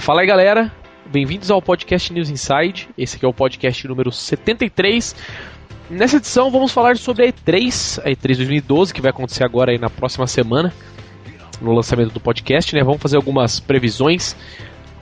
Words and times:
Fala 0.00 0.22
aí 0.22 0.26
galera, 0.26 0.72
bem-vindos 1.12 1.50
ao 1.50 1.60
podcast 1.60 2.10
News 2.10 2.30
Inside. 2.30 2.88
Esse 2.96 3.16
aqui 3.16 3.24
é 3.26 3.28
o 3.28 3.34
podcast 3.34 3.86
número 3.86 4.10
73. 4.10 5.14
Nessa 5.90 6.16
edição 6.16 6.50
vamos 6.50 6.72
falar 6.72 6.96
sobre 6.96 7.26
a 7.26 7.28
E3, 7.30 8.00
a 8.02 8.08
E3 8.08 8.36
2012, 8.38 8.94
que 8.94 9.02
vai 9.02 9.10
acontecer 9.10 9.44
agora 9.44 9.72
aí 9.72 9.78
na 9.78 9.90
próxima 9.90 10.26
semana, 10.26 10.72
no 11.60 11.74
lançamento 11.74 12.14
do 12.14 12.18
podcast, 12.18 12.74
né? 12.74 12.82
Vamos 12.82 13.02
fazer 13.02 13.16
algumas 13.16 13.60
previsões 13.60 14.34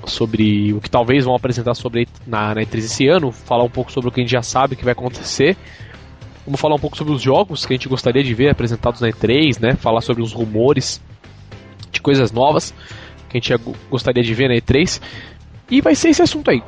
sobre 0.05 0.73
o 0.73 0.81
que 0.81 0.91
talvez 0.91 1.25
vão 1.25 1.37
apresentar 1.37 1.75
sobre 1.75 2.09
na, 2.27 2.57
na 2.57 2.63
E3 2.63 2.79
esse 2.79 3.07
ano, 3.07 3.31
falar 3.31 3.63
um 3.63 3.71
pouco 3.71 3.93
sobre 3.93 4.09
o 4.09 4.13
que 4.13 4.21
a 4.21 4.25
gente 4.25 4.33
já 4.33 4.43
sabe 4.43 4.75
que 4.75 4.85
vai 4.85 4.95
acontecer. 4.95 5.57
Vamos 6.45 6.61
falar 6.61 6.75
um 6.75 6.81
pouco 6.81 6.97
sobre 6.97 7.13
os 7.13 7.23
jogos 7.23 7.65
que 7.65 7.73
a 7.73 7.77
gente 7.77 7.89
gostaria 7.89 8.25
de 8.25 8.35
ver 8.35 8.51
apresentados 8.51 9.01
na 9.01 9.09
E3, 9.11 9.61
né? 9.61 9.77
Falar 9.77 10.01
sobre 10.01 10.25
os 10.25 10.33
rumores 10.33 11.01
de 11.93 12.01
coisas 12.01 12.33
novas 12.33 12.75
que 13.29 13.39
a 13.39 13.41
gente 13.41 13.77
gostaria 13.91 14.23
de 14.23 14.35
ver 14.35 14.49
na 14.49 14.55
E3. 14.55 15.01
E 15.71 15.81
vai 15.81 15.95
ser 15.95 16.09
esse 16.11 16.23
assunto 16.23 16.51
aí. 16.51 16.63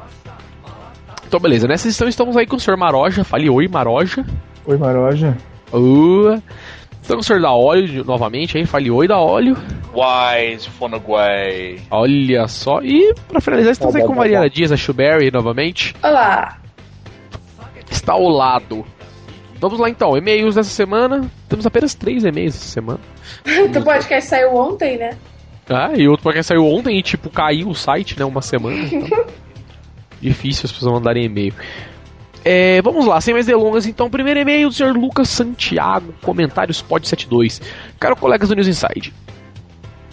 Então, 1.27 1.41
beleza. 1.41 1.67
Nessa 1.67 1.89
edição 1.89 2.09
estamos 2.09 2.37
aí 2.37 2.47
com 2.47 2.57
o 2.57 2.61
Sr. 2.61 2.77
Maroja. 2.77 3.25
Fale 3.25 3.49
oi, 3.49 3.69
Maroja. 3.69 4.25
Oi, 4.67 4.77
Maroja. 4.77 5.37
Uh, 5.73 6.43
estamos 7.01 7.27
com 7.27 7.33
o 7.33 7.37
Sr. 7.37 7.41
da 7.41 7.53
Óleo 7.53 8.05
novamente 8.05 8.59
aí. 8.59 8.67
Fale 8.67 8.91
oi, 8.91 9.07
da 9.07 9.19
Óleo. 9.19 9.57
Wise, 9.95 10.69
Fonoguay. 10.71 11.81
Olha 11.91 12.47
só. 12.49 12.83
E 12.83 13.15
pra 13.29 13.41
finalizar, 13.41 13.73
estamos 13.73 13.95
aí 13.95 14.05
com 14.05 14.15
Mariana 14.15 14.51
Dias, 14.51 14.73
a 14.73 14.77
Shuberry 14.77 15.31
novamente. 15.31 15.95
Olá. 16.03 16.59
Está 17.91 18.13
ao 18.13 18.29
lado. 18.29 18.85
Vamos 19.61 19.79
lá 19.79 19.91
então, 19.91 20.17
e-mails 20.17 20.55
dessa 20.55 20.71
semana. 20.71 21.31
Temos 21.49 21.67
apenas 21.67 21.95
três 21.95 22.25
e-mails 22.25 22.57
essa 22.57 22.69
semana. 22.69 23.01
o 23.47 23.85
podcast 23.85 24.29
saiu 24.29 24.55
ontem, 24.55 24.97
né? 24.97 25.11
Ah, 25.71 25.93
e 25.97 26.09
outro 26.09 26.25
podcast 26.25 26.49
saiu 26.49 26.67
ontem 26.67 26.99
e 26.99 27.03
tipo 27.03 27.31
caiu 27.31 27.69
o 27.69 27.75
site, 27.75 28.19
né? 28.19 28.25
Uma 28.25 28.43
semana. 28.43 28.77
Então. 28.77 29.25
Difícil 30.21 30.67
as 30.67 30.73
pessoas 30.73 30.93
mandarem 30.93 31.25
e-mail. 31.25 31.55
É, 32.45 32.83
vamos 32.83 33.07
lá, 33.07 33.21
sem 33.21 33.33
mais 33.33 33.47
delongas, 33.47 33.87
então. 33.87 34.11
Primeiro 34.11 34.41
e-mail 34.41 34.69
do 34.69 34.75
Sr. 34.75 34.93
Lucas 34.93 35.29
Santiago, 35.29 36.13
comentários 36.23 36.83
pod 36.83 37.07
72. 37.07 37.63
Caro 37.99 38.17
colegas 38.17 38.49
do 38.49 38.55
News 38.57 38.67
Inside. 38.67 39.15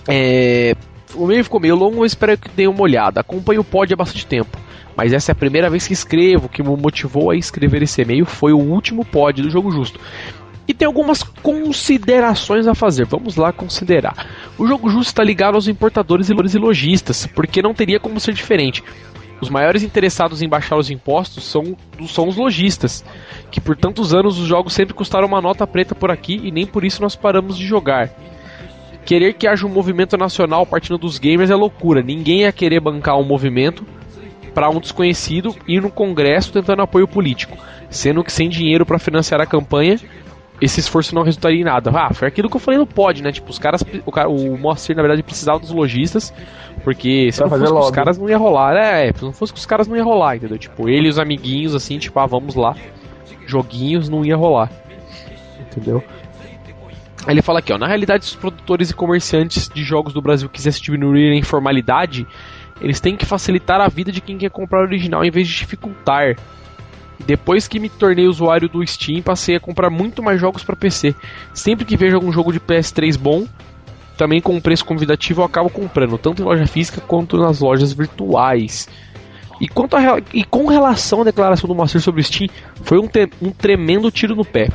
É, 0.07 0.75
o 1.15 1.25
e-mail 1.25 1.43
ficou 1.43 1.59
meio 1.59 1.75
longo, 1.75 2.01
mas 2.01 2.11
espero 2.11 2.37
que 2.37 2.49
deem 2.49 2.67
uma 2.67 2.81
olhada. 2.81 3.21
Acompanho 3.21 3.61
o 3.61 3.63
pod 3.63 3.91
há 3.91 3.97
bastante 3.97 4.25
tempo. 4.27 4.57
Mas 4.95 5.13
essa 5.13 5.31
é 5.31 5.33
a 5.33 5.35
primeira 5.35 5.69
vez 5.69 5.87
que 5.87 5.93
escrevo, 5.93 6.49
que 6.49 6.63
me 6.63 6.75
motivou 6.75 7.29
a 7.29 7.35
escrever 7.35 7.83
esse 7.83 8.01
e-mail 8.01 8.25
foi 8.25 8.51
o 8.51 8.57
último 8.57 9.05
pod 9.05 9.41
do 9.41 9.49
Jogo 9.49 9.71
Justo. 9.71 9.99
E 10.67 10.73
tem 10.73 10.85
algumas 10.85 11.23
considerações 11.23 12.67
a 12.67 12.75
fazer. 12.75 13.05
Vamos 13.05 13.37
lá 13.37 13.53
considerar. 13.53 14.27
O 14.57 14.67
Jogo 14.67 14.89
Justo 14.89 15.09
está 15.09 15.23
ligado 15.23 15.55
aos 15.55 15.67
importadores 15.67 16.29
e 16.29 16.57
lojistas, 16.57 17.25
porque 17.25 17.61
não 17.61 17.73
teria 17.73 17.99
como 17.99 18.19
ser 18.19 18.33
diferente. 18.33 18.83
Os 19.39 19.49
maiores 19.49 19.83
interessados 19.83 20.41
em 20.41 20.49
baixar 20.49 20.77
os 20.77 20.89
impostos 20.89 21.43
são, 21.43 21.77
são 22.07 22.27
os 22.27 22.35
lojistas, 22.35 23.05
que 23.51 23.61
por 23.61 23.77
tantos 23.77 24.13
anos 24.13 24.39
os 24.39 24.47
jogos 24.47 24.73
sempre 24.73 24.95
custaram 24.95 25.27
uma 25.27 25.39
nota 25.39 25.67
preta 25.67 25.93
por 25.93 26.09
aqui 26.09 26.41
e 26.43 26.51
nem 26.51 26.65
por 26.65 26.83
isso 26.83 27.01
nós 27.01 27.15
paramos 27.15 27.57
de 27.57 27.65
jogar. 27.65 28.09
Querer 29.05 29.33
que 29.33 29.47
haja 29.47 29.65
um 29.65 29.69
movimento 29.69 30.17
nacional 30.17 30.65
partindo 30.65 30.97
dos 30.97 31.19
gamers 31.19 31.51
é 31.51 31.55
loucura. 31.55 32.01
Ninguém 32.01 32.41
ia 32.41 32.51
querer 32.51 32.79
bancar 32.79 33.17
um 33.17 33.23
movimento 33.23 33.85
para 34.55 34.69
um 34.69 34.79
desconhecido 34.79 35.55
ir 35.67 35.81
no 35.83 35.91
Congresso 35.91 36.51
tentando 36.51 36.81
apoio 36.81 37.07
político, 37.07 37.55
sendo 37.91 38.23
que 38.23 38.33
sem 38.33 38.49
dinheiro 38.49 38.87
para 38.87 38.97
financiar 38.97 39.39
a 39.39 39.45
campanha, 39.45 39.99
esse 40.59 40.79
esforço 40.79 41.13
não 41.13 41.23
resultaria 41.23 41.61
em 41.61 41.63
nada. 41.63 41.91
Ah, 41.93 42.13
foi 42.13 42.27
aquilo 42.27 42.49
que 42.49 42.55
eu 42.55 42.59
falei 42.59 42.79
no 42.79 42.87
pod, 42.87 43.21
né? 43.21 43.31
Tipo, 43.31 43.49
os 43.49 43.59
caras, 43.59 43.83
o, 44.05 44.11
cara, 44.11 44.29
o 44.29 44.57
Moacir 44.57 44.95
na 44.95 45.01
verdade 45.01 45.21
precisava 45.21 45.59
dos 45.59 45.71
lojistas, 45.71 46.33
porque 46.83 47.31
se 47.31 47.37
pra 47.37 47.49
não 47.49 47.57
fosse 47.57 47.73
com 47.73 47.79
os 47.79 47.91
caras 47.91 48.17
não 48.17 48.29
ia 48.29 48.37
rolar. 48.37 48.75
É, 48.75 49.13
se 49.13 49.23
não 49.23 49.33
fosse 49.33 49.53
com 49.53 49.59
os 49.59 49.65
caras 49.65 49.87
não 49.87 49.95
ia 49.95 50.03
rolar, 50.03 50.35
entendeu? 50.35 50.57
Tipo, 50.57 50.89
ele 50.89 51.07
e 51.07 51.09
os 51.09 51.19
amiguinhos 51.19 51.75
assim, 51.75 51.99
tipo, 51.99 52.19
ah, 52.19 52.25
vamos 52.25 52.55
lá. 52.55 52.75
Joguinhos 53.45 54.09
não 54.09 54.25
ia 54.25 54.35
rolar. 54.35 54.71
Entendeu? 55.59 56.03
Aí 57.25 57.33
ele 57.33 57.41
fala 57.41 57.59
aqui, 57.59 57.73
ó, 57.73 57.77
na 57.77 57.87
realidade, 57.87 58.25
se 58.25 58.31
os 58.31 58.37
produtores 58.37 58.89
e 58.89 58.93
comerciantes 58.93 59.69
de 59.69 59.83
jogos 59.83 60.13
do 60.13 60.21
Brasil 60.21 60.47
quisessem 60.49 60.81
diminuir 60.81 61.33
a 61.33 61.35
informalidade, 61.35 62.25
eles 62.79 62.99
têm 62.99 63.17
que 63.17 63.25
facilitar 63.25 63.81
a 63.81 63.87
vida 63.87 64.11
de 64.11 64.21
quem 64.21 64.37
quer 64.37 64.49
comprar 64.49 64.79
o 64.79 64.83
original 64.83 65.23
em 65.25 65.29
vez 65.29 65.47
de 65.47 65.55
dificultar. 65.55 66.37
Depois 67.25 67.67
que 67.67 67.79
me 67.79 67.89
tornei 67.89 68.27
usuário 68.27 68.69
do 68.69 68.85
Steam, 68.85 69.21
passei 69.21 69.55
a 69.55 69.59
comprar 69.59 69.89
muito 69.89 70.21
mais 70.21 70.39
jogos 70.39 70.63
para 70.63 70.75
PC. 70.75 71.15
Sempre 71.53 71.85
que 71.85 71.97
vejo 71.97 72.15
algum 72.15 72.31
jogo 72.31 72.53
de 72.53 72.59
PS3 72.59 73.17
bom, 73.17 73.45
também 74.17 74.41
com 74.41 74.55
um 74.55 74.61
preço 74.61 74.85
convidativo, 74.85 75.41
eu 75.41 75.45
acabo 75.45 75.69
comprando, 75.69 76.17
tanto 76.17 76.41
em 76.41 76.45
loja 76.45 76.65
física 76.65 77.01
quanto 77.01 77.37
nas 77.37 77.59
lojas 77.59 77.93
virtuais. 77.93 78.87
E, 79.59 79.67
quanto 79.67 79.95
a, 79.95 80.21
e 80.33 80.43
com 80.43 80.67
relação 80.67 81.21
à 81.21 81.23
declaração 81.23 81.67
do 81.67 81.75
Master 81.75 81.99
sobre 82.01 82.21
o 82.21 82.23
Steam, 82.23 82.47
foi 82.83 82.99
um, 82.99 83.07
te, 83.07 83.27
um 83.41 83.51
tremendo 83.51 84.11
tiro 84.11 84.35
no 84.35 84.45
pé 84.45 84.69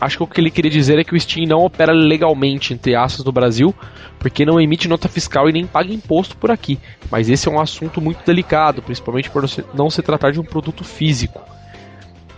acho 0.00 0.18
que 0.18 0.22
o 0.22 0.26
que 0.26 0.40
ele 0.40 0.50
queria 0.50 0.70
dizer 0.70 0.98
é 0.98 1.04
que 1.04 1.14
o 1.14 1.20
Steam 1.20 1.46
não 1.46 1.64
opera 1.64 1.92
legalmente, 1.92 2.72
entre 2.72 2.94
aspas, 2.94 3.24
no 3.24 3.32
Brasil, 3.32 3.74
porque 4.18 4.44
não 4.44 4.60
emite 4.60 4.88
nota 4.88 5.08
fiscal 5.08 5.48
e 5.48 5.52
nem 5.52 5.66
paga 5.66 5.92
imposto 5.92 6.36
por 6.36 6.50
aqui. 6.50 6.78
Mas 7.10 7.28
esse 7.28 7.48
é 7.48 7.50
um 7.50 7.60
assunto 7.60 8.00
muito 8.00 8.24
delicado, 8.24 8.82
principalmente 8.82 9.30
por 9.30 9.44
não 9.74 9.90
se 9.90 10.02
tratar 10.02 10.30
de 10.30 10.40
um 10.40 10.44
produto 10.44 10.84
físico. 10.84 11.40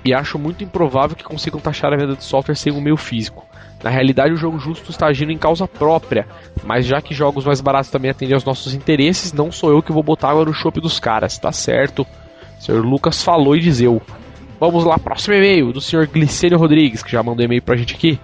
E 0.05 0.15
acho 0.15 0.39
muito 0.39 0.65
improvável 0.65 1.17
que 1.17 1.25
consigam 1.25 1.61
taxar 1.61 1.93
a 1.93 1.97
venda 1.97 2.17
de 2.17 2.25
software 2.25 2.55
sem 2.55 2.73
o 2.73 2.81
meio 2.81 2.97
físico. 2.97 3.47
Na 3.83 3.91
realidade, 3.91 4.33
o 4.33 4.37
jogo 4.37 4.59
justo 4.59 4.91
está 4.91 5.07
agindo 5.07 5.33
em 5.33 5.39
causa 5.39 5.67
própria, 5.67 6.27
mas 6.63 6.85
já 6.87 7.01
que 7.01 7.15
jogos 7.15 7.45
mais 7.45 7.61
baratos 7.61 7.91
também 7.91 8.11
atendem 8.11 8.35
aos 8.35 8.45
nossos 8.45 8.75
interesses, 8.75 9.33
não 9.33 9.51
sou 9.51 9.71
eu 9.71 9.83
que 9.83 9.93
vou 9.93 10.03
botar 10.03 10.31
água 10.31 10.45
no 10.45 10.53
chope 10.53 10.81
dos 10.81 11.01
caras, 11.01 11.39
tá 11.39 11.51
certo? 11.53 12.07
O 12.59 12.63
senhor 12.63 12.85
Lucas 12.85 13.23
falou 13.23 13.57
e 13.57 13.61
dizeu. 13.61 14.01
Vamos 14.59 14.85
lá, 14.85 14.99
próximo 14.99 15.35
e-mail 15.35 15.73
do 15.73 15.81
senhor 15.81 16.07
Glicênio 16.07 16.59
Rodrigues, 16.59 17.03
que 17.03 17.11
já 17.11 17.23
mandou 17.23 17.45
e-mail 17.45 17.63
pra 17.63 17.77
gente 17.77 17.95
aqui. 17.95 18.21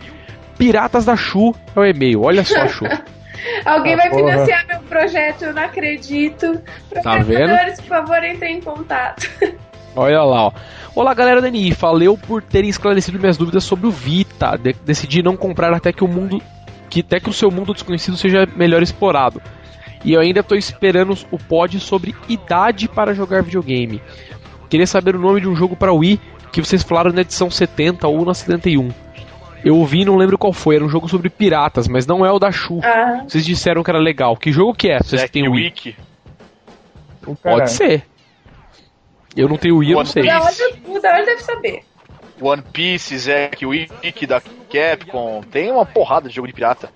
Piratas 0.58 1.06
da 1.06 1.16
Chu 1.16 1.54
é 1.74 1.80
o 1.80 1.84
e-mail, 1.84 2.22
olha 2.22 2.44
só, 2.44 2.68
Chu. 2.68 2.84
Alguém 3.64 3.94
ah, 3.94 3.96
vai 3.96 4.10
porra. 4.10 4.32
financiar 4.32 4.66
meu 4.66 4.80
projeto, 4.80 5.42
eu 5.42 5.54
não 5.54 5.62
acredito. 5.62 6.60
Tá 7.02 7.18
vendo? 7.18 7.52
por 7.76 7.84
favor, 7.84 8.24
entrem 8.24 8.58
em 8.58 8.60
contato. 8.60 9.30
Olha 9.96 10.22
lá, 10.22 10.48
ó. 10.48 10.52
Olá, 10.96 11.12
galera 11.12 11.42
da 11.42 11.50
NI. 11.50 11.72
Valeu 11.72 12.16
por 12.16 12.42
terem 12.42 12.70
esclarecido 12.70 13.18
minhas 13.18 13.36
dúvidas 13.36 13.64
sobre 13.64 13.86
o 13.86 13.90
Vita. 13.90 14.56
De 14.56 14.72
decidi 14.72 15.22
não 15.22 15.36
comprar 15.36 15.70
até 15.74 15.92
que 15.92 16.02
o 16.02 16.08
mundo. 16.08 16.40
Que 16.88 17.00
até 17.00 17.20
que 17.20 17.28
o 17.28 17.34
seu 17.34 17.50
mundo 17.50 17.74
desconhecido 17.74 18.16
seja 18.16 18.48
melhor 18.56 18.82
explorado. 18.82 19.42
E 20.02 20.14
eu 20.14 20.20
ainda 20.22 20.40
estou 20.40 20.56
esperando 20.56 21.14
o 21.30 21.38
pod 21.38 21.78
sobre 21.80 22.14
idade 22.30 22.88
para 22.88 23.12
jogar 23.12 23.42
videogame. 23.42 24.00
Queria 24.70 24.86
saber 24.86 25.14
o 25.14 25.18
nome 25.18 25.42
de 25.42 25.46
um 25.46 25.54
jogo 25.54 25.76
para 25.76 25.92
Wii 25.92 26.18
que 26.50 26.62
vocês 26.62 26.82
falaram 26.82 27.12
na 27.12 27.20
edição 27.20 27.50
70 27.50 28.08
ou 28.08 28.24
na 28.24 28.32
71. 28.32 28.88
Eu 29.62 29.76
ouvi 29.76 30.00
e 30.00 30.04
não 30.06 30.16
lembro 30.16 30.38
qual 30.38 30.54
foi. 30.54 30.76
Era 30.76 30.84
um 30.86 30.88
jogo 30.88 31.10
sobre 31.10 31.28
piratas, 31.28 31.86
mas 31.86 32.06
não 32.06 32.24
é 32.24 32.32
o 32.32 32.38
da 32.38 32.50
Shu. 32.50 32.80
Ah. 32.82 33.22
Vocês 33.28 33.44
disseram 33.44 33.82
que 33.82 33.90
era 33.90 34.00
legal. 34.00 34.34
Que 34.34 34.50
jogo 34.50 34.72
que 34.72 34.88
é? 34.88 35.00
Vocês 35.00 35.20
Zack 35.20 35.32
têm 35.34 35.46
Wii? 35.46 35.64
Wiki. 35.64 35.96
Pode 37.42 37.70
ser. 37.70 38.06
Eu 39.36 39.48
não 39.48 39.58
tenho 39.58 39.76
Wii, 39.78 39.92
eu 39.92 39.98
não 39.98 40.06
sei. 40.06 40.22
O 40.22 41.00
da 41.00 41.20
deve 41.20 41.42
saber. 41.42 41.82
One 42.40 42.62
Piece, 42.72 43.16
Zack 43.18 43.64
Wiki 43.64 44.26
da 44.26 44.40
Capcom. 44.40 45.42
Tem 45.50 45.70
uma 45.70 45.84
porrada 45.84 46.28
de 46.28 46.34
jogo 46.34 46.46
de 46.46 46.54
pirata. 46.54 46.90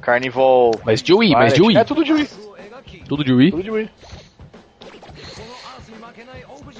Carnival. 0.00 0.72
Mas 0.84 1.02
de 1.02 1.14
Wii, 1.14 1.32
mas 1.32 1.54
de 1.54 1.62
Wii. 1.62 1.76
É 1.76 1.84
tudo 1.84 2.04
de 2.04 2.12
Wii. 2.12 2.28
Tudo 3.08 3.24
de 3.24 3.32
Wii? 3.32 3.50
Tudo 3.50 3.62
de 3.62 3.70
Wii. 3.70 3.90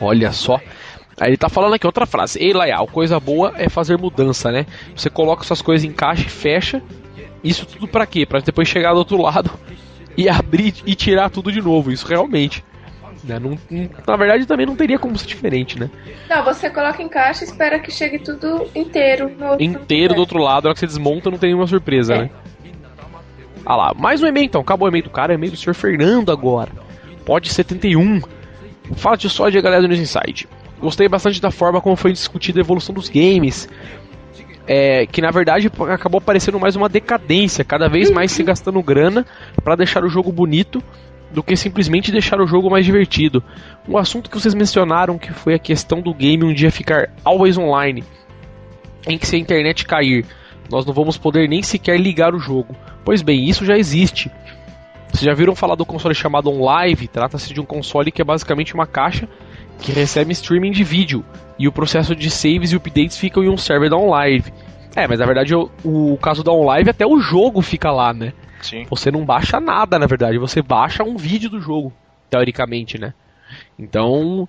Olha 0.01 0.33
só. 0.33 0.61
Aí 1.19 1.31
ele 1.31 1.37
tá 1.37 1.49
falando 1.49 1.75
aqui 1.75 1.87
outra 1.87 2.07
frase. 2.07 2.39
Ei, 2.41 2.53
Layal, 2.53 2.87
coisa 2.89 3.21
boa 3.21 3.53
é 3.57 3.69
fazer 3.69 3.97
mudança, 3.97 4.51
né? 4.51 4.67
Você 4.97 5.09
coloca 5.09 5.45
suas 5.45 5.63
coisas 5.63 5.85
em 5.85 5.93
caixa 5.93 6.27
e 6.27 6.31
fecha. 6.31 6.83
Isso 7.43 7.67
tudo 7.67 7.87
para 7.87 8.07
quê? 8.07 8.27
Para 8.27 8.41
depois 8.41 8.67
chegar 8.67 8.93
do 8.93 8.99
outro 8.99 9.21
lado 9.21 9.51
e 10.17 10.29
abrir 10.29 10.75
e 10.85 10.95
tirar 10.95 11.31
tudo 11.31 11.53
de 11.53 11.61
novo. 11.61 11.93
Isso 11.93 12.07
realmente. 12.07 12.65
Né? 13.25 13.39
Não, 13.39 13.59
não, 13.71 13.89
na 14.07 14.17
verdade 14.17 14.47
também 14.47 14.67
não 14.67 14.77
teria 14.77 14.99
como 14.99 15.17
ser 15.17 15.27
diferente, 15.27 15.79
né? 15.79 15.91
Não, 16.29 16.45
você 16.45 16.69
coloca 16.69 17.03
em 17.03 17.09
caixa 17.09 17.45
e 17.45 17.49
espera 17.49 17.79
que 17.79 17.91
chegue 17.91 18.19
tudo 18.19 18.69
inteiro. 18.75 19.31
inteiro 19.59 20.15
do 20.15 20.21
outro 20.21 20.39
lado, 20.39 20.65
na 20.65 20.69
hora 20.69 20.75
que 20.75 20.81
você 20.81 20.87
desmonta 20.87 21.31
não 21.31 21.39
tem 21.39 21.49
nenhuma 21.49 21.67
surpresa, 21.67 22.15
é. 22.15 22.19
né? 22.23 22.31
Ah 23.67 23.77
lá, 23.77 23.95
mais 23.95 24.23
um 24.23 24.27
e-mail 24.27 24.45
então. 24.45 24.61
Acabou 24.61 24.87
o 24.87 24.91
e-mail 24.91 25.05
do 25.05 25.11
cara, 25.11 25.33
é 25.33 25.37
e-mail 25.37 25.53
do 25.53 25.59
senhor 25.59 25.75
Fernando 25.75 26.31
agora. 26.31 26.71
Pode 27.25 27.49
71. 27.49 28.21
Fala 28.97 29.17
de 29.17 29.31
só 29.31 29.49
de 29.49 29.61
galera 29.61 29.81
do 29.81 29.89
News 29.89 30.01
Inside. 30.01 30.47
Gostei 30.79 31.09
bastante 31.09 31.41
da 31.41 31.51
forma 31.51 31.81
como 31.81 31.97
foi 31.97 32.13
discutida 32.13 32.61
a 32.61 32.63
evolução 32.63 32.95
dos 32.95 33.09
games. 33.09 33.67
É, 34.67 35.07
que 35.07 35.21
na 35.21 35.31
verdade 35.31 35.71
acabou 35.91 36.23
parecendo 36.23 36.59
mais 36.59 36.75
uma 36.75 36.89
decadência, 36.89 37.63
cada 37.63 37.87
vez 37.87 38.11
mais 38.11 38.33
se 38.33 38.43
gastando 38.43 38.83
grana 38.83 39.27
para 39.63 39.77
deixar 39.77 40.03
o 40.05 40.09
jogo 40.09 40.33
bonito 40.33 40.83
do 41.35 41.43
que 41.43 41.57
simplesmente 41.57 42.13
deixar 42.13 42.41
o 42.41 42.47
jogo 42.47 42.71
mais 42.71 42.87
divertido. 42.87 43.43
Um 43.89 43.99
assunto 43.99 44.31
que 44.31 44.41
vocês 44.41 44.55
mencionaram 44.55 45.19
que 45.19 45.33
foi 45.33 45.55
a 45.55 45.59
questão 45.59 46.01
do 46.01 46.15
game 46.15 46.45
um 46.45 46.55
dia 46.55 46.71
ficar 46.71 47.11
always 47.25 47.59
online, 47.59 48.05
em 49.07 49.19
que 49.19 49.27
se 49.27 49.35
a 49.35 49.39
internet 49.39 49.85
cair, 49.85 50.25
nós 50.71 50.87
não 50.87 50.95
vamos 50.95 51.19
poder 51.19 51.49
nem 51.49 51.61
sequer 51.61 52.01
ligar 52.01 52.35
o 52.35 52.39
jogo. 52.39 52.75
Pois 53.05 53.21
bem, 53.21 53.49
isso 53.49 53.67
já 53.67 53.77
existe. 53.77 54.31
Vocês 55.09 55.25
já 55.25 55.35
viram 55.35 55.57
falar 55.57 55.75
do 55.75 55.85
console 55.85 56.15
chamado 56.15 56.51
OnLive? 56.51 57.09
Trata-se 57.09 57.53
de 57.53 57.61
um 57.61 57.65
console 57.65 58.13
que 58.13 58.23
é 58.23 58.25
basicamente 58.25 58.73
uma 58.73 58.87
caixa 58.87 59.29
que 59.81 59.93
recebe 59.93 60.33
streaming 60.33 60.71
de 60.71 60.85
vídeo 60.85 61.25
e 61.59 61.67
o 61.67 61.73
processo 61.73 62.15
de 62.15 62.31
saves 62.31 62.73
e 62.73 62.77
updates 62.77 63.19
ficam 63.19 63.43
em 63.43 63.49
um 63.49 63.57
server 63.57 63.91
da 63.91 63.97
OnLive. 63.97 64.53
É, 64.95 65.09
mas 65.09 65.19
na 65.19 65.27
verdade 65.27 65.55
o, 65.55 65.69
o 65.85 66.17
caso 66.19 66.45
da 66.45 66.53
OnLive 66.53 66.91
até 66.91 67.05
o 67.05 67.19
jogo 67.19 67.61
fica 67.61 67.91
lá, 67.91 68.15
né? 68.15 68.33
Sim. 68.65 68.87
Você 68.89 69.11
não 69.11 69.27
baixa 69.27 69.61
nada, 69.61 69.99
na 69.99 70.07
verdade, 70.07 70.39
você 70.39 70.63
baixa 70.63 71.05
um 71.05 71.19
vídeo 71.19 71.51
do 71.51 71.61
jogo, 71.61 71.93
teoricamente, 72.31 72.99
né? 72.99 73.13
Então, 73.79 74.49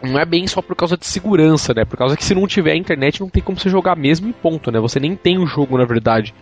não 0.00 0.16
é 0.20 0.24
bem 0.24 0.46
só 0.46 0.62
por 0.62 0.76
causa 0.76 0.96
de 0.96 1.04
segurança, 1.04 1.74
né? 1.74 1.84
Por 1.84 1.96
causa 1.96 2.16
que 2.16 2.24
se 2.24 2.32
não 2.32 2.46
tiver 2.46 2.76
internet 2.76 3.20
não 3.20 3.28
tem 3.28 3.42
como 3.42 3.58
você 3.58 3.68
jogar 3.68 3.96
mesmo 3.96 4.28
e 4.28 4.32
ponto, 4.32 4.70
né? 4.70 4.78
Você 4.78 5.00
nem 5.00 5.16
tem 5.16 5.36
o 5.36 5.46
jogo, 5.46 5.76
na 5.76 5.84
verdade. 5.84 6.32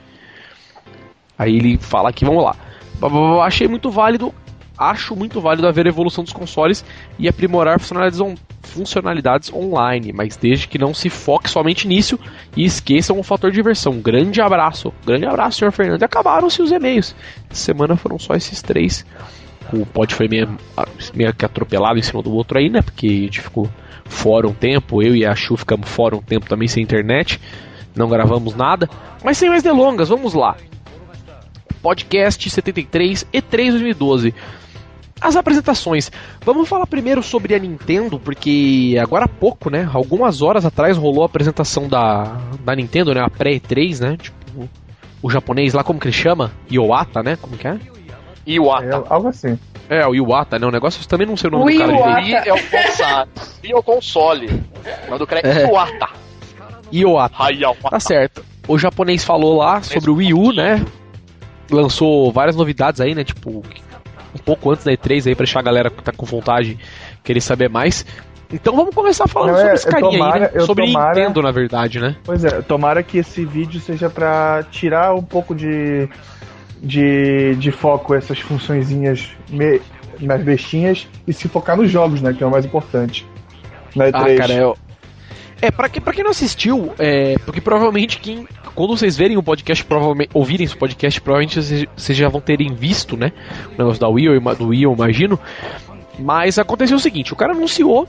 Aí 1.38 1.56
ele 1.56 1.78
fala 1.78 2.10
aqui, 2.10 2.26
vamos 2.26 2.44
lá. 2.44 2.54
Achei 3.42 3.66
muito 3.66 3.90
válido, 3.90 4.34
acho 4.78 5.16
muito 5.16 5.40
válido 5.40 5.66
haver 5.66 5.86
evolução 5.86 6.22
dos 6.22 6.32
consoles 6.32 6.84
e 7.18 7.28
aprimorar 7.28 7.80
funcionalidades, 7.80 8.20
on 8.20 8.34
funcionalidades 8.62 9.52
online, 9.52 10.12
mas 10.12 10.36
desde 10.36 10.68
que 10.68 10.78
não 10.78 10.92
se 10.92 11.08
foque 11.08 11.48
somente 11.48 11.88
nisso 11.88 12.18
e 12.56 12.64
esqueçam 12.64 13.18
o 13.18 13.22
fator 13.22 13.50
diversão. 13.50 13.98
Grande 13.98 14.40
abraço, 14.40 14.92
grande 15.04 15.26
abraço, 15.26 15.58
senhor 15.58 15.72
Fernando. 15.72 16.02
Acabaram-se 16.02 16.62
os 16.62 16.70
e-mails. 16.70 17.14
Essa 17.50 17.64
semana 17.64 17.96
foram 17.96 18.18
só 18.18 18.34
esses 18.34 18.62
três. 18.62 19.04
O 19.72 19.84
pod 19.84 20.14
foi 20.14 20.28
meio, 20.28 20.48
meio 21.14 21.34
que 21.34 21.44
atropelado 21.44 21.98
em 21.98 22.02
cima 22.02 22.22
do 22.22 22.32
outro 22.32 22.58
aí, 22.58 22.68
né? 22.68 22.82
Porque 22.82 23.06
a 23.06 23.10
gente 23.10 23.40
ficou 23.40 23.68
fora 24.04 24.48
um 24.48 24.54
tempo, 24.54 25.02
eu 25.02 25.14
e 25.14 25.26
a 25.26 25.34
Chu 25.34 25.56
ficamos 25.56 25.88
fora 25.88 26.16
um 26.16 26.22
tempo 26.22 26.48
também 26.48 26.68
sem 26.68 26.82
internet, 26.82 27.40
não 27.94 28.08
gravamos 28.08 28.54
nada. 28.54 28.88
Mas 29.22 29.36
sem 29.36 29.48
mais 29.48 29.62
delongas, 29.62 30.08
vamos 30.08 30.34
lá. 30.34 30.56
Podcast 31.82 32.48
73 32.48 33.26
E3 33.32 33.70
2012. 33.70 34.34
As 35.20 35.36
apresentações. 35.36 36.10
Vamos 36.44 36.68
falar 36.68 36.86
primeiro 36.86 37.22
sobre 37.22 37.54
a 37.54 37.58
Nintendo, 37.58 38.18
porque 38.18 38.96
agora 39.00 39.24
há 39.24 39.28
pouco, 39.28 39.68
né? 39.70 39.88
Algumas 39.92 40.42
horas 40.42 40.64
atrás 40.64 40.96
rolou 40.96 41.22
a 41.22 41.26
apresentação 41.26 41.88
da, 41.88 42.36
da 42.64 42.74
Nintendo, 42.76 43.12
né? 43.14 43.20
A 43.20 43.28
pré-E3, 43.30 44.00
né? 44.00 44.16
Tipo, 44.16 44.68
o 45.20 45.30
japonês 45.30 45.74
lá, 45.74 45.82
como 45.82 45.98
que 45.98 46.06
ele 46.06 46.12
chama? 46.14 46.52
Iwata, 46.70 47.22
né? 47.22 47.36
Como 47.40 47.56
que 47.56 47.66
é? 47.66 47.78
Iwata. 48.46 48.86
É, 48.86 49.02
algo 49.12 49.28
assim. 49.28 49.58
É, 49.90 50.06
o 50.06 50.14
Iwata, 50.14 50.58
né? 50.58 50.66
O 50.66 50.70
negócio, 50.70 51.02
eu 51.02 51.08
também 51.08 51.26
não 51.26 51.36
sei 51.36 51.48
o 51.48 51.52
nome 51.52 51.64
O 51.64 51.72
do 51.72 51.78
cara 51.78 51.92
Iwata. 51.92 52.20
I 52.20 52.32
é 52.48 52.52
o 52.54 52.62
console. 52.62 53.28
I 53.64 53.72
é 53.72 53.76
o 53.76 53.82
console. 53.82 54.46
O 54.46 55.06
nome 55.06 55.18
do 55.18 55.26
cara 55.26 55.40
é 55.42 55.62
É. 55.62 55.66
Iwata. 55.66 56.08
Iwata. 56.92 57.42
Hayawata. 57.42 57.90
Tá 57.90 58.00
certo. 58.00 58.44
O 58.66 58.78
japonês 58.78 59.24
falou 59.24 59.56
lá 59.56 59.82
sobre 59.82 60.10
o 60.10 60.14
Wii 60.14 60.34
U, 60.34 60.52
né? 60.52 60.84
Lançou 61.70 62.30
várias 62.32 62.56
novidades 62.56 63.00
aí, 63.00 63.14
né? 63.14 63.24
Tipo, 63.24 63.62
um 64.40 64.44
pouco 64.44 64.70
antes 64.70 64.84
da 64.84 64.92
E3 64.92 65.26
aí 65.26 65.34
pra 65.34 65.44
deixar 65.44 65.60
a 65.60 65.62
galera 65.62 65.90
que 65.90 66.02
tá 66.02 66.12
com 66.12 66.24
vontade 66.26 66.78
querer 67.22 67.40
saber 67.40 67.68
mais. 67.68 68.04
Então 68.52 68.74
vamos 68.74 68.94
começar 68.94 69.28
falando 69.28 69.50
Não, 69.50 69.56
sobre 69.56 69.70
é, 69.72 69.74
esse 69.74 69.86
carinha 69.86 70.10
aí, 70.10 70.18
tomara- 70.18 70.40
né? 70.40 70.50
eu 70.54 70.60
Sobre 70.66 70.86
tomara- 70.86 71.14
Nintendo, 71.20 71.42
na 71.42 71.50
verdade, 71.50 72.00
né? 72.00 72.16
Pois 72.24 72.44
é, 72.44 72.62
tomara 72.62 73.02
que 73.02 73.18
esse 73.18 73.44
vídeo 73.44 73.78
seja 73.80 74.08
pra 74.08 74.64
tirar 74.70 75.14
um 75.14 75.22
pouco 75.22 75.54
de, 75.54 76.08
de, 76.82 77.54
de 77.56 77.70
foco 77.70 78.14
essas 78.14 78.38
funçõezinhas 78.40 79.28
me- 79.50 79.80
mais 80.20 80.42
bestinhas 80.42 81.06
e 81.26 81.32
se 81.32 81.46
focar 81.48 81.76
nos 81.76 81.90
jogos, 81.90 82.22
né? 82.22 82.32
Que 82.32 82.42
é 82.42 82.46
o 82.46 82.50
mais 82.50 82.64
importante. 82.64 83.26
Na 83.94 84.06
Ah, 84.06 84.12
E3. 84.12 84.36
cara, 84.38 84.52
eu... 84.54 84.76
É, 85.60 85.70
pra, 85.70 85.88
que, 85.88 86.00
pra 86.00 86.12
quem 86.12 86.22
não 86.22 86.30
assistiu, 86.30 86.92
é, 86.98 87.36
porque 87.44 87.60
provavelmente 87.60 88.18
quem. 88.20 88.46
Quando 88.74 88.96
vocês 88.96 89.16
verem 89.16 89.36
o 89.36 89.42
podcast, 89.42 89.84
provavelmente. 89.84 90.30
ouvirem 90.32 90.64
esse 90.64 90.76
podcast, 90.76 91.20
provavelmente 91.20 91.60
vocês, 91.60 91.84
vocês 91.96 92.16
já 92.16 92.28
vão 92.28 92.40
terem 92.40 92.72
visto, 92.74 93.16
né? 93.16 93.32
O 93.74 93.78
negócio 93.78 94.00
da 94.00 94.08
ima- 94.36 94.54
do 94.54 94.72
eu 94.72 94.92
imagino. 94.92 95.38
Mas 96.18 96.58
aconteceu 96.58 96.96
o 96.96 97.00
seguinte, 97.00 97.32
o 97.32 97.36
cara 97.36 97.52
anunciou. 97.52 98.06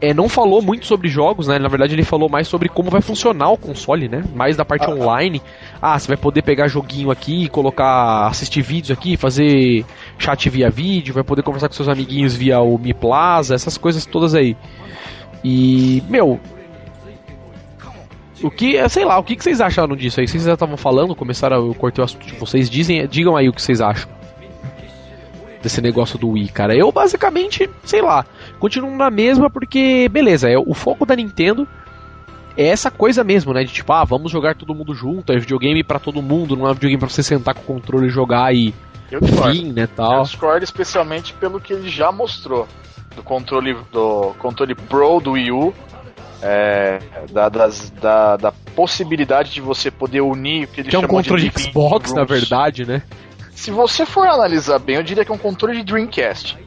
É, 0.00 0.12
não 0.12 0.28
falou 0.28 0.60
muito 0.60 0.84
sobre 0.84 1.08
jogos, 1.08 1.46
né? 1.46 1.60
Na 1.60 1.68
verdade, 1.68 1.94
ele 1.94 2.02
falou 2.02 2.28
mais 2.28 2.48
sobre 2.48 2.68
como 2.68 2.90
vai 2.90 3.00
funcionar 3.00 3.50
o 3.50 3.56
console, 3.56 4.08
né? 4.08 4.24
Mais 4.34 4.56
da 4.56 4.64
parte 4.64 4.84
Ah, 4.84 4.88
ah. 4.90 4.94
online. 4.94 5.40
Ah, 5.80 5.96
você 5.98 6.08
vai 6.08 6.16
poder 6.16 6.42
pegar 6.42 6.66
joguinho 6.66 7.10
aqui, 7.10 7.48
colocar. 7.48 8.26
assistir 8.26 8.62
vídeos 8.62 8.90
aqui, 8.90 9.16
fazer 9.16 9.84
chat 10.18 10.48
via 10.50 10.68
vídeo, 10.70 11.14
vai 11.14 11.22
poder 11.22 11.42
conversar 11.42 11.68
com 11.68 11.74
seus 11.74 11.88
amiguinhos 11.88 12.34
via 12.34 12.60
o 12.60 12.76
Mi 12.78 12.92
Plaza, 12.92 13.54
essas 13.54 13.76
coisas 13.78 14.04
todas 14.06 14.34
aí. 14.34 14.56
E, 15.44 16.02
meu. 16.08 16.40
O 18.42 18.50
que, 18.50 18.76
é, 18.76 18.88
sei 18.88 19.04
lá, 19.04 19.18
o 19.18 19.22
que, 19.24 19.36
que 19.36 19.44
vocês 19.44 19.60
acharam 19.60 19.94
disso 19.94 20.20
aí? 20.20 20.26
Vocês 20.26 20.42
já 20.44 20.54
estavam 20.54 20.76
falando, 20.76 21.14
começaram, 21.14 21.56
eu 21.68 21.74
cortei 21.74 22.02
o 22.02 22.04
assunto 22.04 22.26
de 22.26 22.34
vocês, 22.34 22.68
dizem, 22.68 23.06
digam 23.06 23.36
aí 23.36 23.48
o 23.48 23.52
que 23.52 23.62
vocês 23.62 23.80
acham 23.80 24.08
desse 25.62 25.80
negócio 25.80 26.18
do 26.18 26.30
Wii, 26.30 26.48
cara. 26.48 26.74
Eu 26.74 26.90
basicamente, 26.90 27.70
sei 27.84 28.02
lá, 28.02 28.24
continuo 28.58 28.96
na 28.96 29.10
mesma 29.10 29.48
porque, 29.48 30.08
beleza, 30.08 30.50
é 30.50 30.58
o 30.58 30.74
foco 30.74 31.06
da 31.06 31.14
Nintendo 31.14 31.68
é 32.56 32.66
essa 32.66 32.90
coisa 32.90 33.22
mesmo, 33.22 33.52
né? 33.54 33.62
De 33.64 33.72
tipo, 33.72 33.92
ah, 33.92 34.04
vamos 34.04 34.30
jogar 34.32 34.56
todo 34.56 34.74
mundo 34.74 34.92
junto, 34.94 35.32
é 35.32 35.38
videogame 35.38 35.82
pra 35.84 35.98
todo 36.00 36.20
mundo, 36.20 36.56
não 36.56 36.68
é 36.68 36.74
videogame 36.74 36.98
pra 36.98 37.08
você 37.08 37.22
sentar 37.22 37.54
com 37.54 37.60
o 37.60 37.76
controle 37.76 38.06
e 38.08 38.10
jogar 38.10 38.52
e 38.54 38.74
Eu 39.10 39.20
discordo. 39.20 39.52
fim, 39.54 39.72
né, 39.72 39.82
Eu 39.84 39.88
tal. 39.88 40.22
discordo 40.24 40.64
especialmente 40.64 41.32
pelo 41.34 41.60
que 41.60 41.72
ele 41.72 41.88
já 41.88 42.10
mostrou 42.10 42.66
do 43.14 43.22
controle 43.22 43.76
do 43.92 44.34
controle 44.38 44.74
Pro 44.74 45.20
do 45.20 45.32
Wii 45.32 45.52
U, 45.52 45.72
é, 46.42 46.98
da, 47.32 47.48
das- 47.48 47.90
da, 47.90 48.36
da 48.36 48.52
possibilidade 48.74 49.52
de 49.52 49.60
você 49.60 49.90
poder 49.90 50.20
unir 50.20 50.64
o 50.64 50.68
que 50.68 50.80
ele 50.80 50.88
Que 50.90 50.96
é 50.96 50.98
um 50.98 51.06
controle 51.06 51.48
de 51.48 51.62
Xbox, 51.62 52.12
na 52.12 52.24
verdade, 52.24 52.84
né? 52.84 53.02
Se 53.54 53.70
você 53.70 54.04
for 54.04 54.26
analisar 54.26 54.78
bem, 54.78 54.96
eu 54.96 55.02
diria 55.02 55.24
que 55.24 55.30
é 55.30 55.34
um 55.34 55.38
controle 55.38 55.78
de 55.78 55.84
Dreamcast. 55.84 56.58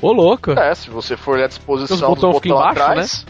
Ô, 0.00 0.12
louco. 0.12 0.52
É, 0.52 0.74
se 0.74 0.88
você 0.88 1.16
for 1.16 1.34
olhar 1.34 1.44
a 1.44 1.48
disposição 1.48 1.94
Os 1.94 2.00
dos 2.00 2.08
botões 2.08 2.32
botões 2.32 2.42
ficam 2.42 2.56
embaixo, 2.58 2.80
atrás, 2.80 3.26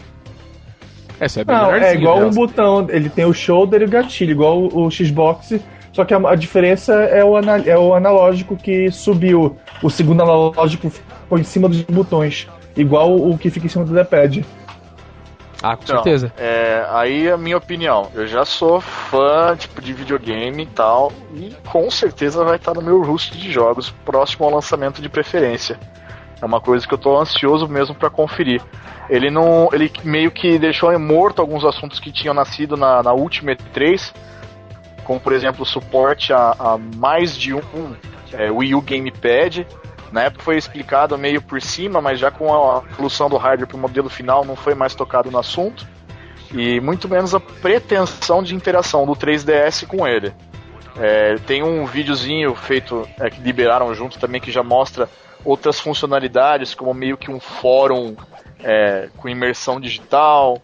Essa 1.19 1.41
é 1.41 1.43
bem 1.43 1.55
Não, 1.55 1.73
é 1.73 1.93
igual 1.93 2.19
né? 2.21 2.25
um 2.27 2.29
botão, 2.31 2.87
ele 2.89 3.09
tem 3.09 3.25
o 3.25 3.33
shoulder 3.33 3.81
e 3.81 3.85
o 3.85 3.89
gatilho, 3.89 4.31
igual 4.31 4.57
o, 4.59 4.85
o 4.87 4.91
Xbox, 4.91 5.59
só 5.91 6.05
que 6.05 6.13
a, 6.13 6.17
a 6.17 6.35
diferença 6.35 6.93
é 6.93 7.23
o, 7.25 7.35
ana- 7.35 7.61
é 7.65 7.77
o 7.77 7.93
analógico 7.93 8.55
que 8.55 8.89
subiu. 8.89 9.57
O 9.83 9.89
segundo 9.89 10.23
analógico 10.23 10.89
ficou 10.89 11.37
em 11.37 11.43
cima 11.43 11.67
dos 11.67 11.81
botões, 11.81 12.47
igual 12.77 13.13
o 13.17 13.37
que 13.37 13.49
fica 13.49 13.65
em 13.65 13.69
cima 13.69 13.83
do 13.83 13.93
D-pad. 13.93 14.45
Ah, 15.61 15.75
com 15.75 15.83
Então, 15.83 15.95
certeza. 16.03 16.33
É, 16.37 16.85
aí 16.89 17.29
a 17.29 17.37
minha 17.37 17.57
opinião. 17.57 18.09
Eu 18.13 18.25
já 18.25 18.43
sou 18.43 18.81
fã 18.81 19.55
tipo, 19.55 19.81
de 19.81 19.93
videogame 19.93 20.63
e 20.63 20.67
tal. 20.67 21.11
E 21.33 21.55
com 21.69 21.89
certeza 21.91 22.43
vai 22.43 22.55
estar 22.55 22.73
no 22.73 22.81
meu 22.81 23.01
rosto 23.03 23.37
de 23.37 23.51
jogos 23.51 23.89
próximo 24.03 24.45
ao 24.45 24.51
lançamento 24.51 25.01
de 25.01 25.09
preferência. 25.09 25.79
É 26.41 26.45
uma 26.45 26.59
coisa 26.59 26.87
que 26.87 26.93
eu 26.93 26.97
tô 26.97 27.19
ansioso 27.19 27.67
mesmo 27.67 27.93
pra 27.93 28.09
conferir. 28.09 28.61
Ele 29.09 29.29
não. 29.29 29.69
Ele 29.71 29.91
meio 30.03 30.31
que 30.31 30.57
deixou 30.57 30.97
morto 30.97 31.39
alguns 31.39 31.63
assuntos 31.63 31.99
que 31.99 32.11
tinham 32.11 32.33
nascido 32.33 32.75
na, 32.75 33.03
na 33.03 33.13
última 33.13 33.51
E3. 33.51 34.11
Como 35.03 35.19
por 35.19 35.33
exemplo 35.33 35.63
o 35.63 35.65
suporte 35.65 36.33
a, 36.33 36.55
a 36.57 36.77
mais 36.77 37.37
de 37.37 37.53
um 37.53 37.95
é, 38.33 38.49
Wii 38.49 38.73
U 38.73 38.81
Gamepad. 38.81 39.67
Na 40.11 40.23
época 40.23 40.43
foi 40.43 40.57
explicado 40.57 41.17
meio 41.17 41.41
por 41.41 41.61
cima, 41.61 42.01
mas 42.01 42.19
já 42.19 42.29
com 42.29 42.53
a 42.53 42.83
evolução 42.91 43.29
do 43.29 43.37
hardware 43.37 43.67
para 43.67 43.77
o 43.77 43.79
modelo 43.79 44.09
final 44.09 44.43
não 44.43 44.55
foi 44.55 44.75
mais 44.75 44.93
tocado 44.93 45.31
no 45.31 45.39
assunto. 45.39 45.87
E 46.53 46.81
muito 46.81 47.07
menos 47.07 47.33
a 47.33 47.39
pretensão 47.39 48.43
de 48.43 48.53
interação 48.53 49.05
do 49.05 49.13
3DS 49.13 49.87
com 49.87 50.05
ele. 50.05 50.33
É, 50.97 51.35
tem 51.47 51.63
um 51.63 51.85
videozinho 51.85 52.53
feito 52.53 53.07
é, 53.17 53.29
que 53.29 53.39
liberaram 53.39 53.93
junto 53.93 54.19
também 54.19 54.41
que 54.41 54.51
já 54.51 54.61
mostra 54.61 55.09
outras 55.45 55.79
funcionalidades, 55.79 56.75
como 56.75 56.93
meio 56.93 57.17
que 57.17 57.31
um 57.31 57.39
fórum 57.39 58.15
é, 58.59 59.09
com 59.15 59.29
imersão 59.29 59.79
digital, 59.79 60.61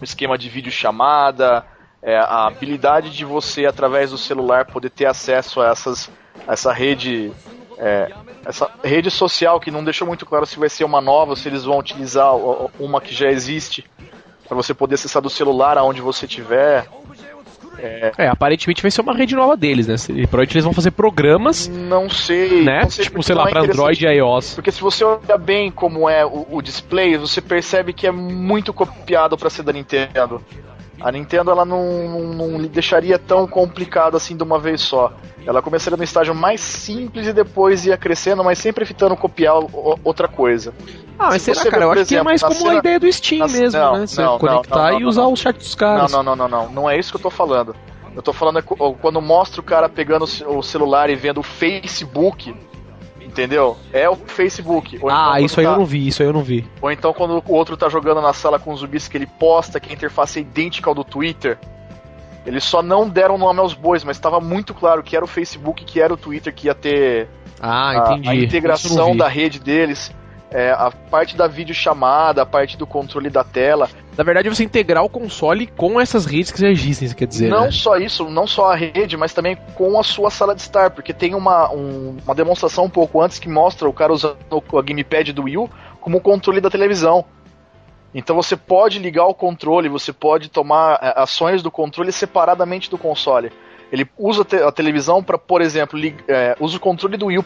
um 0.00 0.04
esquema 0.04 0.38
de 0.38 0.48
videochamada, 0.48 1.64
é, 2.00 2.16
a 2.16 2.46
habilidade 2.46 3.10
de 3.10 3.24
você, 3.24 3.66
através 3.66 4.10
do 4.10 4.18
celular, 4.18 4.66
poder 4.66 4.90
ter 4.90 5.06
acesso 5.06 5.60
a, 5.60 5.68
essas, 5.68 6.10
a 6.46 6.52
essa 6.52 6.72
rede 6.72 7.32
é, 7.80 8.12
essa 8.44 8.70
rede 8.84 9.10
social 9.10 9.58
que 9.58 9.70
não 9.70 9.82
deixou 9.82 10.06
muito 10.06 10.26
claro 10.26 10.44
se 10.46 10.58
vai 10.58 10.68
ser 10.68 10.84
uma 10.84 11.00
nova, 11.00 11.34
se 11.34 11.48
eles 11.48 11.64
vão 11.64 11.78
utilizar 11.78 12.32
uma 12.78 13.00
que 13.00 13.14
já 13.14 13.30
existe 13.30 13.84
para 14.46 14.56
você 14.56 14.74
poder 14.74 14.96
acessar 14.96 15.22
do 15.22 15.30
celular 15.30 15.78
aonde 15.78 16.00
você 16.00 16.26
estiver. 16.26 16.86
É, 18.18 18.28
aparentemente 18.28 18.82
vai 18.82 18.90
ser 18.90 19.00
uma 19.00 19.14
rede 19.14 19.34
nova 19.34 19.56
deles, 19.56 19.86
né? 19.86 19.96
Se- 19.96 20.12
Provavelmente 20.12 20.52
eles 20.54 20.64
vão 20.64 20.74
fazer 20.74 20.90
programas, 20.90 21.66
Não 21.68 22.10
sei, 22.10 22.62
né? 22.62 22.82
não 22.82 22.90
sei 22.90 23.04
Tipo, 23.06 23.22
sei 23.22 23.34
lá, 23.34 23.46
é 23.46 23.50
pra 23.50 23.62
Android 23.62 24.04
e 24.04 24.08
iOS. 24.18 24.54
Porque 24.54 24.70
se 24.70 24.82
você 24.82 25.02
olhar 25.02 25.38
bem 25.38 25.70
como 25.70 26.06
é 26.08 26.26
o, 26.26 26.46
o 26.50 26.60
display, 26.60 27.16
você 27.16 27.40
percebe 27.40 27.94
que 27.94 28.06
é 28.06 28.10
muito 28.10 28.74
copiado 28.74 29.38
para 29.38 29.48
ser 29.48 29.62
da 29.62 29.72
Nintendo. 29.72 30.42
A 31.00 31.10
Nintendo 31.10 31.50
ela 31.50 31.64
não, 31.64 32.08
não, 32.08 32.20
não 32.48 32.58
lhe 32.58 32.68
deixaria 32.68 33.18
tão 33.18 33.46
complicado 33.46 34.16
assim 34.16 34.36
de 34.36 34.42
uma 34.42 34.58
vez 34.58 34.80
só. 34.82 35.12
Ela 35.46 35.62
começaria 35.62 35.96
no 35.96 36.04
estágio 36.04 36.34
mais 36.34 36.60
simples 36.60 37.26
e 37.26 37.32
depois 37.32 37.86
ia 37.86 37.96
crescendo, 37.96 38.44
mas 38.44 38.58
sempre 38.58 38.84
evitando 38.84 39.16
copiar 39.16 39.58
o- 39.58 39.98
outra 40.04 40.28
coisa. 40.28 40.74
Ah, 41.18 41.28
mas 41.30 41.42
Se 41.42 41.54
será, 41.54 41.70
cara? 41.70 41.84
Eu 41.84 41.88
acho 41.92 41.94
que 41.94 41.98
é 42.00 42.02
exemplo, 42.02 42.24
mais 42.24 42.42
como 42.42 42.54
cena- 42.54 42.70
a 42.72 42.76
ideia 42.76 43.00
do 43.00 43.10
Steam 43.12 43.38
na- 43.40 43.48
mesmo, 43.48 43.80
não, 43.80 43.92
né? 43.96 44.06
Você 44.06 44.22
não, 44.22 44.38
conectar 44.38 44.76
não, 44.76 44.90
não, 44.92 45.00
e 45.00 45.04
usar 45.04 45.22
não. 45.22 45.32
o 45.32 45.36
chat 45.36 45.56
dos 45.56 45.74
caras. 45.74 46.12
não, 46.12 46.22
não, 46.22 46.36
não, 46.36 46.48
não. 46.48 46.68
Não 46.70 46.90
é 46.90 46.98
isso 46.98 47.10
que 47.10 47.16
eu 47.16 47.22
tô 47.22 47.30
falando. 47.30 47.74
Eu 48.14 48.20
tô 48.22 48.32
falando 48.32 48.58
é 48.58 48.62
quando 48.62 49.22
mostra 49.22 49.60
o 49.60 49.64
cara 49.64 49.88
pegando 49.88 50.24
o 50.24 50.62
celular 50.62 51.08
e 51.08 51.14
vendo 51.16 51.38
o 51.40 51.42
Facebook, 51.42 52.54
entendeu? 53.30 53.76
É 53.92 54.08
o 54.08 54.16
Facebook. 54.16 54.96
Ou 55.00 55.08
então 55.10 55.16
Ah, 55.16 55.32
quando 55.36 55.44
isso 55.46 55.60
aí 55.60 55.66
tá- 55.66 55.72
eu 55.72 55.78
não 55.78 55.86
vi, 55.86 56.06
isso 56.08 56.22
aí 56.22 56.28
eu 56.28 56.32
não 56.32 56.42
vi. 56.42 56.68
Ou 56.82 56.90
então 56.90 57.12
quando 57.12 57.42
o 57.46 57.52
outro 57.54 57.76
tá 57.76 57.88
jogando 57.88 58.20
na 58.20 58.32
sala 58.32 58.58
com 58.58 58.74
zumbis 58.76 59.08
que 59.08 59.16
ele 59.16 59.26
posta 59.26 59.78
que 59.80 59.90
a 59.90 59.92
interface 59.94 60.38
é 60.38 60.42
idêntica 60.42 60.90
ao 60.90 60.94
do 60.94 61.04
Twitter. 61.04 61.58
Eles 62.44 62.64
só 62.64 62.82
não 62.82 63.08
deram 63.08 63.36
nome 63.38 63.60
aos 63.60 63.74
bois, 63.74 64.02
mas 64.02 64.16
estava 64.16 64.40
muito 64.40 64.72
claro 64.74 65.02
que 65.02 65.14
era 65.14 65.24
o 65.24 65.28
Facebook, 65.28 65.84
que 65.84 66.00
era 66.00 66.12
o 66.12 66.16
Twitter, 66.16 66.54
que 66.54 66.66
ia 66.66 66.74
ter 66.74 67.28
Ah, 67.60 67.90
a, 67.92 68.30
a 68.30 68.34
integração 68.34 69.14
da 69.16 69.28
rede 69.28 69.58
deles, 69.60 70.10
é, 70.50 70.70
a 70.72 70.90
parte 71.10 71.36
da 71.36 71.46
videochamada, 71.46 72.42
a 72.42 72.46
parte 72.46 72.76
do 72.76 72.86
controle 72.86 73.30
da 73.30 73.44
tela. 73.44 73.88
Na 74.16 74.24
verdade, 74.24 74.48
você 74.48 74.64
integrar 74.64 75.04
o 75.04 75.08
console 75.08 75.66
com 75.66 76.00
essas 76.00 76.26
redes 76.26 76.50
que 76.50 76.60
já 76.60 76.68
existem, 76.68 77.06
isso 77.06 77.16
quer 77.16 77.26
dizer, 77.26 77.48
não 77.48 77.64
né? 77.66 77.70
só 77.70 77.96
isso, 77.96 78.28
não 78.28 78.46
só 78.46 78.72
a 78.72 78.74
rede, 78.76 79.16
mas 79.16 79.32
também 79.32 79.56
com 79.74 79.98
a 79.98 80.02
sua 80.02 80.30
sala 80.30 80.54
de 80.54 80.60
estar, 80.60 80.90
porque 80.90 81.12
tem 81.14 81.34
uma, 81.34 81.72
um- 81.72 82.16
uma 82.24 82.34
demonstração 82.34 82.84
um 82.84 82.90
pouco 82.90 83.20
antes 83.22 83.38
que 83.38 83.48
mostra 83.48 83.88
o 83.88 83.92
cara 83.92 84.12
usando 84.12 84.36
o 84.50 84.82
gamepad 84.82 85.32
do 85.32 85.44
Wii 85.44 85.56
U 85.58 85.70
como 86.00 86.18
o 86.18 86.20
controle 86.20 86.60
da 86.60 86.68
televisão. 86.68 87.24
Então 88.14 88.34
você 88.34 88.56
pode 88.56 88.98
ligar 88.98 89.26
o 89.26 89.34
controle, 89.34 89.88
você 89.88 90.12
pode 90.12 90.48
tomar 90.50 90.98
é, 91.00 91.14
ações 91.20 91.62
do 91.62 91.70
controle 91.70 92.10
separadamente 92.10 92.90
do 92.90 92.98
console. 92.98 93.52
Ele 93.92 94.08
usa 94.18 94.44
a 94.66 94.72
televisão 94.72 95.22
para, 95.22 95.38
por 95.38 95.60
exemplo, 95.62 95.98
é, 96.28 96.56
usa 96.60 96.76
o 96.76 96.80
controle 96.80 97.16
do 97.16 97.26
Wii 97.26 97.38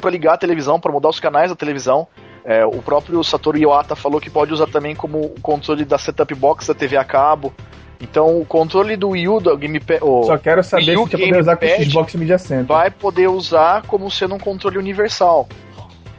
para 0.00 0.10
ligar 0.10 0.34
a 0.34 0.36
televisão, 0.36 0.80
para 0.80 0.92
mudar 0.92 1.08
os 1.08 1.20
canais 1.20 1.50
da 1.50 1.56
televisão. 1.56 2.06
É, 2.44 2.66
o 2.66 2.82
próprio 2.82 3.22
Satoru 3.22 3.56
Iwata 3.56 3.94
falou 3.94 4.20
que 4.20 4.28
pode 4.28 4.52
usar 4.52 4.66
também 4.66 4.96
como 4.96 5.20
o 5.20 5.40
controle 5.40 5.84
da 5.84 5.96
setup 5.96 6.34
box 6.34 6.66
da 6.66 6.74
TV 6.74 6.96
a 6.96 7.04
cabo. 7.04 7.52
Então 8.00 8.40
o 8.40 8.44
controle 8.44 8.96
do 8.96 9.10
Wii 9.10 9.28
U, 9.28 9.40
do 9.40 9.56
Gamepad, 9.56 10.00
Só 10.00 10.36
quero 10.36 10.62
saber 10.64 10.86
Wii 10.86 10.96
U 10.96 11.04
se 11.04 11.10
você 11.12 11.18
poder 11.18 11.40
usar 11.40 11.56
com 11.56 11.66
o 11.66 11.84
Xbox 11.84 12.14
Media 12.16 12.38
Center. 12.38 12.66
vai 12.66 12.90
poder 12.90 13.28
usar 13.28 13.82
como 13.86 14.10
sendo 14.10 14.34
um 14.34 14.38
controle 14.40 14.76
universal. 14.76 15.48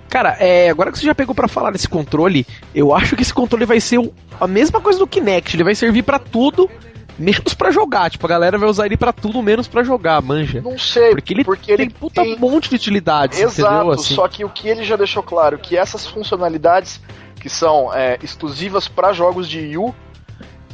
Cara, 0.09 0.37
é, 0.39 0.69
agora 0.69 0.91
que 0.91 0.99
você 0.99 1.05
já 1.07 1.15
pegou 1.15 1.33
pra 1.35 1.47
falar 1.47 1.71
desse 1.71 1.89
controle, 1.89 2.45
eu 2.73 2.93
acho 2.95 3.15
que 3.17 3.21
esse 3.23 3.33
controle 3.33 3.65
vai 3.65 3.79
ser 3.81 3.97
o- 3.97 4.13
a 4.39 4.47
mesma 4.47 4.79
coisa 4.79 4.99
do 4.99 5.07
Kinect. 5.07 5.55
Ele 5.57 5.63
vai 5.63 5.73
servir 5.75 6.03
pra 6.03 6.19
tudo, 6.19 6.69
menos 7.17 7.53
pra 7.53 7.71
jogar. 7.71 8.09
Tipo, 8.09 8.25
a 8.25 8.29
galera 8.29 8.57
vai 8.57 8.69
usar 8.69 8.85
ele 8.85 8.97
pra 8.97 9.11
tudo, 9.13 9.41
menos 9.41 9.67
pra 9.67 9.83
jogar, 9.83 10.21
manja. 10.21 10.61
Não 10.61 10.77
sei, 10.77 11.11
Porque 11.11 11.33
ele 11.33 11.43
porque 11.43 11.75
tem 11.75 11.85
ele 11.87 11.93
puta 11.93 12.21
tem- 12.21 12.37
monte 12.37 12.69
de 12.69 12.75
utilidades, 12.75 13.39
Exato, 13.39 13.73
entendeu? 13.75 13.91
Assim. 13.93 14.15
só 14.15 14.27
que 14.27 14.43
o 14.45 14.49
que 14.49 14.67
ele 14.67 14.83
já 14.83 14.95
deixou 14.95 15.21
claro 15.23 15.57
que 15.57 15.77
essas 15.77 16.05
funcionalidades 16.07 16.99
que 17.39 17.49
são 17.49 17.93
é, 17.93 18.17
exclusivas 18.23 18.87
para 18.87 19.11
jogos 19.13 19.47
de 19.49 19.59
Wii 19.59 19.77
U, 19.77 19.95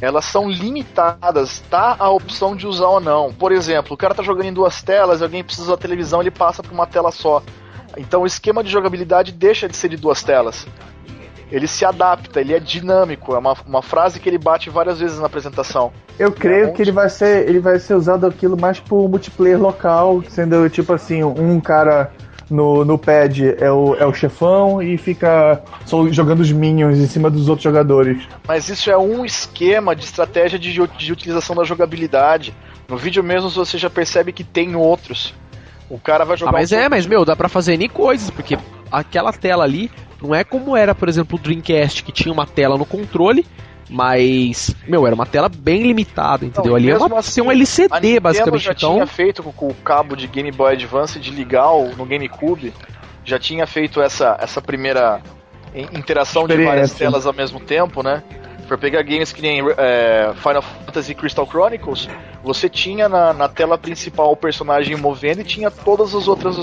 elas 0.00 0.24
são 0.24 0.48
limitadas, 0.48 1.62
tá 1.68 1.96
a 1.98 2.08
opção 2.10 2.56
de 2.56 2.66
usar 2.66 2.86
ou 2.88 3.00
não. 3.00 3.32
Por 3.32 3.52
exemplo, 3.52 3.92
o 3.94 3.96
cara 3.96 4.14
tá 4.14 4.22
jogando 4.22 4.46
em 4.46 4.52
duas 4.52 4.80
telas, 4.82 5.20
alguém 5.20 5.44
precisa 5.44 5.66
usar 5.66 5.74
a 5.74 5.78
televisão, 5.78 6.20
ele 6.20 6.30
passa 6.30 6.62
para 6.62 6.72
uma 6.72 6.86
tela 6.86 7.10
só. 7.10 7.42
Então 7.98 8.22
o 8.22 8.26
esquema 8.26 8.62
de 8.64 8.70
jogabilidade 8.70 9.32
deixa 9.32 9.68
de 9.68 9.76
ser 9.76 9.88
de 9.90 9.96
duas 9.96 10.22
telas. 10.22 10.66
Ele 11.50 11.66
se 11.66 11.84
adapta, 11.84 12.40
ele 12.40 12.54
é 12.54 12.60
dinâmico, 12.60 13.34
é 13.34 13.38
uma, 13.38 13.56
uma 13.66 13.82
frase 13.82 14.20
que 14.20 14.28
ele 14.28 14.38
bate 14.38 14.70
várias 14.70 15.00
vezes 15.00 15.18
na 15.18 15.26
apresentação. 15.26 15.92
Eu 16.18 16.30
creio 16.30 16.66
Onde? 16.66 16.74
que 16.74 16.82
ele 16.82 16.92
vai 16.92 17.08
ser, 17.08 17.48
ele 17.48 17.58
vai 17.58 17.78
ser 17.78 17.94
usado 17.94 18.26
aquilo 18.26 18.56
mais 18.56 18.78
pro 18.78 19.08
multiplayer 19.08 19.60
local, 19.60 20.22
sendo 20.28 20.68
tipo 20.70 20.92
assim, 20.92 21.24
um 21.24 21.60
cara 21.60 22.12
no, 22.50 22.84
no 22.84 22.98
pad 22.98 23.54
é 23.58 23.70
o, 23.70 23.94
é 23.94 24.04
o 24.04 24.12
chefão 24.12 24.82
e 24.82 24.98
fica 24.98 25.62
só 25.86 26.06
jogando 26.08 26.40
os 26.40 26.50
minions 26.50 26.98
em 26.98 27.06
cima 27.06 27.30
dos 27.30 27.48
outros 27.48 27.62
jogadores. 27.62 28.22
Mas 28.46 28.68
isso 28.68 28.90
é 28.90 28.98
um 28.98 29.24
esquema 29.24 29.94
de 29.94 30.04
estratégia 30.04 30.58
de, 30.58 30.72
de 30.72 31.12
utilização 31.12 31.54
da 31.54 31.64
jogabilidade. 31.64 32.54
No 32.88 32.96
vídeo 32.96 33.22
mesmo 33.22 33.48
você 33.48 33.78
já 33.78 33.88
percebe 33.88 34.32
que 34.32 34.42
tem 34.42 34.74
outros. 34.74 35.32
O 35.88 35.98
cara 35.98 36.24
vai 36.24 36.36
jogar 36.36 36.50
Ah, 36.50 36.52
mas 36.52 36.72
um 36.72 36.76
é, 36.76 36.88
mas 36.88 37.06
meu, 37.06 37.24
dá 37.24 37.34
pra 37.36 37.48
fazer 37.48 37.74
N 37.74 37.88
coisas, 37.88 38.30
porque 38.30 38.58
aquela 38.90 39.32
tela 39.32 39.64
ali 39.64 39.90
não 40.22 40.34
é 40.34 40.44
como 40.44 40.76
era, 40.76 40.94
por 40.94 41.08
exemplo, 41.08 41.38
o 41.38 41.42
Dreamcast, 41.42 42.02
que 42.02 42.12
tinha 42.12 42.32
uma 42.32 42.46
tela 42.46 42.76
no 42.76 42.84
controle, 42.84 43.46
mas, 43.88 44.74
meu, 44.86 45.06
era 45.06 45.14
uma 45.14 45.26
tela 45.26 45.48
bem 45.48 45.82
limitada, 45.82 46.44
entendeu? 46.44 46.70
Não, 46.70 46.76
ali 46.76 46.90
é 46.90 46.92
mesmo 46.92 47.08
uma, 47.08 47.18
assim, 47.18 47.30
ser 47.32 47.40
um 47.42 47.50
A 47.50 47.52
LCD, 47.52 47.94
Nintendo 47.94 48.20
basicamente. 48.20 48.62
já 48.62 48.72
Então, 48.72 48.92
tinha 48.94 49.06
feito 49.06 49.42
com, 49.42 49.68
o 49.68 49.74
cabo 49.74 50.14
de 50.14 50.26
Game 50.26 50.50
Boy 50.52 50.74
Advance 50.74 51.18
de 51.18 51.30
ligar 51.30 51.70
o- 51.72 51.94
no 51.96 52.04
GameCube, 52.06 52.72
já 53.24 53.38
tinha 53.38 53.66
feito 53.66 54.00
essa, 54.00 54.36
essa 54.40 54.62
primeira 54.62 55.20
in- 55.74 55.88
interação 55.98 56.46
de 56.46 56.54
várias 56.64 56.92
telas 56.92 57.26
ao 57.26 57.32
mesmo 57.32 57.58
tempo, 57.60 58.02
né? 58.02 58.22
For 58.68 58.78
pegar 58.78 59.02
games 59.02 59.32
que 59.32 59.42
nem 59.42 59.60
é, 59.76 60.30
Final 60.36 60.62
Fantasy 60.62 61.12
Crystal 61.14 61.44
Chronicles, 61.46 62.08
você 62.44 62.68
tinha 62.68 63.08
na, 63.08 63.32
na 63.32 63.48
tela 63.48 63.76
principal 63.76 64.30
o 64.30 64.36
personagem 64.36 64.94
movendo 64.96 65.40
e 65.40 65.44
tinha 65.44 65.70
todas 65.70 66.14
as 66.14 66.28
outras, 66.28 66.56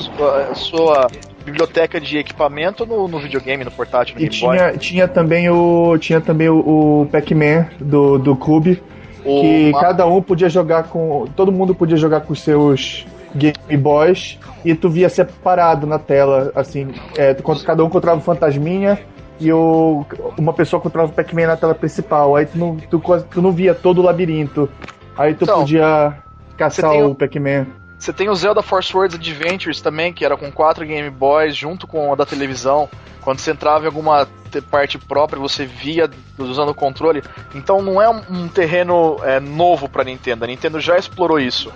a 0.50 0.56
sua 0.56 1.08
biblioteca 1.52 2.00
de 2.00 2.18
equipamento 2.18 2.86
no, 2.86 3.08
no 3.08 3.20
videogame, 3.20 3.64
no 3.64 3.72
portátil, 3.72 4.16
no 4.16 4.22
E 4.22 4.28
Game 4.28 4.40
Boy. 4.40 4.58
tinha, 4.58 4.78
tinha 4.78 5.08
também 5.08 5.50
o 5.50 5.98
tinha 5.98 6.22
também 6.22 6.50
o, 6.50 6.60
o 7.02 7.08
Pac-Man 7.12 7.68
do, 7.80 8.18
do 8.20 8.36
Cube, 8.36 8.82
O 9.26 9.42
que 9.42 9.72
cada 9.80 10.06
um 10.06 10.22
podia 10.22 10.50
jogar 10.50 10.84
com. 10.84 11.26
Todo 11.36 11.52
mundo 11.52 11.74
podia 11.74 11.98
jogar 11.98 12.22
com 12.22 12.34
os 12.34 12.42
seus 12.42 13.06
Game 13.36 13.78
Boys 13.78 14.38
e 14.64 14.74
tu 14.76 14.90
via 14.90 15.10
separado 15.10 15.86
na 15.88 16.00
tela, 16.00 16.52
assim, 16.56 16.88
é, 17.18 17.34
cada 17.66 17.84
um 17.84 17.90
controlava 17.90 18.22
o 18.22 18.24
fantasminha 18.24 19.00
e 19.40 19.52
o, 19.54 20.04
uma 20.38 20.54
pessoa 20.54 20.82
controlava 20.82 21.12
o 21.12 21.16
Pac-Man 21.16 21.48
na 21.48 21.58
tela 21.58 21.76
principal. 21.76 22.36
Aí 22.36 22.46
tu 22.46 22.58
não, 22.58 22.76
tu, 22.76 23.02
tu 23.32 23.42
não 23.42 23.52
via 23.52 23.74
todo 23.76 24.00
o 24.00 24.04
labirinto. 24.04 24.70
Aí 25.18 25.34
tu 25.34 25.44
Então, 25.44 25.60
podia 25.60 26.14
caçar 26.58 26.92
o 26.94 27.12
o- 27.12 27.16
Pac-Man. 27.16 27.68
Você 28.00 28.14
tem 28.14 28.30
o 28.30 28.36
Zelda 28.36 28.62
Force 28.62 28.96
Words 28.96 29.16
Adventures 29.16 29.82
também, 29.82 30.14
que 30.14 30.24
era 30.24 30.38
com 30.38 30.52
quatro 30.52 30.86
Game 30.86 31.10
Boys 31.10 31.56
junto 31.56 31.88
com 31.88 32.14
a 32.14 32.16
da 32.16 32.26
televisão. 32.26 32.88
Quando 33.22 33.40
você 33.40 33.52
entrava 33.52 33.84
em 33.84 33.88
alguma 33.88 34.28
te- 34.52 34.62
parte 34.62 34.98
própria, 34.98 35.40
você 35.40 35.66
via 35.66 36.10
usando 36.38 36.70
o 36.70 36.76
controle. 36.76 37.24
Então 37.56 37.82
não 37.82 38.02
é 38.02 38.08
um, 38.08 38.48
terreno 38.48 39.18
é, 39.24 39.40
novo 39.40 39.90
pra 39.90 40.04
Nintendo. 40.04 40.46
A 40.46 40.48
Nintendo 40.48 40.80
já 40.80 40.98
explorou 40.98 41.40
isso. 41.40 41.72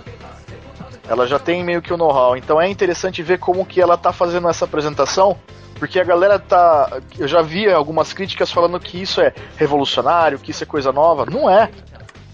Ela 1.08 1.26
já 1.26 1.38
tem 1.38 1.62
meio 1.64 1.82
que 1.82 1.92
o 1.92 1.96
know-how. 1.96 2.36
Então 2.36 2.60
é 2.60 2.68
interessante 2.70 3.22
ver 3.22 3.38
como 3.38 3.66
que 3.66 3.80
ela 3.80 3.98
tá 3.98 4.12
fazendo 4.12 4.48
essa 4.48 4.64
apresentação. 4.64 5.36
Porque 5.78 5.98
a 5.98 6.04
galera 6.04 6.38
tá. 6.38 6.88
Eu 7.18 7.26
já 7.26 7.42
vi 7.42 7.68
algumas 7.68 8.12
críticas 8.12 8.52
falando 8.52 8.78
que 8.78 9.02
isso 9.02 9.20
é 9.20 9.34
revolucionário, 9.56 10.38
que 10.38 10.52
isso 10.52 10.62
é 10.62 10.66
coisa 10.66 10.92
nova. 10.92 11.26
Não 11.26 11.50
é. 11.50 11.68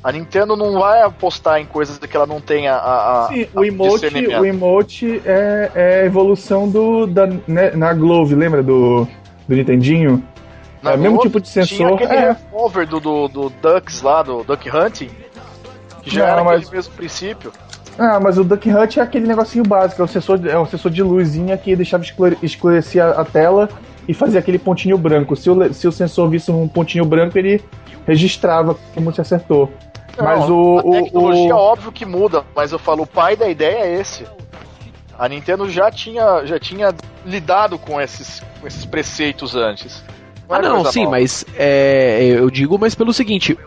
A 0.02 0.12
Nintendo 0.12 0.56
não 0.56 0.78
vai 0.78 1.02
apostar 1.02 1.60
em 1.60 1.66
coisas 1.66 1.98
que 1.98 2.16
ela 2.16 2.26
não 2.26 2.40
tenha 2.40 2.74
a, 2.74 3.24
a, 3.24 3.28
Sim, 3.28 3.46
a 3.54 3.60
o 3.60 3.64
emote, 3.64 4.06
o 4.06 4.44
emote 4.46 5.22
é, 5.24 5.70
é 5.74 6.00
a 6.02 6.04
evolução 6.06 6.68
do, 6.68 7.06
da, 7.06 7.26
né, 7.48 7.72
na 7.74 7.92
Glove, 7.92 8.34
lembra 8.36 8.62
do, 8.62 9.06
do 9.48 9.56
Nintendinho? 9.56 10.22
Na 10.80 10.92
é 10.92 10.94
o 10.94 10.98
mesmo 10.98 11.18
tipo 11.18 11.40
de 11.40 11.50
Tinha 11.50 11.66
sensor. 11.66 11.94
aquele 11.94 12.12
É. 12.14 12.30
revólver 12.32 12.86
do, 12.86 13.00
do, 13.00 13.28
do 13.28 13.50
Ducks 13.60 14.00
lá, 14.00 14.22
do 14.22 14.44
Duck 14.44 14.70
Hunting, 14.70 15.10
que 16.02 16.14
já 16.14 16.26
Não, 16.26 16.32
era 16.32 16.44
mas- 16.44 16.60
aquele 16.62 16.76
mesmo 16.76 16.94
princípio. 16.94 17.52
Ah, 17.98 18.20
mas 18.22 18.38
o 18.38 18.44
Duck 18.44 18.70
Hunt 18.72 18.96
é 18.98 19.00
aquele 19.00 19.26
negocinho 19.26 19.64
básico, 19.64 20.00
é 20.00 20.04
um 20.04 20.08
sensor, 20.08 20.38
é 20.46 20.56
um 20.56 20.64
sensor 20.64 20.92
de 20.92 21.02
luzinha 21.02 21.56
que 21.58 21.74
deixava 21.74 22.04
esclare- 22.04 22.38
escurecer 22.40 23.02
a, 23.02 23.10
a 23.22 23.24
tela 23.24 23.68
e 24.06 24.14
fazia 24.14 24.38
aquele 24.38 24.56
pontinho 24.60 24.96
branco. 24.96 25.34
Se 25.34 25.50
o, 25.50 25.74
se 25.74 25.88
o 25.88 25.90
sensor 25.90 26.30
visse 26.30 26.48
um 26.52 26.68
pontinho 26.68 27.04
branco, 27.04 27.36
ele 27.36 27.60
registrava 28.06 28.76
como 28.94 29.12
se 29.12 29.20
acertou. 29.20 29.72
Mas 30.22 30.40
Não, 30.48 30.74
o, 30.74 30.78
a 30.78 31.02
tecnologia, 31.02 31.54
o- 31.54 31.58
óbvio 31.58 31.92
que 31.92 32.04
muda, 32.04 32.44
mas 32.54 32.72
eu 32.72 32.78
falo, 32.78 33.02
o 33.02 33.06
pai 33.06 33.36
da 33.36 33.48
ideia 33.48 33.84
é 33.84 34.00
esse. 34.00 34.26
A 35.18 35.28
Nintendo 35.28 35.68
já 35.68 35.90
tinha, 35.90 36.44
já 36.46 36.58
tinha 36.60 36.94
lidado 37.26 37.78
com 37.78 38.00
esses, 38.00 38.42
com 38.60 38.66
esses 38.66 38.84
preceitos 38.84 39.54
antes. 39.56 40.02
Ah, 40.48 40.58
é 40.58 40.62
não, 40.62 40.84
sim, 40.84 41.00
nova. 41.04 41.10
mas 41.12 41.44
é, 41.56 42.22
eu 42.38 42.48
digo, 42.50 42.78
mas 42.78 42.94
pelo 42.94 43.12
seguinte. 43.12 43.58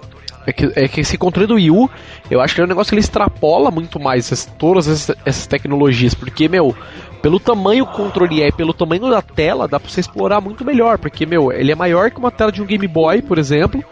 É 0.43 0.51
que, 0.51 0.71
é 0.75 0.87
que 0.87 1.01
esse 1.01 1.19
controle 1.19 1.45
do 1.45 1.53
Wii 1.53 1.69
U, 1.69 1.87
eu 2.27 2.41
acho 2.41 2.55
que 2.55 2.61
é 2.61 2.63
um 2.63 2.67
negócio 2.67 2.89
que 2.89 2.95
ele 2.95 3.01
extrapola 3.01 3.69
muito 3.69 3.99
mais 3.99 4.25
essas- 4.25 4.51
todas 4.57 4.87
essas, 4.87 5.15
essas 5.23 5.45
tecnologias, 5.45 6.15
porque, 6.15 6.47
meu, 6.49 6.75
pelo 7.21 7.39
tamanho 7.39 7.85
que 7.85 7.91
o 7.93 7.95
controle 7.95 8.41
é 8.41 8.47
e 8.47 8.51
pelo 8.51 8.73
tamanho 8.73 9.07
da 9.07 9.21
tela, 9.21 9.67
dá 9.67 9.79
pra 9.79 9.87
você 9.87 9.99
explorar 9.99 10.41
muito 10.41 10.65
melhor, 10.65 10.97
porque, 10.97 11.27
meu, 11.27 11.51
ele 11.51 11.71
é 11.71 11.75
maior 11.75 12.09
que 12.09 12.17
uma 12.17 12.31
tela 12.31 12.51
de 12.51 12.59
um 12.59 12.65
Game 12.65 12.87
Boy, 12.87 13.21
por 13.21 13.37
exemplo, 13.37 13.83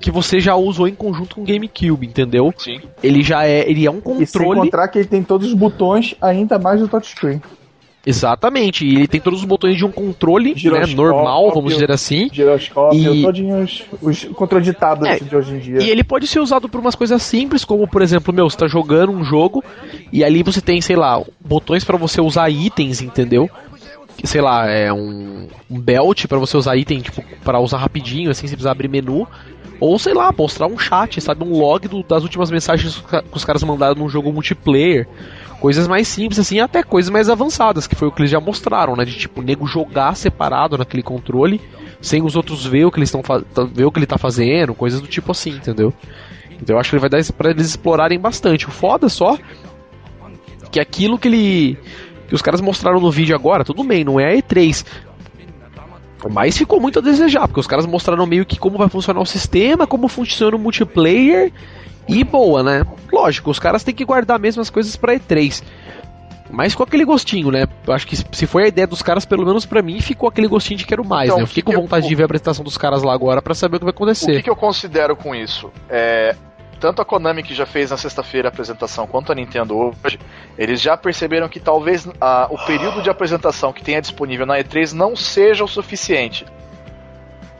que 0.00 0.10
você 0.10 0.40
já 0.40 0.54
usou 0.54 0.86
em 0.88 0.94
conjunto 0.94 1.36
com 1.36 1.42
o 1.42 1.44
GameCube, 1.44 2.06
entendeu? 2.06 2.52
Sim. 2.56 2.80
Ele 3.02 3.22
já 3.22 3.44
é, 3.46 3.68
ele 3.68 3.86
é 3.86 3.90
um 3.90 3.98
e 3.98 4.26
sem 4.26 4.42
controle 4.42 4.58
encontrar 4.60 4.88
que 4.88 4.98
ele 4.98 5.08
tem 5.08 5.22
todos 5.22 5.48
os 5.48 5.54
botões, 5.54 6.14
ainda 6.20 6.58
mais 6.58 6.80
do 6.80 6.88
touchscreen. 6.88 7.40
Exatamente, 8.08 8.86
e 8.86 8.94
ele 8.94 9.08
tem 9.08 9.20
todos 9.20 9.40
os 9.40 9.44
botões 9.44 9.76
de 9.76 9.84
um 9.84 9.90
controle 9.90 10.54
né, 10.70 10.86
normal, 10.94 11.50
vamos 11.52 11.72
dizer 11.72 11.90
assim. 11.90 12.28
Giroscópio, 12.32 13.14
E- 13.14 13.22
todinhos 13.22 13.82
os 14.00 14.22
controle 14.26 14.64
de 14.64 14.72
tablet 14.72 15.24
É, 15.24 15.24
de 15.24 15.34
hoje 15.34 15.54
em 15.56 15.58
dia. 15.58 15.82
E 15.82 15.90
ele 15.90 16.04
pode 16.04 16.28
ser 16.28 16.38
usado 16.38 16.68
por 16.68 16.78
umas 16.80 16.94
coisas 16.94 17.20
simples, 17.20 17.64
como 17.64 17.88
por 17.88 18.02
exemplo, 18.02 18.32
meu, 18.32 18.48
você 18.48 18.56
tá 18.56 18.68
jogando 18.68 19.10
um 19.10 19.24
jogo 19.24 19.62
e 20.12 20.22
ali 20.22 20.44
você 20.44 20.60
tem, 20.60 20.80
sei 20.80 20.94
lá, 20.94 21.20
botões 21.40 21.82
pra 21.82 21.96
você 21.96 22.20
usar 22.20 22.48
itens, 22.48 23.02
entendeu? 23.02 23.50
sei 24.24 24.40
lá, 24.40 24.66
é 24.66 24.92
um, 24.92 25.46
um 25.70 25.78
belt 25.78 26.26
para 26.26 26.38
você 26.38 26.56
usar 26.56 26.76
item, 26.76 27.00
tipo, 27.00 27.22
para 27.44 27.60
usar 27.60 27.78
rapidinho, 27.78 28.30
assim, 28.30 28.46
sem 28.46 28.56
precisar 28.56 28.70
abrir 28.70 28.88
menu. 28.88 29.26
Ou, 29.78 29.98
sei 29.98 30.14
lá, 30.14 30.32
mostrar 30.36 30.66
um 30.66 30.78
chat, 30.78 31.20
sabe? 31.20 31.44
Um 31.44 31.58
log 31.58 31.86
do, 31.88 32.02
das 32.02 32.22
últimas 32.22 32.50
mensagens 32.50 32.96
que 32.96 33.36
os 33.36 33.44
caras 33.44 33.62
mandaram 33.62 33.94
num 33.94 34.08
jogo 34.08 34.32
multiplayer. 34.32 35.06
Coisas 35.60 35.88
mais 35.88 36.06
simples, 36.06 36.38
assim, 36.38 36.60
até 36.60 36.82
coisas 36.82 37.10
mais 37.10 37.30
avançadas, 37.30 37.86
que 37.86 37.94
foi 37.94 38.08
o 38.08 38.12
que 38.12 38.20
eles 38.20 38.30
já 38.30 38.40
mostraram, 38.40 38.94
né? 38.94 39.04
De 39.04 39.16
tipo, 39.16 39.40
o 39.40 39.44
nego 39.44 39.66
jogar 39.66 40.14
separado 40.14 40.76
naquele 40.76 41.02
controle, 41.02 41.60
sem 42.00 42.22
os 42.22 42.36
outros 42.36 42.66
ver 42.66 42.84
o 42.84 42.90
que 42.90 42.98
eles 42.98 43.08
estão 43.08 43.22
ver 43.72 43.84
o 43.84 43.90
que 43.90 43.98
ele 43.98 44.06
tá 44.06 44.18
fazendo, 44.18 44.74
coisas 44.74 45.00
do 45.00 45.06
tipo 45.06 45.32
assim, 45.32 45.50
entendeu? 45.50 45.92
Então 46.60 46.76
eu 46.76 46.80
acho 46.80 46.90
que 46.90 46.96
ele 46.96 47.00
vai 47.00 47.10
dar 47.10 47.32
pra 47.32 47.50
eles 47.50 47.66
explorarem 47.66 48.18
bastante. 48.18 48.66
O 48.66 48.70
foda 48.70 49.08
só 49.08 49.38
que 50.70 50.80
aquilo 50.80 51.18
que 51.18 51.28
ele. 51.28 51.78
que 52.28 52.34
os 52.34 52.42
caras 52.42 52.60
mostraram 52.60 53.00
no 53.00 53.10
vídeo 53.10 53.34
agora, 53.34 53.64
tudo 53.64 53.82
bem, 53.84 54.04
não 54.04 54.20
é 54.20 54.32
a 54.32 54.36
E3. 54.36 54.84
Mas 56.30 56.56
ficou 56.56 56.80
muito 56.80 56.98
a 56.98 57.02
desejar, 57.02 57.46
porque 57.46 57.60
os 57.60 57.66
caras 57.66 57.86
mostraram 57.86 58.26
meio 58.26 58.46
que 58.46 58.58
como 58.58 58.78
vai 58.78 58.88
funcionar 58.88 59.20
o 59.20 59.26
sistema, 59.26 59.86
como 59.86 60.08
funciona 60.08 60.56
o 60.56 60.58
multiplayer 60.58 61.52
e 62.08 62.24
boa, 62.24 62.62
né? 62.62 62.84
Lógico, 63.12 63.50
os 63.50 63.58
caras 63.58 63.84
têm 63.84 63.94
que 63.94 64.04
guardar 64.04 64.38
mesmo 64.38 64.62
as 64.62 64.70
coisas 64.70 64.96
pra 64.96 65.14
E3. 65.14 65.62
Mas 66.50 66.74
com 66.74 66.82
aquele 66.82 67.04
gostinho, 67.04 67.50
né? 67.50 67.66
Eu 67.86 67.92
acho 67.92 68.06
que 68.06 68.16
se 68.16 68.46
foi 68.46 68.64
a 68.64 68.68
ideia 68.68 68.86
dos 68.86 69.02
caras, 69.02 69.24
pelo 69.24 69.44
menos 69.44 69.66
para 69.66 69.82
mim, 69.82 70.00
ficou 70.00 70.28
aquele 70.28 70.46
gostinho 70.46 70.78
de 70.78 70.86
quero 70.86 71.04
mais, 71.04 71.28
então, 71.28 71.38
né? 71.38 71.42
Eu 71.42 71.46
fiquei 71.46 71.62
com 71.62 71.72
vontade 71.72 72.06
eu, 72.06 72.08
de 72.08 72.14
ver 72.14 72.22
a 72.22 72.26
apresentação 72.26 72.64
dos 72.64 72.78
caras 72.78 73.02
lá 73.02 73.12
agora 73.12 73.42
para 73.42 73.54
saber 73.54 73.76
o 73.76 73.78
que 73.80 73.84
vai 73.84 73.90
acontecer. 73.90 74.30
O 74.30 74.34
que, 74.36 74.42
que 74.44 74.50
eu 74.50 74.56
considero 74.56 75.16
com 75.16 75.34
isso? 75.34 75.70
É, 75.88 76.36
tanto 76.78 77.02
a 77.02 77.04
Konami 77.04 77.42
que 77.42 77.54
já 77.54 77.66
fez 77.66 77.90
na 77.90 77.96
sexta-feira 77.96 78.48
a 78.48 78.50
apresentação 78.50 79.06
quanto 79.06 79.32
a 79.32 79.34
Nintendo 79.34 79.76
hoje, 79.76 80.18
eles 80.58 80.80
já 80.80 80.96
perceberam 80.96 81.48
que 81.48 81.60
talvez 81.60 82.08
a, 82.20 82.46
o 82.50 82.58
período 82.64 83.02
de 83.02 83.10
apresentação 83.10 83.72
que 83.72 83.82
tenha 83.82 84.00
disponível 84.00 84.46
na 84.46 84.58
E3 84.58 84.92
não 84.92 85.16
seja 85.16 85.64
o 85.64 85.68
suficiente. 85.68 86.44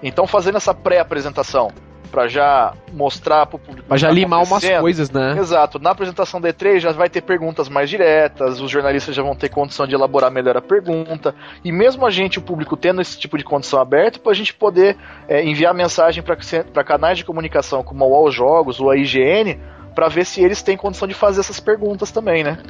Então, 0.03 0.27
fazendo 0.27 0.57
essa 0.57 0.75
pré-apresentação, 0.75 1.73
para 2.17 2.29
já 2.29 2.73
mostrar 2.95 3.45
pro 3.45 3.59
público. 3.59 3.87
Mas 3.87 4.01
já 4.01 4.09
tá 4.09 4.15
limar 4.15 4.43
umas 4.43 4.67
coisas, 4.81 5.11
né? 5.11 5.37
Exato. 5.39 5.79
Na 5.79 5.91
apresentação 5.91 6.41
da 6.41 6.49
E3 6.49 6.81
já 6.81 6.91
vai 6.91 7.11
ter 7.11 7.21
perguntas 7.21 7.69
mais 7.69 7.91
diretas, 7.91 8.59
os 8.59 8.71
jornalistas 8.71 9.15
já 9.15 9.23
vão 9.23 9.37
ter 9.37 9.51
condição 9.51 9.87
de 9.87 9.95
elaborar 9.95 10.31
melhor 10.31 10.57
a 10.57 10.63
pergunta. 10.63 11.35
E 11.63 11.71
mesmo 11.71 12.07
a 12.07 12.11
gente, 12.11 12.39
o 12.39 12.43
público, 12.43 12.75
tendo 12.75 13.03
esse 13.03 13.19
tipo 13.19 13.37
de 13.37 13.45
condição 13.45 13.79
aberta, 13.79 14.19
para 14.19 14.33
a 14.33 14.35
gente 14.35 14.55
poder 14.55 14.97
é, 15.29 15.45
enviar 15.45 15.75
mensagem 15.75 16.23
para 16.23 16.83
canais 16.83 17.19
de 17.19 17.25
comunicação 17.27 17.83
como 17.83 18.03
a 18.03 18.07
UOL 18.07 18.31
Jogos 18.31 18.81
ou 18.81 18.91
a 18.91 18.97
IGN, 18.97 19.61
para 19.95 20.09
ver 20.09 20.25
se 20.25 20.43
eles 20.43 20.63
têm 20.63 20.75
condição 20.75 21.07
de 21.07 21.13
fazer 21.13 21.41
essas 21.41 21.61
perguntas 21.61 22.11
também, 22.11 22.43
né? 22.43 22.63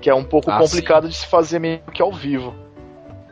Que 0.00 0.10
é 0.10 0.14
um 0.14 0.24
pouco 0.24 0.50
ah, 0.50 0.58
complicado 0.58 1.04
sim. 1.04 1.10
de 1.10 1.16
se 1.16 1.28
fazer 1.28 1.60
meio 1.60 1.78
que 1.94 2.02
ao 2.02 2.10
vivo. 2.10 2.56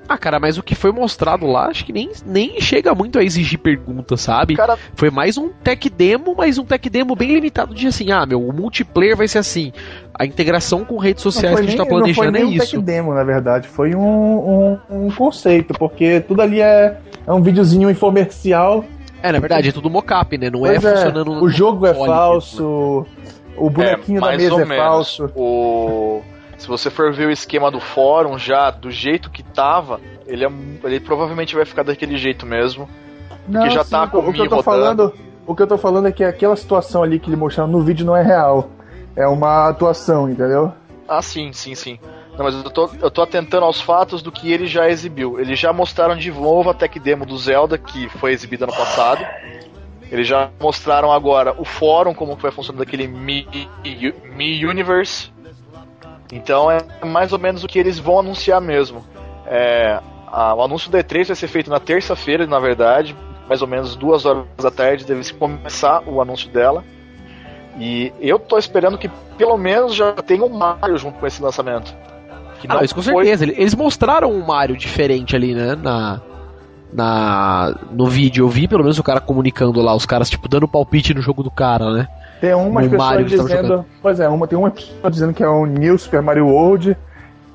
Ah, 0.09 0.17
cara, 0.17 0.39
mas 0.39 0.57
o 0.57 0.63
que 0.63 0.75
foi 0.75 0.93
mostrado 0.93 1.47
lá, 1.47 1.67
acho 1.67 1.85
que 1.85 1.93
nem, 1.93 2.11
nem 2.25 2.61
chega 2.61 2.95
muito 2.95 3.19
a 3.19 3.25
exigir 3.25 3.59
perguntas, 3.59 4.21
sabe? 4.21 4.55
Cara... 4.55 4.79
Foi 4.95 5.11
mais 5.11 5.37
um 5.37 5.49
tech 5.49 5.89
demo, 5.91 6.35
mas 6.37 6.59
um 6.59 6.65
tech 6.65 6.89
demo 6.89 7.17
bem 7.17 7.33
limitado 7.35 7.75
de 7.75 7.87
assim, 7.87 8.13
ah, 8.13 8.25
meu, 8.25 8.41
o 8.41 8.53
multiplayer 8.53 9.17
vai 9.17 9.27
ser 9.27 9.39
assim. 9.39 9.73
A 10.15 10.25
integração 10.25 10.85
com 10.85 10.97
redes 10.97 11.23
sociais 11.23 11.55
que 11.57 11.61
a 11.61 11.65
gente 11.65 11.77
nem, 11.77 11.85
tá 11.85 11.87
planejando 11.87 12.09
não 12.09 12.15
foi 12.15 12.31
nem 12.31 12.43
é 12.43 12.47
um 12.47 12.63
isso. 12.63 12.77
tech 12.77 12.85
demo, 12.85 13.15
na 13.15 13.25
verdade, 13.25 13.69
foi 13.69 13.95
um, 13.95 14.01
um, 14.01 14.79
um, 14.91 15.11
conceito, 15.11 15.75
porque 15.75 16.21
tudo 16.21 16.41
ali 16.41 16.61
é, 16.61 16.97
é 17.27 17.33
um 17.33 17.43
videozinho 17.43 17.91
infomercial. 17.91 18.85
É, 19.23 19.33
na 19.33 19.41
verdade, 19.41 19.71
é 19.71 19.73
tudo 19.73 19.91
mocap, 19.91 20.39
né? 20.39 20.51
Não 20.51 20.65
é 20.67 20.77
é, 20.77 20.81
funcionando 20.81 21.43
O 21.43 21.49
jogo 21.49 21.87
é 21.87 21.95
falso, 21.95 23.07
o 23.57 23.71
bonequinho 23.71 24.19
é, 24.19 24.21
da 24.21 24.37
mesa 24.37 24.63
é 24.63 24.65
menos. 24.65 24.77
falso. 24.77 25.31
O 25.35 26.23
se 26.59 26.67
você 26.67 26.91
for 26.91 27.13
ver 27.13 27.27
o 27.27 27.31
esquema 27.31 27.71
do 27.71 27.81
fórum 27.81 28.39
já, 28.39 28.71
do 28.71 28.91
jeito 28.91 29.31
que 29.31 29.43
tava, 29.43 30.01
ele, 30.27 30.45
é, 30.45 30.51
ele 30.85 31.01
provavelmente 31.01 31.55
vai 31.55 31.65
ficar 31.65 31.83
daquele 31.83 32.17
jeito 32.17 32.47
mesmo. 32.47 32.89
Não, 33.47 33.61
porque 33.61 33.75
já 33.75 33.85
sim, 33.85 33.91
tá 33.91 34.07
com 34.07 34.19
o 34.19 34.33
que 34.33 34.41
eu 34.41 34.49
tô 34.49 34.63
falando 34.63 35.13
O 35.47 35.55
que 35.55 35.63
eu 35.63 35.67
tô 35.67 35.79
falando 35.79 36.09
é 36.09 36.13
que 36.13 36.25
aquela 36.25 36.57
situação 36.57 37.03
ali 37.03 37.21
que 37.21 37.29
ele 37.29 37.37
mostrou 37.37 37.67
no 37.69 37.81
vídeo 37.81 38.05
não 38.05 38.17
é 38.17 38.23
real. 38.23 38.71
É 39.15 39.27
uma 39.27 39.69
atuação, 39.69 40.29
entendeu? 40.29 40.73
Ah, 41.09 41.23
sim, 41.23 41.53
sim, 41.53 41.75
sim. 41.75 41.99
Não, 42.37 42.45
mas 42.45 42.55
eu 42.55 42.71
tô, 42.71 42.91
eu 43.01 43.11
tô 43.11 43.23
atentando 43.23 43.65
aos 43.65 43.81
fatos 43.81 44.21
do 44.21 44.33
que 44.33 44.53
ele 44.53 44.67
já 44.67 44.89
exibiu. 44.91 45.41
Eles 45.41 45.59
já 45.59 45.73
mostraram 45.73 46.17
de 46.17 46.31
novo 46.31 46.69
a 46.69 46.75
tech 46.75 46.99
demo 46.99 47.25
do 47.25 47.39
Zelda, 47.39 47.79
que 47.79 48.09
foi 48.09 48.33
exibida 48.33 48.67
no 48.67 48.73
passado. 48.73 49.25
Eles 50.11 50.27
já 50.27 50.51
mostraram 50.61 51.11
agora 51.11 51.55
o 51.59 51.65
fórum, 51.65 52.13
como 52.13 52.37
vai 52.37 52.51
funcionar 52.51 52.81
daquele 52.81 53.07
Mi, 53.07 53.47
Mi 54.37 54.65
Universe, 54.65 55.33
então 56.33 56.71
é 56.71 56.79
mais 57.05 57.33
ou 57.33 57.39
menos 57.39 57.65
o 57.65 57.69
que 57.69 57.79
eles 57.79 57.99
vão 57.99 58.21
anunciar 58.21 58.61
mesmo. 58.61 59.05
É, 59.47 60.01
a, 60.27 60.55
o 60.55 60.63
anúncio 60.63 60.91
da 60.91 61.03
E3 61.03 61.27
vai 61.27 61.37
ser 61.37 61.49
feito 61.49 61.71
na 61.71 61.81
terça-feira, 61.81 62.47
na 62.47 62.59
verdade, 62.59 63.17
mais 63.49 63.63
ou 63.63 63.69
menos 63.69 63.95
duas 63.95 64.27
horas 64.27 64.45
da 64.61 64.71
tarde, 64.71 65.05
deve 65.05 65.33
começar 65.35 66.03
o 66.07 66.21
anúncio 66.21 66.51
dela. 66.51 66.85
E 67.79 68.13
eu 68.21 68.39
tô 68.39 68.59
esperando 68.59 68.99
que 68.99 69.11
pelo 69.37 69.57
menos 69.57 69.95
já 69.95 70.13
tenha 70.13 70.45
um 70.45 70.49
Mario 70.49 70.97
junto 70.97 71.19
com 71.19 71.27
esse 71.27 71.43
lançamento. 71.43 71.95
Que 72.61 72.67
ah, 72.71 72.83
isso 72.83 72.95
com 72.95 73.03
foi... 73.03 73.27
certeza. 73.27 73.45
Eles 73.45 73.75
mostraram 73.75 74.33
um 74.33 74.45
Mario 74.45 74.77
diferente 74.77 75.37
ali, 75.37 75.55
né? 75.55 75.75
Na, 75.75 76.21
na, 76.93 77.75
no 77.93 78.07
vídeo. 78.07 78.45
Eu 78.45 78.49
vi 78.49 78.67
pelo 78.67 78.83
menos 78.83 78.99
o 78.99 79.03
cara 79.03 79.21
comunicando 79.21 79.81
lá, 79.81 79.95
os 79.95 80.07
caras, 80.07 80.31
tipo, 80.31 80.49
dando 80.49 80.67
palpite 80.67 81.13
no 81.13 81.21
jogo 81.21 81.43
do 81.43 81.51
cara, 81.51 81.91
né? 81.93 82.09
Tem 82.41 82.55
umas 82.55 82.87
pessoas 82.87 83.27
dizendo. 83.27 83.85
Pois 84.03 84.21
é, 84.21 84.29
uma, 84.29 84.47
tem 84.47 84.59
uma 84.59 84.71
pessoa 84.71 85.11
dizendo 85.11 85.33
que 85.33 85.43
é 85.43 85.49
o 85.49 85.65
New 85.67 85.99
Super 85.99 86.23
Mario 86.23 86.47
World. 86.47 86.97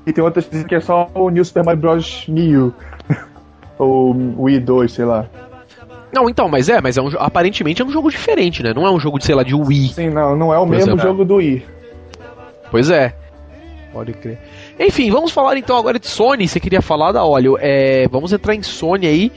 E 0.06 0.12
tem 0.12 0.22
outras 0.22 0.48
dizendo 0.48 0.66
que 0.66 0.74
é 0.74 0.80
só 0.80 1.08
o 1.14 1.30
New 1.30 1.44
Super 1.44 1.64
Mario 1.64 1.80
Bros. 1.80 2.24
New. 2.28 2.74
Ou 3.78 4.14
Wii 4.38 4.60
2, 4.60 4.92
sei 4.92 5.04
lá. 5.04 5.26
Não, 6.12 6.28
então, 6.28 6.48
mas 6.48 6.68
é, 6.68 6.80
mas 6.80 6.98
é 6.98 7.02
um, 7.02 7.08
aparentemente 7.18 7.80
é 7.80 7.84
um 7.84 7.90
jogo 7.90 8.10
diferente, 8.10 8.62
né? 8.62 8.74
Não 8.74 8.86
é 8.86 8.90
um 8.90 9.00
jogo 9.00 9.18
de, 9.18 9.24
sei 9.24 9.34
lá, 9.34 9.42
de 9.42 9.54
Wii. 9.54 9.88
Sim, 9.88 10.10
não, 10.10 10.36
não 10.36 10.52
é 10.52 10.58
o 10.58 10.66
mesmo 10.66 10.94
é, 10.94 10.98
jogo 10.98 11.24
do 11.24 11.36
Wii. 11.36 11.64
Pois 12.70 12.90
é. 12.90 13.14
Pode 13.92 14.12
crer. 14.14 14.38
Enfim, 14.78 15.10
vamos 15.10 15.32
falar 15.32 15.56
então 15.56 15.76
agora 15.76 15.98
de 15.98 16.06
Sony. 16.06 16.48
Você 16.48 16.58
queria 16.58 16.80
falar 16.80 17.12
da 17.12 17.24
óleo? 17.24 17.58
É, 17.60 18.08
vamos 18.08 18.32
entrar 18.32 18.54
em 18.54 18.62
Sony 18.62 19.06
aí. 19.06 19.32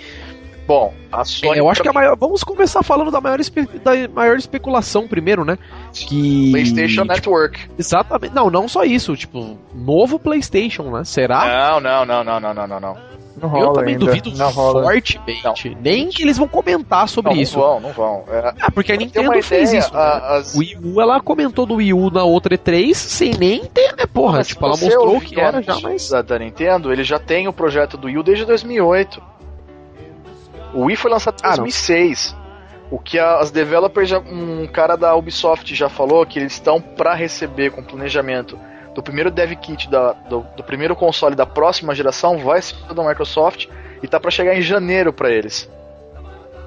Bom, 0.67 0.93
a 1.12 1.23
Sony. 1.23 1.58
É, 1.58 1.60
eu 1.60 1.69
acho 1.69 1.82
que 1.82 1.88
a 1.88 1.93
maior. 1.93 2.17
Vamos 2.17 2.43
começar 2.43 2.82
falando 2.82 3.12
da 3.12 3.21
maior, 3.21 3.39
espe... 3.39 3.63
da 3.84 3.91
maior 4.13 4.38
especulação 4.38 5.08
primeiro, 5.08 5.45
né? 5.45 5.58
Que. 5.93 6.51
PlayStation 6.51 7.04
tipo, 7.04 7.13
Network. 7.13 7.69
Exatamente. 7.78 8.34
Não, 8.34 8.49
não 8.49 8.67
só 8.67 8.84
isso. 8.84 9.15
Tipo, 9.15 9.58
novo 9.73 10.17
PlayStation, 10.17 10.89
né? 10.91 11.04
Será? 11.04 11.80
Não, 11.80 11.80
não, 11.80 12.06
não, 12.06 12.23
não, 12.23 12.39
não, 12.39 12.54
não, 12.54 12.67
não. 12.67 12.80
não. 12.80 13.15
Não 13.38 13.58
eu 13.58 13.73
também 13.73 13.95
ainda. 13.95 14.06
duvido 14.06 14.32
não 14.38 14.51
fortemente. 14.51 15.69
Não. 15.69 15.82
Nem 15.82 16.08
que 16.08 16.23
eles 16.23 16.38
vão 16.38 16.47
comentar 16.47 17.08
sobre 17.10 17.34
não, 17.34 17.41
isso. 17.41 17.58
Não 17.58 17.65
vão, 17.65 17.80
não 17.82 17.91
vão. 17.91 18.23
É, 18.30 18.54
ah, 18.62 18.71
porque 18.71 18.93
a 18.93 18.95
Nintendo 18.95 19.32
fez 19.43 19.69
ideia, 19.69 19.80
isso. 19.80 19.93
Né? 19.93 19.99
As... 19.99 20.56
O 20.56 20.60
Wii 20.60 20.78
U, 20.82 21.01
ela 21.01 21.19
comentou 21.19 21.65
do 21.65 21.75
Wii 21.75 21.93
U 21.93 22.10
na 22.10 22.23
outra 22.23 22.58
E3 22.58 22.93
sem 22.93 23.32
nem 23.32 23.65
ter, 23.65 23.93
né, 23.97 24.06
porra? 24.06 24.38
Mas 24.38 24.47
tipo, 24.47 24.65
ela 24.65 24.78
mostrou 24.78 25.17
o 25.17 25.21
que 25.21 25.39
era 25.39 25.62
já, 25.62 25.78
mas. 25.82 26.10
Da, 26.10 26.21
da 26.21 26.39
Nintendo, 26.39 26.93
ele 26.93 27.04
já 27.04 27.19
tem 27.19 27.47
o 27.47 27.54
projeto 27.54 27.97
do 27.97 28.08
Wii 28.08 28.17
U 28.17 28.23
desde 28.23 28.45
2008. 28.45 29.35
O 30.75 30.83
Wii 30.83 30.97
foi 30.97 31.09
lançado 31.09 31.38
em 31.41 31.47
ah, 31.47 31.55
2006. 31.55 32.35
O 32.91 32.99
que 32.99 33.17
as 33.17 33.49
developers, 33.49 34.09
já, 34.09 34.19
um 34.19 34.67
cara 34.67 34.97
da 34.97 35.15
Ubisoft 35.15 35.73
já 35.73 35.88
falou 35.88 36.25
que 36.25 36.38
eles 36.38 36.51
estão 36.51 36.81
para 36.81 37.15
receber 37.15 37.71
com 37.71 37.81
planejamento 37.81 38.59
do 38.93 39.01
primeiro 39.01 39.31
dev 39.31 39.53
kit 39.53 39.89
da, 39.89 40.11
do, 40.11 40.45
do, 40.55 40.63
primeiro 40.63 40.95
console 40.95 41.33
da 41.33 41.45
próxima 41.45 41.95
geração 41.95 42.38
vai 42.38 42.61
ser 42.61 42.75
da 42.93 43.03
Microsoft 43.03 43.67
e 44.03 44.07
tá 44.07 44.19
para 44.19 44.29
chegar 44.29 44.55
em 44.55 44.61
janeiro 44.61 45.13
para 45.13 45.31
eles. 45.31 45.69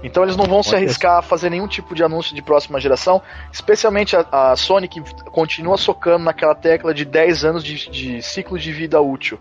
Então 0.03 0.23
eles 0.23 0.37
não 0.37 0.47
vão 0.47 0.63
se 0.63 0.75
arriscar 0.75 1.19
a 1.19 1.23
fazer 1.23 1.51
nenhum 1.51 1.69
tipo 1.69 1.95
de 1.95 2.03
anúncio 2.03 2.35
de 2.35 2.41
próxima 2.41 2.81
geração, 2.81 3.21
especialmente 3.53 4.17
a, 4.17 4.25
a 4.31 4.57
Sony 4.57 4.89
que 4.89 5.03
continua 5.27 5.77
socando 5.77 6.25
naquela 6.25 6.55
tecla 6.55 6.95
de 6.95 7.05
10 7.05 7.45
anos 7.45 7.65
de, 7.65 7.91
de 7.91 8.23
ciclo 8.23 8.59
de 8.59 8.73
vida 8.73 9.01
útil. 9.01 9.39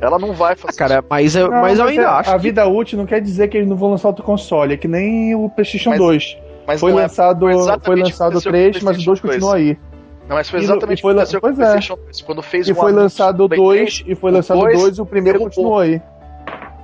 Ela 0.00 0.18
não 0.18 0.32
vai 0.32 0.54
fazer. 0.54 0.74
Ah, 0.74 0.78
cara, 0.78 1.04
mas, 1.08 1.34
eu, 1.34 1.50
não, 1.50 1.60
mas 1.62 1.78
eu 1.78 1.86
ainda 1.86 2.02
é, 2.02 2.06
acho. 2.06 2.30
A 2.30 2.34
que... 2.34 2.42
vida 2.42 2.66
útil 2.66 2.98
não 2.98 3.06
quer 3.06 3.20
dizer 3.20 3.48
que 3.48 3.56
eles 3.56 3.68
não 3.68 3.76
vão 3.76 3.90
lançar 3.90 4.08
outro 4.08 4.24
console, 4.24 4.74
é 4.74 4.76
que 4.76 4.88
nem 4.88 5.34
o 5.34 5.48
PlayStation 5.48 5.90
mas, 5.90 5.98
2. 5.98 6.38
Mas 6.66 6.80
foi, 6.80 6.92
lançado, 6.92 7.48
é, 7.48 7.52
foi 7.84 7.96
lançado 7.96 8.40
3, 8.40 8.82
mas 8.82 8.98
o 9.00 9.04
2 9.04 9.20
continua 9.20 9.56
aí. 9.56 9.78
Não, 10.28 10.34
mas 10.34 10.50
foi 10.50 10.60
exatamente 10.60 10.98
e, 10.98 11.02
foi, 11.02 11.14
o 11.14 11.26
que 11.26 11.40
pois 11.40 11.58
é. 11.58 11.78
quando 12.24 12.42
fez 12.42 12.68
E 12.68 12.74
foi 12.74 12.90
lançado 12.90 13.44
o 13.44 13.48
2, 13.48 14.04
e 14.06 14.14
foi 14.16 14.32
lançado 14.32 14.60
o 14.60 14.72
2 14.72 14.98
e 14.98 15.00
o 15.00 15.06
primeiro 15.06 15.38
derrubou. 15.38 15.54
continuou 15.54 15.78
aí. 15.78 16.02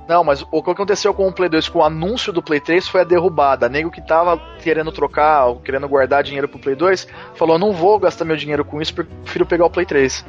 Não, 0.07 0.23
mas 0.23 0.45
o 0.51 0.61
que 0.61 0.71
aconteceu 0.71 1.13
com 1.13 1.27
o 1.27 1.31
Play 1.31 1.49
2 1.49 1.69
com 1.69 1.79
o 1.79 1.83
anúncio 1.83 2.33
do 2.33 2.41
Play 2.41 2.59
3 2.59 2.87
foi 2.87 3.01
a 3.01 3.03
derrubada. 3.03 3.69
Nego 3.69 3.89
que 3.89 4.01
tava 4.01 4.37
querendo 4.61 4.91
trocar, 4.91 5.55
querendo 5.63 5.87
guardar 5.87 6.23
dinheiro 6.23 6.47
pro 6.47 6.59
Play 6.59 6.75
2, 6.75 7.07
falou: 7.35 7.57
não 7.57 7.71
vou 7.71 7.97
gastar 7.99 8.25
meu 8.25 8.35
dinheiro 8.35 8.65
com 8.65 8.81
isso, 8.81 8.93
prefiro 8.93 9.45
pegar 9.45 9.65
o 9.65 9.69
Play 9.69 9.85
3. 9.85 10.25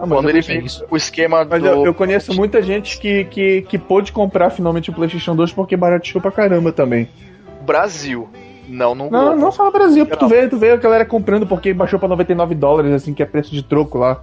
Ah, 0.00 0.06
Quando 0.06 0.30
ele 0.30 0.42
fez 0.42 0.82
o 0.90 0.96
esquema 0.96 1.44
mas 1.44 1.60
do... 1.60 1.68
eu, 1.68 1.86
eu, 1.86 1.94
conheço 1.94 2.34
muita 2.34 2.62
gente 2.62 2.98
que, 2.98 3.24
que, 3.24 3.62
que 3.62 3.78
pôde 3.78 4.10
comprar 4.12 4.48
finalmente 4.48 4.88
o 4.88 4.94
PlayStation 4.94 5.36
2 5.36 5.52
porque 5.52 5.76
barateou 5.76 6.22
pra 6.22 6.32
caramba 6.32 6.72
também. 6.72 7.06
Brasil. 7.60 8.26
Não, 8.66 8.94
não. 8.94 9.10
Não, 9.10 9.36
não 9.36 9.50
no 9.50 9.70
Brasil. 9.70 10.06
Tu 10.06 10.28
vê, 10.28 10.48
tu 10.48 10.56
vê 10.56 10.70
a 10.70 10.76
galera 10.76 11.04
comprando 11.04 11.46
porque 11.46 11.74
baixou 11.74 11.98
pra 11.98 12.08
99 12.08 12.54
dólares, 12.54 12.92
assim, 12.92 13.12
que 13.12 13.22
é 13.22 13.26
preço 13.26 13.50
de 13.50 13.62
troco 13.62 13.98
lá. 13.98 14.22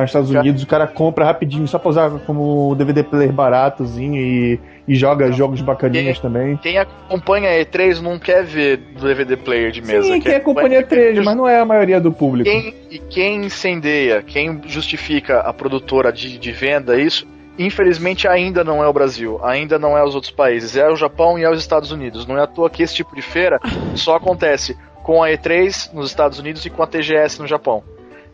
Nos 0.00 0.10
Estados 0.10 0.30
Unidos, 0.30 0.62
o 0.62 0.66
cara 0.66 0.86
compra 0.86 1.24
rapidinho 1.24 1.66
só 1.68 1.78
pra 1.78 1.90
usar 1.90 2.10
como 2.26 2.74
DVD 2.74 3.02
player 3.02 3.32
baratozinho 3.32 4.16
e, 4.16 4.60
e 4.88 4.94
joga 4.94 5.30
jogos 5.32 5.60
bacaninhos 5.60 6.18
quem, 6.18 6.22
também. 6.22 6.56
Quem 6.56 6.78
acompanha 6.78 7.50
a 7.50 7.64
E3 7.64 8.00
não 8.00 8.18
quer 8.18 8.44
ver 8.44 8.78
DVD 8.78 9.36
player 9.36 9.70
de 9.70 9.82
mesa. 9.82 10.04
Sim, 10.04 10.20
quem 10.20 10.34
acompanha 10.34 10.80
a 10.80 10.82
E3, 10.82 11.22
mas 11.22 11.36
não 11.36 11.46
é 11.46 11.60
a 11.60 11.64
maioria 11.64 12.00
do 12.00 12.10
público. 12.10 12.48
Quem, 12.48 12.74
e 12.90 12.98
quem 12.98 13.44
incendeia, 13.44 14.22
quem 14.22 14.62
justifica 14.66 15.40
a 15.40 15.52
produtora 15.52 16.12
de, 16.12 16.38
de 16.38 16.52
venda, 16.52 16.98
isso, 16.98 17.26
infelizmente 17.58 18.26
ainda 18.26 18.64
não 18.64 18.82
é 18.82 18.88
o 18.88 18.92
Brasil, 18.92 19.38
ainda 19.42 19.78
não 19.78 19.96
é 19.96 20.02
os 20.02 20.14
outros 20.14 20.32
países, 20.32 20.76
é 20.76 20.88
o 20.88 20.96
Japão 20.96 21.38
e 21.38 21.44
é 21.44 21.50
os 21.50 21.60
Estados 21.60 21.92
Unidos. 21.92 22.26
Não 22.26 22.38
é 22.38 22.42
à 22.42 22.46
toa 22.46 22.70
que 22.70 22.82
esse 22.82 22.94
tipo 22.94 23.14
de 23.14 23.22
feira 23.22 23.60
só 23.94 24.16
acontece 24.16 24.76
com 25.02 25.22
a 25.22 25.28
E3 25.28 25.92
nos 25.92 26.08
Estados 26.08 26.38
Unidos 26.38 26.64
e 26.64 26.70
com 26.70 26.82
a 26.82 26.86
TGS 26.86 27.40
no 27.40 27.46
Japão. 27.46 27.82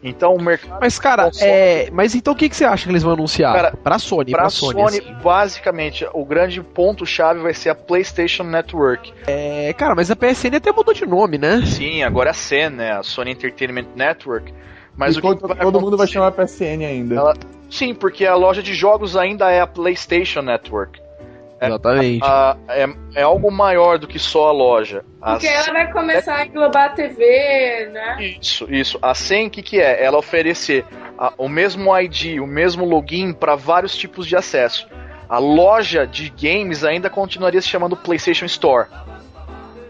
Então 0.03 0.35
o 0.35 0.41
mercado. 0.41 0.79
Mas, 0.81 0.99
cara, 0.99 1.31
é... 1.41 1.91
mas 1.91 2.15
então 2.15 2.33
o 2.33 2.37
que, 2.37 2.49
que 2.49 2.55
você 2.57 2.65
acha 2.65 2.85
que 2.85 2.91
eles 2.91 3.03
vão 3.03 3.15
anunciar? 3.15 3.53
Cara, 3.55 3.73
pra 3.83 3.99
Sony, 3.99 4.31
Pra 4.31 4.43
pra 4.43 4.51
Sony, 4.51 4.73
Sony. 4.81 4.99
assim. 4.99 5.15
basicamente, 5.23 6.07
o 6.13 6.25
grande 6.25 6.63
ponto-chave 6.63 7.41
vai 7.41 7.53
ser 7.53 7.71
a 7.71 7.75
PlayStation 7.75 8.45
Network. 8.45 9.13
É, 9.27 9.73
cara, 9.73 9.95
mas 9.97 10.11
a 10.11 10.17
PSN 10.17 10.55
até 10.57 10.71
mudou 10.71 10.95
de 10.95 11.05
nome, 11.05 11.37
né? 11.39 11.63
Sim, 11.67 12.03
agora 12.03 12.29
é 12.29 12.33
a 12.33 12.35
SEN, 12.35 12.71
né? 12.71 12.93
A 12.93 13.03
Sony 13.03 13.33
Entertainment 13.33 13.87
Network. 13.97 14.55
Mas 14.97 15.17
E 15.17 15.19
o 15.19 15.23
que 15.23 15.29
todo, 15.37 15.55
todo 15.57 15.81
mundo 15.81 15.97
vai 15.97 16.07
chamar 16.07 16.33
PSN 16.33 16.85
ainda. 16.85 17.15
Ela- 17.15 17.35
Sim, 17.71 17.93
porque 17.93 18.25
a 18.25 18.35
loja 18.35 18.63
de 18.63 18.75
jogos 18.75 19.17
ainda 19.17 19.51
é 19.51 19.61
a 19.61 19.67
PlayStation 19.67 20.41
Network. 20.43 21.01
É, 21.61 21.67
Exatamente. 21.67 22.25
A- 22.25 22.57
é, 22.69 22.87
é 23.17 23.23
algo 23.23 23.51
maior 23.51 23.99
do 23.99 24.07
que 24.07 24.19
só 24.19 24.49
a 24.49 24.53
loja. 24.53 25.05
A 25.21 25.33
Porque 25.33 25.47
ela 25.49 25.73
vai 25.73 25.93
começar 25.93 26.37
a 26.37 26.47
englobar 26.47 26.85
a 26.87 26.89
TV, 26.91 27.91
né? 27.93 28.17
Isso, 28.41 28.67
isso. 28.73 28.99
A 29.03 29.15
SEM, 29.15 29.49
o 29.49 29.51
que, 29.51 29.63
que 29.63 29.81
é? 29.81 30.03
Ela 30.05 30.19
oferecer 30.19 30.85
a- 31.19 31.33
o 31.37 31.49
mesmo 31.49 31.97
ID, 31.99 32.39
o 32.41 32.47
mesmo 32.47 32.85
login 32.85 33.33
para 33.33 33.57
vários 33.57 33.97
tipos 33.97 34.27
de 34.27 34.37
acesso. 34.37 34.87
A 35.29 35.39
loja 35.39 36.07
de 36.07 36.31
games 36.31 36.85
ainda 36.85 37.11
continuaria 37.11 37.61
se 37.61 37.69
chamando 37.69 37.97
PlayStation 37.97 38.47
Store. 38.47 38.89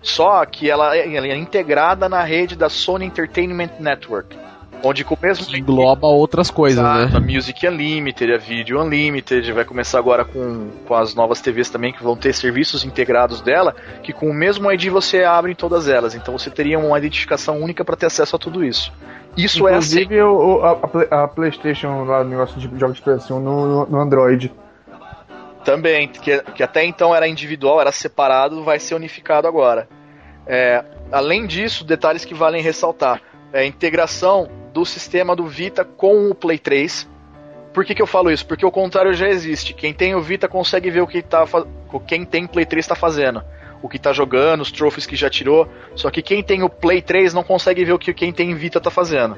Só 0.03 0.45
que 0.47 0.71
ela, 0.71 0.97
é- 0.97 1.15
ela 1.15 1.27
é 1.27 1.37
integrada 1.37 2.09
na 2.09 2.23
rede 2.23 2.57
da 2.57 2.69
Sony 2.69 3.05
Entertainment 3.07 3.71
Network. 3.79 4.37
Onde 4.83 5.03
com 5.05 5.15
o 5.15 5.19
mesmo 5.21 5.45
Que 5.47 5.59
engloba 5.59 6.07
outras 6.07 6.51
coisas, 6.51 6.79
Exato, 6.79 7.13
né? 7.13 7.17
A 7.17 7.21
Music 7.21 7.67
Unlimited, 7.67 8.33
a 8.33 8.39
Video 8.39 8.81
Unlimited, 8.81 9.51
vai 9.53 9.65
começar 9.65 9.99
agora 9.99 10.25
com, 10.25 10.71
com 10.87 10.95
as 10.95 11.15
novas 11.15 11.41
TVs 11.41 11.69
também 11.69 11.93
que 11.93 12.03
vão 12.03 12.17
ter 12.17 12.33
serviços 12.33 12.85
integrados 12.85 13.41
dela, 13.41 13.75
que 14.03 14.13
com 14.13 14.31
o 14.31 14.35
mesmo 14.35 14.71
ID 14.71 14.87
você 14.89 15.25
abre 15.25 15.51
em 15.51 15.55
todas 15.57 15.89
elas. 15.89 16.15
Então 16.15 16.37
você 16.39 16.49
teria 16.51 16.79
uma 16.79 16.97
identificação 16.97 17.59
única 17.61 17.85
para 17.85 17.97
ter 17.97 18.07
acesso 18.07 18.37
a 18.37 18.39
tudo 18.39 18.65
isso. 18.65 18.93
Isso 19.37 19.67
é 19.67 19.75
assim. 19.75 20.03
Inclusive 20.03 20.23
o- 20.23 20.63
a, 20.65 20.71
a 20.71 20.89
Play- 20.89 21.09
a 21.11 21.29
PlayStation 21.29 22.05
lá, 22.05 22.21
o 22.21 22.25
negócio 22.25 22.59
de 22.61 22.79
jogos 22.79 22.97
de 22.97 23.03
PlayStation 23.03 23.41
no, 23.41 23.67
no, 23.67 23.87
no 23.87 24.01
Android. 24.01 24.53
Também, 25.65 26.09
que, 26.09 26.41
que 26.55 26.63
até 26.63 26.85
então 26.85 27.15
era 27.15 27.29
individual, 27.29 27.81
era 27.81 27.93
separado, 27.93 28.63
vai 28.63 28.79
ser 28.79 28.95
unificado 28.95 29.47
agora. 29.47 29.89
É, 30.47 30.83
além 31.13 31.47
disso, 31.47 31.85
detalhes 31.85 32.25
que 32.25 32.33
valem 32.33 32.63
ressaltar: 32.63 33.21
é 33.53 33.61
a 33.61 33.67
integração 33.67 34.49
do 34.79 34.87
sistema 34.87 35.35
do 35.35 35.45
Vita 35.45 35.85
com 35.85 36.31
o 36.31 36.35
Play 36.35 36.57
3. 36.57 37.09
Por 37.75 37.85
que, 37.85 37.97
que 37.97 38.01
eu 38.01 38.07
falo 38.07 38.31
isso? 38.31 38.47
Porque 38.47 38.65
o 38.65 38.71
contrário 38.71 39.13
já 39.13 39.29
existe. 39.29 39.75
Quem 39.75 39.93
tem 39.93 40.15
o 40.15 40.23
Vita 40.23 40.47
consegue 40.47 40.89
ver 40.89 41.01
o 41.01 41.07
que 41.07 41.21
tá 41.21 41.45
quem 42.07 42.25
tem 42.25 42.47
Play 42.47 42.65
3 42.65 42.85
está 42.85 42.95
fazendo. 42.95 43.43
O 43.83 43.89
que 43.89 43.99
tá 43.99 44.13
jogando, 44.13 44.61
os 44.61 44.71
trophies 44.71 45.05
que 45.05 45.17
já 45.17 45.29
tirou. 45.29 45.69
Só 45.97 46.11
que 46.11 46.23
quem 46.23 46.45
tem 46.45 46.63
o 46.63 46.69
Play 46.69 47.03
3 47.03 47.35
não 47.35 47.43
consegue 47.43 47.85
ver 47.85 47.93
o 47.93 47.99
que 47.99 48.15
quem 48.15 48.33
tem 48.33 48.55
Vita 48.55 48.81
tá 48.81 48.91
fazendo. 48.91 49.37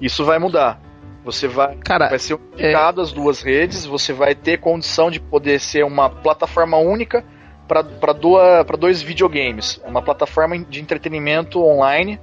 Isso 0.00 0.24
vai 0.24 0.38
mudar. 0.38 0.80
Você 1.22 1.46
vai 1.46 1.76
Cara, 1.76 2.08
Vai 2.08 2.18
ser 2.18 2.34
unificado 2.34 3.02
as 3.02 3.12
duas 3.12 3.42
redes, 3.42 3.84
você 3.84 4.12
vai 4.12 4.34
ter 4.34 4.58
condição 4.58 5.10
de 5.10 5.20
poder 5.20 5.60
ser 5.60 5.84
uma 5.84 6.08
plataforma 6.08 6.78
única 6.78 7.22
para 7.68 8.76
dois 8.78 9.02
videogames. 9.02 9.80
É 9.84 9.88
Uma 9.88 10.00
plataforma 10.00 10.58
de 10.58 10.80
entretenimento 10.80 11.62
online, 11.62 12.18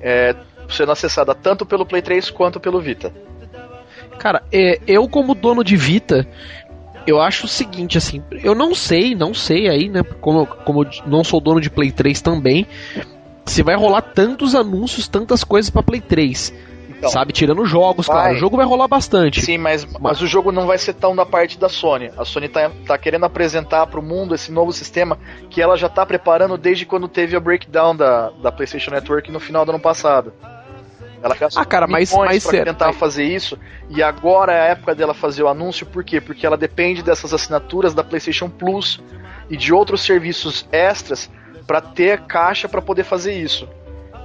é, 0.00 0.34
sendo 0.68 0.92
acessada 0.92 1.34
tanto 1.34 1.64
pelo 1.66 1.84
Play 1.86 2.02
3 2.02 2.30
quanto 2.30 2.58
pelo 2.60 2.80
Vita. 2.80 3.12
Cara, 4.18 4.42
é, 4.52 4.78
eu 4.86 5.08
como 5.08 5.34
dono 5.34 5.64
de 5.64 5.76
Vita, 5.76 6.26
eu 7.06 7.20
acho 7.20 7.46
o 7.46 7.48
seguinte, 7.48 7.98
assim, 7.98 8.22
eu 8.42 8.54
não 8.54 8.74
sei, 8.74 9.14
não 9.14 9.34
sei 9.34 9.68
aí, 9.68 9.88
né, 9.88 10.02
como, 10.20 10.40
eu- 10.40 10.46
como 10.46 10.84
eu 10.84 10.90
não 11.06 11.24
sou 11.24 11.40
dono 11.40 11.60
de 11.60 11.68
Play 11.70 11.90
3 11.90 12.20
também, 12.22 12.66
se 13.44 13.62
vai 13.62 13.74
rolar 13.76 14.00
tantos 14.02 14.54
anúncios, 14.54 15.08
tantas 15.08 15.44
coisas 15.44 15.68
pra 15.68 15.82
Play 15.82 16.00
3, 16.00 16.54
Então, 16.96 17.10
sabe? 17.10 17.32
Tirando 17.32 17.66
jogos, 17.66 18.06
vai. 18.06 18.16
claro, 18.16 18.34
o 18.36 18.38
jogo 18.38 18.56
vai 18.56 18.64
rolar 18.64 18.88
bastante. 18.88 19.42
Sim, 19.42 19.58
mas, 19.58 19.84
mas 20.00 20.22
o 20.22 20.26
jogo 20.26 20.50
não 20.50 20.66
vai 20.66 20.78
ser 20.78 20.94
tão 20.94 21.14
da 21.14 21.26
parte 21.26 21.58
da 21.58 21.68
Sony. 21.68 22.10
A 22.16 22.24
Sony 22.24 22.48
tá, 22.48 22.70
tá 22.86 22.96
querendo 22.96 23.24
apresentar 23.26 23.86
para 23.88 24.00
o 24.00 24.02
mundo 24.02 24.34
esse 24.34 24.50
novo 24.50 24.72
sistema 24.72 25.18
que 25.50 25.60
ela 25.60 25.76
já 25.76 25.88
tá 25.90 26.06
preparando 26.06 26.56
desde 26.56 26.86
quando 26.86 27.06
teve 27.08 27.36
a 27.36 27.40
breakdown 27.40 27.94
da, 27.94 28.30
da 28.42 28.50
PlayStation 28.50 28.92
Network 28.92 29.30
no 29.30 29.40
final 29.40 29.66
do 29.66 29.72
ano 29.72 29.80
passado. 29.80 30.32
Ela 31.24 31.34
gastou 31.34 31.62
Ah, 31.62 31.64
cara, 31.64 31.86
mas- 31.86 32.12
milhões 32.12 32.44
mas 32.44 32.44
pra 32.46 32.64
tentar 32.64 32.86
mas- 32.88 32.96
fazer 32.96 33.24
isso 33.24 33.58
e 33.88 34.02
agora 34.02 34.52
é 34.52 34.60
a 34.60 34.64
época 34.66 34.94
dela 34.94 35.14
fazer 35.14 35.42
o 35.42 35.48
anúncio, 35.48 35.86
por 35.86 36.04
quê? 36.04 36.20
Porque 36.20 36.46
ela 36.46 36.56
depende 36.56 37.02
dessas 37.02 37.32
assinaturas 37.32 37.94
da 37.94 38.04
PlayStation 38.04 38.50
Plus 38.50 39.00
e 39.48 39.56
de 39.56 39.72
outros 39.72 40.02
serviços 40.02 40.68
extras 40.70 41.30
para 41.66 41.80
ter 41.80 42.20
caixa 42.26 42.68
para 42.68 42.82
poder 42.82 43.04
fazer 43.04 43.32
isso. 43.32 43.66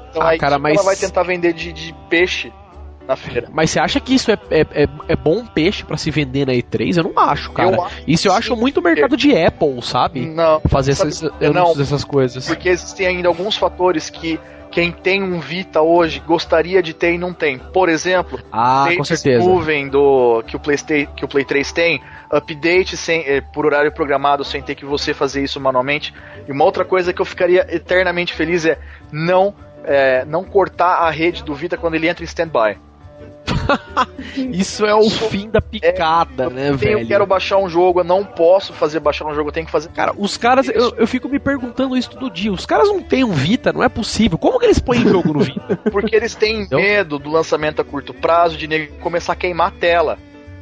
Então 0.09 0.21
Ah, 0.21 0.29
aí 0.29 0.37
cara, 0.37 0.59
mas- 0.59 0.75
ela 0.75 0.83
vai 0.83 0.95
tentar 0.97 1.23
vender 1.23 1.53
de, 1.53 1.71
de 1.71 1.95
peixe 2.09 2.51
na 3.07 3.15
feira. 3.15 3.47
Mas 3.51 3.71
você 3.71 3.79
acha 3.79 3.99
que 4.01 4.13
isso 4.13 4.29
é, 4.29 4.37
é, 4.51 4.61
é, 4.83 4.87
é 5.07 5.15
bom 5.15 5.45
peixe 5.45 5.85
pra 5.85 5.95
se 5.97 6.11
vender 6.11 6.45
na 6.45 6.53
E3? 6.53 6.97
Eu 6.97 7.03
não 7.05 7.13
acho, 7.17 7.51
cara. 7.53 7.75
Eu 7.77 7.83
acho 7.83 8.03
isso 8.05 8.27
eu 8.27 8.33
acho 8.33 8.55
muito 8.57 8.81
mercado 8.81 9.15
de 9.15 9.35
Apple, 9.35 9.81
sabe? 9.81 10.25
Não, 10.25 10.59
Fazer 10.67 10.93
sabe- 10.95 11.09
essas, 11.11 11.21
não, 11.39 11.49
anúncios 11.63 11.77
dessas 11.77 12.03
coisas. 12.03 12.45
Porque 12.45 12.67
existem 12.69 13.07
ainda 13.07 13.27
alguns 13.29 13.55
fatores 13.55 14.09
que 14.09 14.37
quem 14.71 14.91
tem 14.91 15.23
um 15.23 15.39
Vita 15.39 15.81
hoje 15.81 16.19
gostaria 16.19 16.81
de 16.81 16.93
ter 16.93 17.13
e 17.13 17.17
não 17.17 17.33
tem. 17.33 17.57
Por 17.57 17.89
exemplo, 17.89 18.39
Ah, 18.51 18.87
com 18.95 19.03
certeza. 19.03 19.43
nuvem 19.43 19.87
do 19.89 20.43
que 20.45 20.55
o, 20.55 20.59
Playsta- 20.59 21.05
que 21.15 21.25
o 21.25 21.27
Play 21.27 21.43
3 21.43 21.71
tem, 21.71 22.01
update 22.31 22.95
sem, 22.95 23.21
eh, 23.25 23.41
por 23.41 23.65
horário 23.65 23.91
programado 23.91 24.43
sem 24.45 24.61
ter 24.61 24.75
que 24.75 24.85
você 24.85 25.13
fazer 25.13 25.43
isso 25.43 25.59
manualmente. 25.59 26.13
E 26.47 26.51
uma 26.51 26.63
outra 26.65 26.85
coisa 26.85 27.11
que 27.11 27.21
eu 27.21 27.25
ficaria 27.25 27.65
eternamente 27.73 28.33
feliz 28.33 28.65
é 28.65 28.77
não 29.11 29.53
eh, 29.85 30.25
não 30.27 30.43
cortar 30.43 30.97
a 30.97 31.09
rede 31.09 31.41
do 31.43 31.55
Vita 31.55 31.77
quando 31.77 31.95
ele 31.95 32.07
entra 32.07 32.23
em 32.23 32.25
standby. 32.27 32.77
Isso 34.35 34.85
é 34.85 34.93
o 34.95 35.01
Isso 35.01 35.29
fim 35.29 35.49
da 35.49 35.61
picada, 35.61 36.49
né, 36.49 36.69
Eu 36.69 36.77
velho? 36.77 37.07
quero 37.07 37.25
baixar 37.25 37.57
um 37.57 37.69
jogo, 37.69 37.99
eu 37.99 38.03
não 38.03 38.23
posso 38.23 38.73
fazer 38.73 38.99
baixar 38.99 39.25
um 39.25 39.33
jogo, 39.35 39.49
eu 39.49 39.53
tenho 39.53 39.65
que 39.65 39.71
fazer. 39.71 39.89
Cara, 39.89 40.13
os 40.17 40.37
caras, 40.37 40.67
eu, 40.69 40.93
eu 40.97 41.07
fico 41.07 41.27
me 41.29 41.39
perguntando 41.39 41.95
isso 41.97 42.09
todo 42.11 42.29
dia. 42.29 42.51
Os 42.51 42.65
caras 42.65 42.87
não 42.87 43.01
têm 43.01 43.23
um 43.23 43.31
Vita, 43.31 43.71
não 43.73 43.83
é 43.83 43.89
possível. 43.89 44.37
Como 44.37 44.59
que 44.59 44.65
eles 44.65 44.79
põem 44.79 44.99
jogo 45.07 45.33
no 45.33 45.39
Vita? 45.39 45.77
Porque 45.91 46.15
eles 46.15 46.35
têm 46.35 46.61
Então- 46.61 46.79
medo 46.79 47.17
do 47.19 47.29
lançamento 47.29 47.81
a 47.81 47.85
curto 47.85 48.13
prazo 48.13 48.57
de 48.57 48.67
nego 48.67 48.93
começar 48.99 49.33
a 49.33 49.35
queimar 49.35 49.67
a 49.67 49.71
tela. 49.71 50.17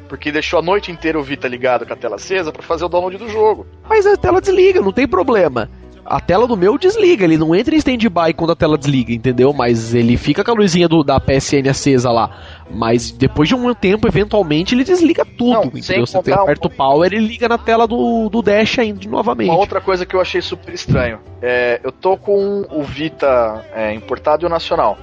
Porque 0.08 0.32
deixou 0.32 0.60
a 0.60 0.62
noite 0.62 0.90
inteira 0.92 1.20
o 1.20 1.24
Vita 1.24 1.48
ligado 1.50 1.86
com 1.86 1.92
a 1.94 1.96
tela 1.98 2.16
acesa 2.16 2.52
pra 2.52 2.64
fazer 2.64 2.86
o 2.86 2.90
download 2.90 3.18
do 3.18 3.28
jogo. 3.30 3.68
Mas 3.90 4.06
a 4.08 4.16
tela 4.16 4.40
desliga, 4.40 4.80
não 4.82 4.94
tem 4.94 5.06
problema. 5.08 5.70
A 6.10 6.22
tela 6.22 6.48
do 6.48 6.56
meu 6.56 6.78
desliga, 6.78 7.26
ele 7.26 7.38
não 7.38 7.54
entra 7.54 7.76
em 7.76 7.80
stand-by 7.80 8.34
quando 8.34 8.54
a 8.54 8.56
tela 8.56 8.78
desliga, 8.78 9.12
entendeu? 9.12 9.52
Mas 9.52 9.94
ele 9.94 10.16
fica 10.16 10.42
com 10.42 10.52
a 10.52 10.54
luzinha 10.54 10.88
do, 10.88 11.04
da 11.04 11.20
PSN 11.20 11.68
acesa 11.70 12.10
lá. 12.10 12.30
Mas 12.72 13.12
depois 13.12 13.50
de 13.50 13.56
um 13.56 13.74
tempo, 13.74 14.08
eventualmente, 14.08 14.74
ele 14.74 14.86
desliga 14.86 15.26
tudo, 15.26 15.52
Não, 15.52 15.64
entendeu? 15.66 16.08
Você 16.08 16.32
um- 16.32 16.34
aperta 16.34 16.68
o 16.68 16.70
power 16.70 17.12
e 17.12 17.18
liga 17.18 17.50
na 17.50 17.58
tela 17.58 17.86
do, 17.86 18.30
do 18.30 18.42
Dash 18.42 18.80
ainda 18.80 19.06
novamente. 19.10 19.50
Uma 19.50 19.60
outra 19.60 19.82
coisa 19.82 20.06
que 20.06 20.16
eu 20.16 20.22
achei 20.22 20.42
super 20.42 20.74
estranho. 20.74 21.20
É, 21.42 21.82
eu 21.84 21.92
tô 21.92 22.16
com 22.16 22.66
o 22.72 22.84
Vita 22.84 23.66
é, 23.76 23.94
importado 23.94 24.46
e 24.46 24.48
o 24.48 24.50
nacional. 24.50 24.98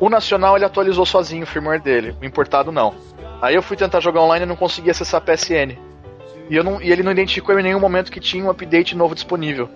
O 0.00 0.08
nacional 0.10 0.56
ele 0.56 0.64
atualizou 0.64 1.06
sozinho 1.06 1.44
o 1.44 1.46
firmware 1.46 1.80
dele, 1.80 2.16
o 2.20 2.24
importado 2.24 2.72
não. 2.72 2.94
Aí 3.40 3.54
eu 3.54 3.62
fui 3.62 3.76
tentar 3.76 4.00
jogar 4.00 4.22
online 4.22 4.44
e 4.44 4.48
não 4.48 4.56
consegui 4.56 4.90
acessar 4.90 5.18
a 5.18 5.24
PSN. 5.24 5.78
E, 6.50 6.56
eu 6.56 6.64
não, 6.64 6.82
e 6.82 6.90
ele 6.90 7.04
não 7.04 7.12
identificou 7.12 7.56
em 7.58 7.62
nenhum 7.62 7.78
momento 7.78 8.10
que 8.10 8.18
tinha 8.18 8.44
um 8.44 8.50
update 8.50 8.96
novo 8.96 9.14
disponível. 9.14 9.68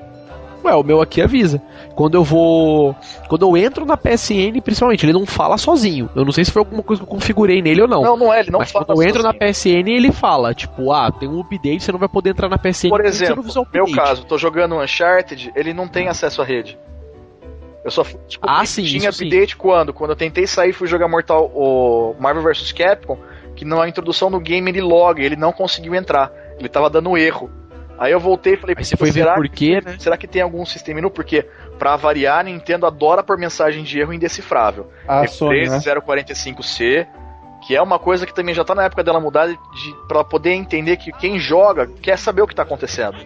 Ué, 0.64 0.74
o 0.74 0.82
meu 0.82 1.00
aqui 1.00 1.20
avisa. 1.20 1.60
Quando 1.94 2.14
eu 2.14 2.22
vou. 2.24 2.94
Quando 3.28 3.42
eu 3.48 3.56
entro 3.56 3.84
na 3.84 3.96
PSN, 3.96 4.60
principalmente, 4.62 5.04
ele 5.04 5.12
não 5.12 5.26
fala 5.26 5.58
sozinho. 5.58 6.08
Eu 6.14 6.24
não 6.24 6.32
sei 6.32 6.44
se 6.44 6.50
foi 6.50 6.60
alguma 6.60 6.82
coisa 6.82 7.02
que 7.02 7.08
eu 7.08 7.10
configurei 7.10 7.60
nele 7.60 7.82
ou 7.82 7.88
não. 7.88 8.02
Não, 8.02 8.16
não 8.16 8.32
é, 8.32 8.40
ele 8.40 8.50
não 8.50 8.60
Mas 8.60 8.70
fala 8.70 8.84
quando 8.84 9.02
eu 9.02 9.08
entro 9.08 9.22
na 9.22 9.32
sozinho. 9.32 9.82
PSN, 9.84 9.90
ele 9.90 10.12
fala, 10.12 10.54
tipo, 10.54 10.92
ah, 10.92 11.10
tem 11.10 11.28
um 11.28 11.40
update, 11.40 11.82
você 11.82 11.92
não 11.92 11.98
vai 11.98 12.08
poder 12.08 12.30
entrar 12.30 12.48
na 12.48 12.58
PSN 12.58 12.88
Por 12.88 13.04
exemplo, 13.04 13.42
meu 13.72 13.84
update. 13.84 13.92
caso, 13.94 14.24
tô 14.24 14.38
jogando 14.38 14.76
Uncharted, 14.78 15.52
ele 15.56 15.72
não 15.74 15.88
tem 15.88 16.08
acesso 16.08 16.40
à 16.40 16.44
rede. 16.44 16.78
Eu 17.84 17.90
só 17.90 18.04
fui 18.04 18.18
descobrir 18.28 18.54
Ah, 18.54 18.64
sim, 18.64 18.84
tinha 18.84 19.08
isso 19.08 19.18
sim. 19.18 19.26
update 19.26 19.56
quando? 19.56 19.92
Quando 19.92 20.10
eu 20.10 20.16
tentei 20.16 20.46
sair 20.46 20.70
e 20.70 20.72
fui 20.72 20.86
jogar 20.86 21.08
Mortal 21.08 21.50
o 21.52 22.14
Marvel 22.20 22.42
vs 22.44 22.70
Capcom, 22.70 23.18
que 23.56 23.64
na 23.64 23.88
introdução 23.88 24.30
no 24.30 24.38
game 24.38 24.70
ele 24.70 24.80
loga, 24.80 25.20
ele 25.22 25.34
não 25.34 25.52
conseguiu 25.52 25.94
entrar. 25.94 26.30
Ele 26.58 26.68
tava 26.68 26.88
dando 26.88 27.16
erro. 27.18 27.50
Aí 27.98 28.12
eu 28.12 28.18
voltei 28.20 28.54
e 28.54 28.56
falei, 28.56 28.74
Aí 28.78 28.84
você 28.84 28.96
foi 28.96 29.10
ver 29.10 29.20
será, 29.20 29.34
por 29.34 29.48
quê, 29.48 29.80
né? 29.84 29.96
será 29.98 30.16
que 30.16 30.26
tem 30.26 30.42
algum 30.42 30.64
sistema 30.66 31.00
nu? 31.00 31.10
Porque, 31.10 31.46
pra 31.78 31.94
variar, 31.96 32.40
a 32.40 32.42
Nintendo 32.42 32.86
adora 32.86 33.22
por 33.22 33.38
mensagem 33.38 33.84
de 33.84 34.00
erro 34.00 34.12
indecifrável. 34.12 34.90
A 35.06 35.26
Sony, 35.26 35.68
né? 35.68 35.78
F13 35.78 36.02
045C, 36.04 37.06
Que 37.66 37.76
é 37.76 37.82
uma 37.82 37.98
coisa 37.98 38.26
que 38.26 38.34
também 38.34 38.54
já 38.54 38.64
tá 38.64 38.74
na 38.74 38.84
época 38.84 39.04
dela 39.04 39.20
mudar 39.20 39.46
de, 39.46 39.56
pra 40.08 40.24
poder 40.24 40.52
entender 40.52 40.96
que 40.96 41.12
quem 41.12 41.38
joga 41.38 41.86
quer 41.86 42.18
saber 42.18 42.42
o 42.42 42.46
que 42.46 42.54
tá 42.54 42.62
acontecendo. 42.62 43.16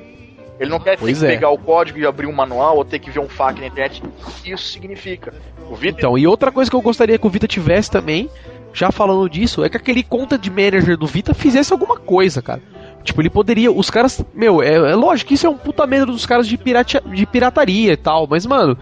Ele 0.59 0.71
não 0.71 0.81
quer 0.81 0.93
ter 0.93 1.01
Pois 1.01 1.19
que 1.19 1.25
é. 1.27 1.29
pegar 1.29 1.51
o 1.51 1.59
código 1.59 1.99
e 1.99 2.07
abrir 2.07 2.27
um 2.27 2.33
manual 2.33 2.77
ou 2.77 2.85
ter 2.85 2.99
que 2.99 3.11
ver 3.11 3.21
um 3.21 3.29
FAQ 3.29 3.61
na 3.61 3.67
internet. 3.67 4.03
Isso 4.45 4.69
significa. 4.69 5.35
O 5.71 5.75
Vita 5.75 5.99
Então, 5.99 6.17
e 6.19 6.27
outra 6.27 6.51
coisa 6.51 6.71
que 6.71 6.77
eu 6.77 6.81
gostaria 6.81 7.19
que 7.19 7.27
o 7.27 7.31
Vita 7.31 7.47
tivesse 7.47 7.91
também, 7.91 8.31
já 8.73 8.91
falando 8.91 9.29
disso, 9.29 9.65
é 9.65 9.69
que 9.69 9.77
aquele 9.77 10.03
conta 10.03 10.39
de 10.39 10.51
manager 10.51 10.97
do 10.97 11.07
Vita 11.07 11.35
fizesse 11.35 11.73
alguma 11.73 11.99
coisa, 11.99 12.41
cara. 12.41 12.63
Tipo, 13.07 13.23
ele 13.23 13.31
poderia. 13.31 13.71
Os 13.73 13.89
caras. 13.89 14.23
Meu, 14.35 14.61
é, 14.61 14.75
é 14.75 14.95
lógico 14.95 15.29
que 15.29 15.35
isso 15.35 15.47
é 15.47 15.51
um 15.51 15.57
puta 15.57 15.87
medo 15.87 16.07
dos 16.07 16.27
caras 16.27 16.47
de, 16.47 16.59
pirata, 16.59 17.01
de 17.01 17.25
pirataria 17.25 17.93
e 17.93 17.97
tal, 17.97 18.27
mas, 18.29 18.45
mano. 18.45 18.77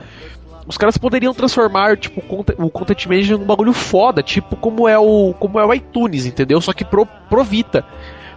Os 0.66 0.78
caras 0.78 0.96
poderiam 0.96 1.34
transformar, 1.34 1.98
tipo, 1.98 2.20
o 2.20 2.22
conte- 2.22 2.54
o 2.56 2.70
Content 2.70 3.04
Manager 3.06 3.36
num 3.38 3.44
bagulho 3.44 3.74
foda, 3.74 4.22
tipo 4.22 4.56
como 4.56 4.88
é 4.88 4.98
o, 4.98 5.34
como 5.38 5.60
é 5.60 5.66
o 5.66 5.74
iTunes, 5.74 6.24
entendeu? 6.24 6.58
Só 6.58 6.72
que 6.72 6.86
pro, 6.86 7.04
pro 7.28 7.44
Vita. 7.44 7.84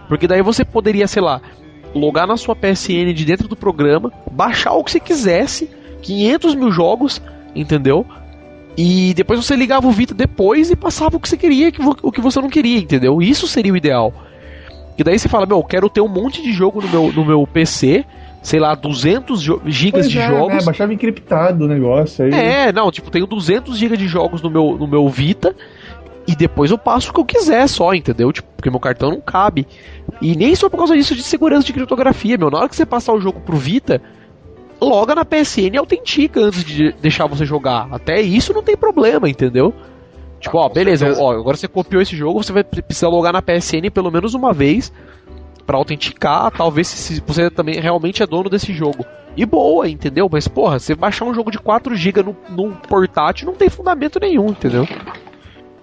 Porque 0.08 0.26
daí 0.28 0.42
você 0.42 0.62
poderia, 0.62 1.08
sei 1.08 1.22
lá, 1.22 1.40
logar 1.94 2.26
na 2.26 2.36
sua 2.36 2.54
PSN 2.54 3.14
de 3.14 3.24
dentro 3.24 3.48
do 3.48 3.56
programa, 3.56 4.12
baixar 4.30 4.72
o 4.74 4.84
que 4.84 4.90
você 4.90 5.00
quisesse, 5.00 5.70
500 6.02 6.54
mil 6.54 6.70
jogos, 6.70 7.22
entendeu? 7.54 8.04
E 8.76 9.14
depois 9.14 9.42
você 9.42 9.56
ligava 9.56 9.86
o 9.88 9.90
Vita 9.90 10.12
depois 10.12 10.70
e 10.70 10.76
passava 10.76 11.16
o 11.16 11.20
que 11.20 11.30
você 11.30 11.36
queria, 11.38 11.72
o 12.02 12.12
que 12.12 12.20
você 12.20 12.42
não 12.42 12.50
queria, 12.50 12.76
entendeu? 12.78 13.22
Isso 13.22 13.46
seria 13.48 13.72
o 13.72 13.76
ideal. 13.76 14.12
E 14.98 15.04
daí 15.04 15.16
você 15.18 15.28
fala, 15.28 15.46
meu, 15.46 15.58
eu 15.58 15.64
quero 15.64 15.88
ter 15.88 16.00
um 16.00 16.08
monte 16.08 16.42
de 16.42 16.52
jogo 16.52 16.82
no 16.82 16.88
meu, 16.88 17.12
no 17.12 17.24
meu 17.24 17.46
PC, 17.46 18.04
sei 18.42 18.58
lá, 18.58 18.74
200 18.74 19.40
jo- 19.40 19.62
gigas 19.64 20.02
Pois 20.02 20.10
de 20.10 20.18
é, 20.18 20.28
jogos. 20.28 20.54
né? 20.56 20.62
Baixava 20.64 20.92
encriptado 20.92 21.64
o 21.64 21.68
negócio 21.68 22.24
aí. 22.24 22.32
É, 22.32 22.72
não, 22.72 22.90
tipo, 22.90 23.08
tenho 23.10 23.26
200 23.26 23.76
GB 23.78 23.96
de 23.96 24.08
jogos 24.08 24.42
no 24.42 24.50
meu, 24.50 24.76
no 24.76 24.88
meu 24.88 25.08
Vita 25.08 25.54
e 26.26 26.34
depois 26.34 26.70
eu 26.72 26.76
passo 26.76 27.10
o 27.10 27.14
que 27.14 27.20
eu 27.20 27.24
quiser 27.24 27.68
só, 27.68 27.94
entendeu? 27.94 28.32
Tipo, 28.32 28.48
porque 28.56 28.68
meu 28.70 28.80
cartão 28.80 29.10
não 29.10 29.20
cabe. 29.20 29.66
E 30.20 30.34
nem 30.36 30.54
só 30.56 30.68
por 30.68 30.76
causa 30.78 30.96
disso 30.96 31.14
de 31.14 31.22
segurança 31.22 31.64
de 31.66 31.72
criptografia, 31.72 32.36
meu. 32.36 32.50
Na 32.50 32.58
hora 32.58 32.68
que 32.68 32.74
você 32.76 32.84
passar 32.84 33.12
o 33.12 33.20
jogo 33.20 33.40
pro 33.40 33.56
Vita, 33.56 34.02
loga 34.80 35.14
na 35.14 35.24
PSN 35.24 35.74
e 35.74 35.78
autentica 35.78 36.40
antes 36.40 36.64
de 36.64 36.92
deixar 37.00 37.26
você 37.26 37.44
jogar. 37.46 37.88
Até 37.92 38.20
isso 38.20 38.52
não 38.52 38.62
tem 38.64 38.76
problema, 38.76 39.28
entendeu? 39.28 39.72
Tipo, 40.40 40.58
Ah, 40.58 40.66
ó, 40.66 40.68
beleza, 40.68 41.06
certeza. 41.06 41.22
ó, 41.22 41.32
agora 41.32 41.56
você 41.56 41.66
copiou 41.68 42.00
esse 42.00 42.16
jogo, 42.16 42.42
você 42.42 42.52
vai 42.52 42.62
pre- 42.64 42.82
precisar 42.82 43.08
logar 43.08 43.32
na 43.32 43.42
PSN 43.42 43.90
pelo 43.92 44.10
menos 44.10 44.34
uma 44.34 44.52
vez 44.52 44.92
pra 45.66 45.76
autenticar, 45.76 46.50
talvez 46.50 46.86
se 46.88 47.22
você 47.26 47.50
também 47.50 47.78
realmente 47.80 48.22
é 48.22 48.26
dono 48.26 48.48
desse 48.48 48.72
jogo. 48.72 49.04
E 49.36 49.44
boa, 49.46 49.88
entendeu? 49.88 50.28
Mas, 50.30 50.48
porra, 50.48 50.78
você 50.78 50.94
baixar 50.94 51.24
um 51.24 51.34
jogo 51.34 51.50
de 51.50 51.58
4GB 51.58 52.24
no, 52.24 52.36
num 52.48 52.72
portátil 52.72 53.46
não 53.46 53.54
tem 53.54 53.68
fundamento 53.68 54.18
nenhum, 54.18 54.48
entendeu? 54.48 54.86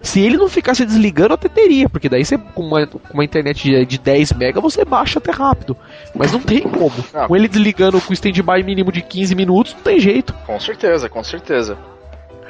Se 0.01 0.19
ele 0.19 0.37
não 0.37 0.47
ficasse 0.47 0.85
desligando, 0.85 1.33
até 1.33 1.47
teria, 1.49 1.89
porque 1.89 2.07
daí 2.07 2.23
você, 2.23 2.37
com 2.37 2.61
uma, 2.61 2.85
com 2.85 2.99
uma 3.13 3.23
internet 3.25 3.63
de, 3.63 3.85
de 3.85 3.97
10 3.97 4.33
mega, 4.33 4.61
você 4.61 4.85
baixa 4.85 5.17
até 5.19 5.31
rápido. 5.31 5.75
Mas 6.13 6.31
não 6.31 6.39
tem 6.39 6.61
como. 6.61 6.91
Ah. 7.13 7.27
Com 7.27 7.35
ele 7.35 7.47
desligando 7.47 7.99
com 7.99 8.13
stand-by 8.13 8.61
mínimo 8.63 8.91
de 8.91 9.01
15 9.01 9.33
minutos, 9.33 9.73
não 9.73 9.81
tem 9.81 9.99
jeito. 9.99 10.31
Com 10.45 10.59
certeza, 10.59 11.09
com 11.09 11.23
certeza. 11.23 11.75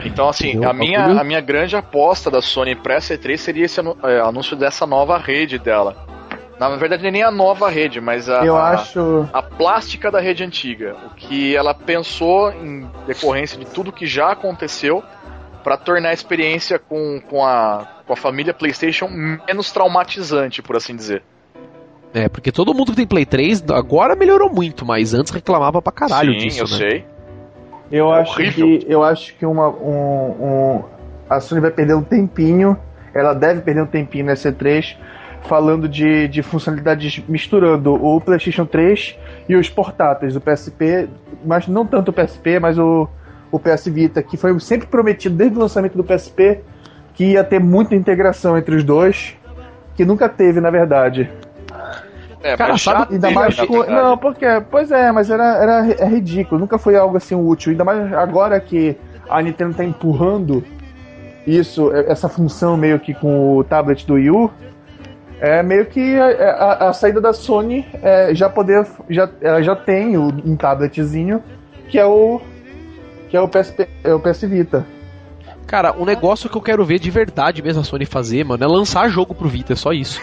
Então, 0.03 0.27
assim, 0.27 0.49
Entendeu? 0.49 0.69
a 0.69 0.73
minha, 0.73 1.05
a 1.05 1.23
minha 1.23 1.41
grande 1.41 1.75
aposta 1.75 2.29
da 2.29 2.41
Sony 2.41 2.75
pra 2.75 2.97
C3 2.97 3.37
seria 3.37 3.65
esse 3.65 3.79
é, 3.79 4.19
anúncio 4.19 4.55
dessa 4.55 4.85
nova 4.85 5.17
rede 5.17 5.57
dela. 5.57 5.95
Na 6.59 6.69
verdade, 6.75 7.01
não 7.03 7.09
é 7.09 7.11
nem 7.11 7.23
a 7.23 7.31
nova 7.31 7.69
rede, 7.69 7.99
mas 7.99 8.29
a, 8.29 8.45
Eu 8.45 8.55
a, 8.55 8.69
acho. 8.71 9.27
a 9.33 9.41
plástica 9.41 10.09
da 10.09 10.19
rede 10.19 10.43
antiga. 10.43 10.95
O 11.05 11.15
que 11.15 11.55
ela 11.55 11.73
pensou 11.73 12.51
em 12.51 12.89
decorrência 13.05 13.57
de 13.57 13.65
tudo 13.65 13.91
que 13.91 14.05
já 14.05 14.31
aconteceu 14.31 15.03
pra 15.63 15.75
tornar 15.75 16.09
a 16.09 16.13
experiência 16.13 16.79
com, 16.79 17.19
com, 17.29 17.43
a, 17.45 17.85
com 18.05 18.13
a 18.13 18.15
família 18.15 18.53
PlayStation 18.53 19.07
menos 19.09 19.71
traumatizante, 19.71 20.61
por 20.61 20.75
assim 20.77 20.95
dizer. 20.95 21.23
É, 22.13 22.29
porque 22.29 22.51
todo 22.51 22.73
mundo 22.73 22.91
que 22.91 22.97
tem 22.97 23.07
Play 23.07 23.25
3 23.25 23.65
agora 23.71 24.15
melhorou 24.15 24.49
muito, 24.49 24.85
mas 24.85 25.13
antes 25.13 25.33
reclamava 25.33 25.81
pra 25.81 25.91
caralho 25.91 26.31
Sim, 26.33 26.37
disso, 26.37 26.59
eu 26.61 26.67
né? 26.69 26.77
sei. 26.77 27.05
Eu 27.91 28.11
acho 28.11 28.33
Horrível. 28.33 28.79
que 28.79 28.85
eu 28.89 29.03
acho 29.03 29.35
que 29.35 29.45
uma, 29.45 29.69
um, 29.69 30.29
um- 30.39 30.83
a 31.29 31.39
Sony 31.39 31.61
vai 31.61 31.71
perder 31.71 31.95
um 31.95 32.01
tempinho. 32.01 32.77
Ela 33.13 33.33
deve 33.33 33.61
perder 33.61 33.81
um 33.81 33.87
tempinho 33.87 34.25
na 34.25 34.33
C3 34.33 34.95
falando 35.43 35.87
de, 35.87 36.27
de 36.27 36.41
funcionalidades 36.41 37.23
misturando 37.27 37.93
o 37.93 38.19
PlayStation 38.19 38.65
3 38.65 39.15
e 39.47 39.55
os 39.55 39.69
portáteis, 39.69 40.35
o 40.35 40.41
PSP, 40.41 41.07
mas 41.45 41.67
não 41.67 41.85
tanto 41.85 42.09
o 42.09 42.13
PSP, 42.13 42.59
mas 42.59 42.79
o, 42.79 43.07
o 43.51 43.59
PS 43.59 43.85
Vita, 43.87 44.23
que 44.23 44.37
foi 44.37 44.59
sempre 44.59 44.87
prometido 44.87 45.35
desde 45.35 45.55
o 45.55 45.59
lançamento 45.61 45.95
do 45.95 46.03
PSP 46.03 46.61
que 47.13 47.25
ia 47.33 47.43
ter 47.43 47.59
muita 47.59 47.95
integração 47.95 48.57
entre 48.57 48.75
os 48.75 48.83
dois, 48.83 49.37
que 49.95 50.03
nunca 50.03 50.27
teve, 50.27 50.59
na 50.59 50.69
verdade. 50.69 51.29
É, 52.45 52.55
Cara, 52.55 52.77
sabe- 52.77 53.07
já 53.09 53.15
Ainda 53.15 53.31
mais 53.31 53.59
com. 53.59 53.83
Não, 53.85 54.17
porque. 54.17 54.45
Pois 54.69 54.91
é, 54.91 55.11
mas 55.11 55.29
era, 55.31 55.43
era 55.57 55.87
é 55.99 56.05
ridículo. 56.07 56.61
Nunca 56.61 56.77
foi 56.77 56.95
algo 56.95 57.17
assim 57.17 57.33
útil. 57.35 57.71
Ainda 57.71 57.83
mais 57.83 58.13
agora 58.13 58.59
que 58.59 58.95
a 59.27 59.41
Nintendo 59.41 59.73
tá 59.75 59.83
empurrando 59.83 60.63
isso, 61.47 61.91
é- 61.91 62.11
essa 62.11 62.29
função 62.29 62.77
meio 62.77 62.99
que 62.99 63.13
com 63.15 63.57
o 63.57 63.63
tablet 63.63 64.05
do 64.05 64.13
Wii 64.13 64.29
U. 64.29 64.51
É 65.41 65.61
meio 65.63 65.85
que 65.87 66.17
a, 66.19 66.27
a- 66.51 66.89
a 66.89 66.93
saída 66.93 67.19
da 67.19 67.33
Sony 67.33 67.85
é, 68.01 68.33
já 68.35 68.47
poder. 68.49 68.85
Já, 69.09 69.27
ela 69.41 69.61
já 69.63 69.75
tem 69.75 70.15
um 70.17 70.55
tabletzinho 70.55 71.41
que 71.89 71.97
é 71.97 72.05
o. 72.05 72.39
Que 73.27 73.35
é 73.35 73.41
o 73.41 73.47
PSP, 73.47 73.87
é 74.03 74.13
o 74.13 74.19
PS 74.19 74.43
Vita. 74.47 74.85
Cara, 75.67 75.95
um 75.97 76.05
negócio 76.05 76.49
que 76.49 76.55
eu 76.55 76.61
quero 76.61 76.85
ver 76.85 76.99
de 76.99 77.09
verdade 77.09 77.61
mesmo 77.61 77.81
a 77.81 77.83
Sony 77.83 78.05
fazer, 78.05 78.43
mano, 78.45 78.63
é 78.63 78.67
lançar 78.67 79.09
jogo 79.09 79.33
pro 79.33 79.49
Vita, 79.49 79.73
é 79.73 79.75
só 79.75 79.91
isso. 79.91 80.21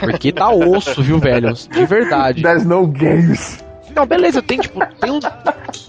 Porque 0.00 0.32
tá 0.32 0.50
osso, 0.50 1.02
viu, 1.02 1.18
velho? 1.18 1.52
De 1.52 1.84
verdade. 1.84 2.42
There's 2.42 2.64
no 2.64 2.86
games. 2.86 3.62
Não, 3.94 4.06
beleza, 4.06 4.40
tem 4.40 4.58
tipo, 4.58 4.78
tem 5.00 5.10
uns, 5.10 5.24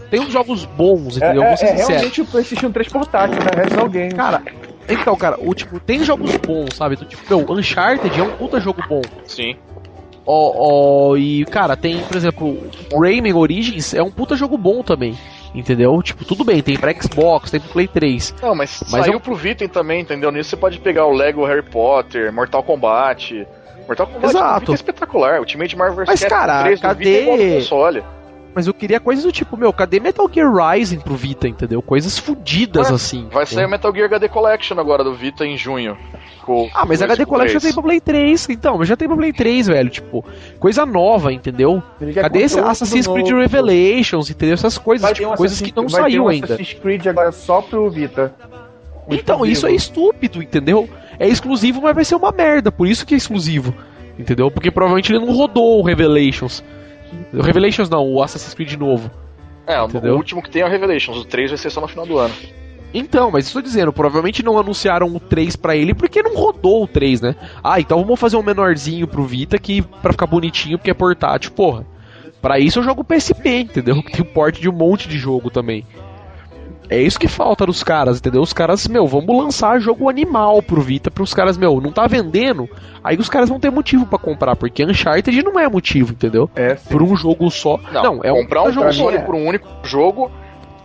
tem 0.09 0.19
uns 0.19 0.33
jogos 0.33 0.65
bons, 0.65 1.15
É, 1.21 1.25
entendeu? 1.25 1.43
é- 1.43 1.47
Vou 1.49 1.57
ser 1.57 1.65
é 1.65 1.69
sincero. 1.69 1.89
realmente 1.89 2.21
o 2.21 2.25
PlayStation 2.25 2.71
3 2.71 2.89
portátil, 2.89 3.37
né? 3.37 3.49
There's 3.51 3.73
no 3.73 3.89
games. 3.89 4.13
Cara, 4.13 4.41
então, 4.89 5.15
cara, 5.15 5.37
o 5.39 5.53
tipo, 5.53 5.79
tem 5.79 6.03
jogos 6.03 6.35
bons, 6.37 6.75
sabe? 6.75 6.95
Então, 6.95 7.07
tipo, 7.07 7.23
meu, 7.29 7.45
Uncharted 7.57 8.19
é 8.19 8.23
um 8.23 8.31
puta 8.31 8.59
jogo 8.59 8.81
bom. 8.89 9.01
Sim. 9.25 9.55
Ó, 10.25 11.11
ó, 11.11 11.15
e, 11.17 11.45
cara, 11.45 11.75
tem, 11.77 11.99
por 12.01 12.15
exemplo, 12.17 12.57
Rayman 12.93 13.33
Origins 13.33 13.93
é 13.93 14.01
um 14.03 14.11
puta 14.11 14.35
jogo 14.35 14.57
bom 14.57 14.83
também. 14.83 15.17
Entendeu? 15.53 16.01
Tipo, 16.01 16.23
tudo 16.23 16.43
bem, 16.45 16.61
tem 16.61 16.77
pra 16.77 16.93
Xbox, 16.93 17.51
tem 17.51 17.59
pro 17.59 17.69
Play 17.71 17.87
3. 17.87 18.33
Não, 18.41 18.55
mas, 18.55 18.81
Mas 18.89 19.05
saiu 19.05 19.13
eu- 19.13 19.19
pro 19.19 19.35
Vita 19.35 19.67
também, 19.67 20.01
entendeu? 20.01 20.31
Nisso 20.31 20.51
você 20.51 20.57
pode 20.57 20.79
pegar 20.79 21.05
o 21.05 21.11
Lego 21.13 21.45
Harry 21.45 21.61
Potter, 21.63 22.31
Mortal 22.33 22.63
Kombat. 22.63 23.45
Mortal 23.85 24.07
Kombat 24.07 24.25
Exato. 24.29 24.49
pro 24.51 24.59
Vita 24.59 24.71
é 24.71 24.75
espetacular. 24.75 25.39
Ultimate 25.39 25.77
Marvel 25.77 26.05
Mas, 26.07 26.19
vs. 26.21 26.29
cara, 26.29 26.63
3 26.63 26.79
do 26.79 26.83
cadê- 26.83 27.61
Mas 28.53 28.67
eu 28.67 28.73
queria 28.73 28.99
coisas 28.99 29.23
do 29.23 29.31
tipo, 29.31 29.55
meu, 29.55 29.71
cadê 29.71 29.99
Metal 29.99 30.29
Gear 30.31 30.51
Rising 30.53 30.99
pro 30.99 31.15
Vita, 31.15 31.47
entendeu? 31.47 31.81
Coisas 31.81 32.17
fodidas 32.19 32.91
assim. 32.91 33.27
Vai 33.31 33.45
sair 33.45 33.65
o 33.65 33.69
Metal 33.69 33.93
Gear 33.93 34.05
HD 34.07 34.27
Collection 34.27 34.77
agora 34.79 35.03
do 35.03 35.13
Vita 35.13 35.45
em 35.45 35.57
junho. 35.57 35.97
Com- 36.43 36.69
Ah, 36.73 36.85
mas 36.85 37.01
HD 37.01 37.25
Collection 37.25 37.53
já 37.53 37.59
3. 37.59 37.63
tem 37.63 37.73
pra 37.73 37.83
Play 37.83 38.01
3, 38.01 38.49
então, 38.49 38.77
mas 38.77 38.87
já 38.89 38.97
tem 38.97 39.07
pra 39.07 39.15
Play 39.15 39.31
3, 39.31 39.67
velho. 39.67 39.89
Tipo, 39.89 40.25
coisa 40.59 40.85
nova, 40.85 41.31
entendeu? 41.31 41.81
Cadê 42.15 42.39
esse 42.41 42.59
Assassin's 42.59 43.07
Creed 43.07 43.29
novo. 43.29 43.39
Revelations, 43.41 44.29
entendeu? 44.29 44.55
Essas 44.55 44.77
coisas, 44.77 45.01
Vai 45.03 45.13
ter 45.13 45.21
tipo, 45.21 45.31
um 45.31 45.35
coisas 45.37 45.61
que 45.61 45.73
não 45.75 45.87
vai 45.87 46.01
ter 46.03 46.09
saiu 46.11 46.23
um 46.23 46.27
ainda. 46.27 46.45
Assassin's 46.47 46.73
Creed 46.73 47.07
agora 47.07 47.31
só 47.31 47.61
pro 47.61 47.89
Vita. 47.89 48.33
Um 49.07 49.13
Então, 49.13 49.45
isso 49.45 49.65
é 49.65 49.71
estúpido, 49.71 50.41
entendeu? 50.43 50.89
É 51.17 51.27
exclusivo, 51.27 51.81
mas 51.81 51.95
vai 51.95 52.03
ser 52.03 52.15
uma 52.15 52.31
merda, 52.31 52.71
por 52.71 52.87
isso 52.87 53.05
que 53.05 53.13
é 53.13 53.17
exclusivo. 53.17 53.73
Entendeu? 54.19 54.51
Porque 54.51 54.69
provavelmente 54.69 55.11
ele 55.13 55.25
não 55.25 55.33
rodou 55.33 55.79
o 55.79 55.83
Revelations. 55.83 56.63
O 57.33 57.41
Revelations 57.41 57.89
não, 57.89 58.05
o 58.07 58.21
Assassin's 58.21 58.53
Creed 58.53 58.73
novo. 58.73 59.09
É, 59.67 59.79
o- 59.81 59.85
Entendeu? 59.85 60.13
o 60.13 60.17
último 60.17 60.41
que 60.41 60.49
tem 60.49 60.61
é 60.61 60.65
o 60.65 60.69
Revelations. 60.69 61.17
O 61.17 61.25
3 61.25 61.51
vai 61.51 61.57
ser 61.57 61.69
só 61.69 61.79
no 61.81 61.87
final 61.87 62.05
do 62.05 62.17
ano. 62.17 62.33
Então, 62.93 63.31
mas 63.31 63.45
estou 63.47 63.61
dizendo, 63.61 63.93
provavelmente 63.93 64.43
não 64.43 64.57
anunciaram 64.57 65.07
o 65.15 65.19
3 65.19 65.55
pra 65.55 65.75
ele 65.75 65.93
porque 65.93 66.21
não 66.21 66.35
rodou 66.35 66.83
o 66.83 66.87
3, 66.87 67.21
né? 67.21 67.35
Ah, 67.63 67.79
então 67.79 68.01
vamos 68.01 68.19
fazer 68.19 68.35
um 68.35 68.43
menorzinho 68.43 69.07
pro 69.07 69.23
Vita 69.23 69.57
que 69.57 69.81
para 69.81 70.11
ficar 70.11 70.25
bonitinho 70.27 70.77
porque 70.77 70.91
é 70.91 70.93
portátil, 70.93 71.51
porra. 71.51 71.85
Pra 72.41 72.59
isso 72.59 72.79
eu 72.79 72.83
jogo 72.83 73.03
PSP, 73.03 73.59
entendeu? 73.61 74.01
Que 74.03 74.11
tem 74.11 74.21
o 74.21 74.25
porte 74.25 74.59
de 74.59 74.67
um 74.67 74.73
monte 74.73 75.07
de 75.07 75.17
jogo 75.17 75.49
também. 75.49 75.85
É 76.91 77.01
isso 77.01 77.17
que 77.17 77.29
falta 77.29 77.65
dos 77.65 77.83
caras, 77.83 78.17
entendeu? 78.17 78.41
Os 78.41 78.51
caras, 78.51 78.85
meu, 78.85 79.07
vamos 79.07 79.33
lançar 79.33 79.79
jogo 79.79 80.09
animal 80.09 80.61
pro 80.61 80.81
Vita 80.81 81.09
pros 81.09 81.33
caras, 81.33 81.57
meu, 81.57 81.79
não 81.79 81.89
tá 81.89 82.05
vendendo, 82.05 82.69
aí 83.01 83.15
os 83.15 83.29
caras 83.29 83.47
vão 83.47 83.61
ter 83.61 83.71
motivo 83.71 84.05
pra 84.05 84.19
comprar, 84.19 84.57
porque 84.57 84.83
Uncharted 84.83 85.41
não 85.41 85.57
é 85.57 85.69
motivo, 85.69 86.11
entendeu? 86.11 86.49
É, 86.53 86.75
sim. 86.75 86.89
Por 86.89 87.01
um 87.01 87.15
jogo 87.15 87.49
só. 87.49 87.79
Não, 87.93 88.19
é 88.21 88.33
um 88.33 88.41
comprar 88.41 88.63
um 88.63 88.73
jogo 88.73 88.87
console 88.87 89.15
é. 89.15 89.21
por 89.21 89.35
um 89.35 89.47
único 89.47 89.69
jogo, 89.83 90.29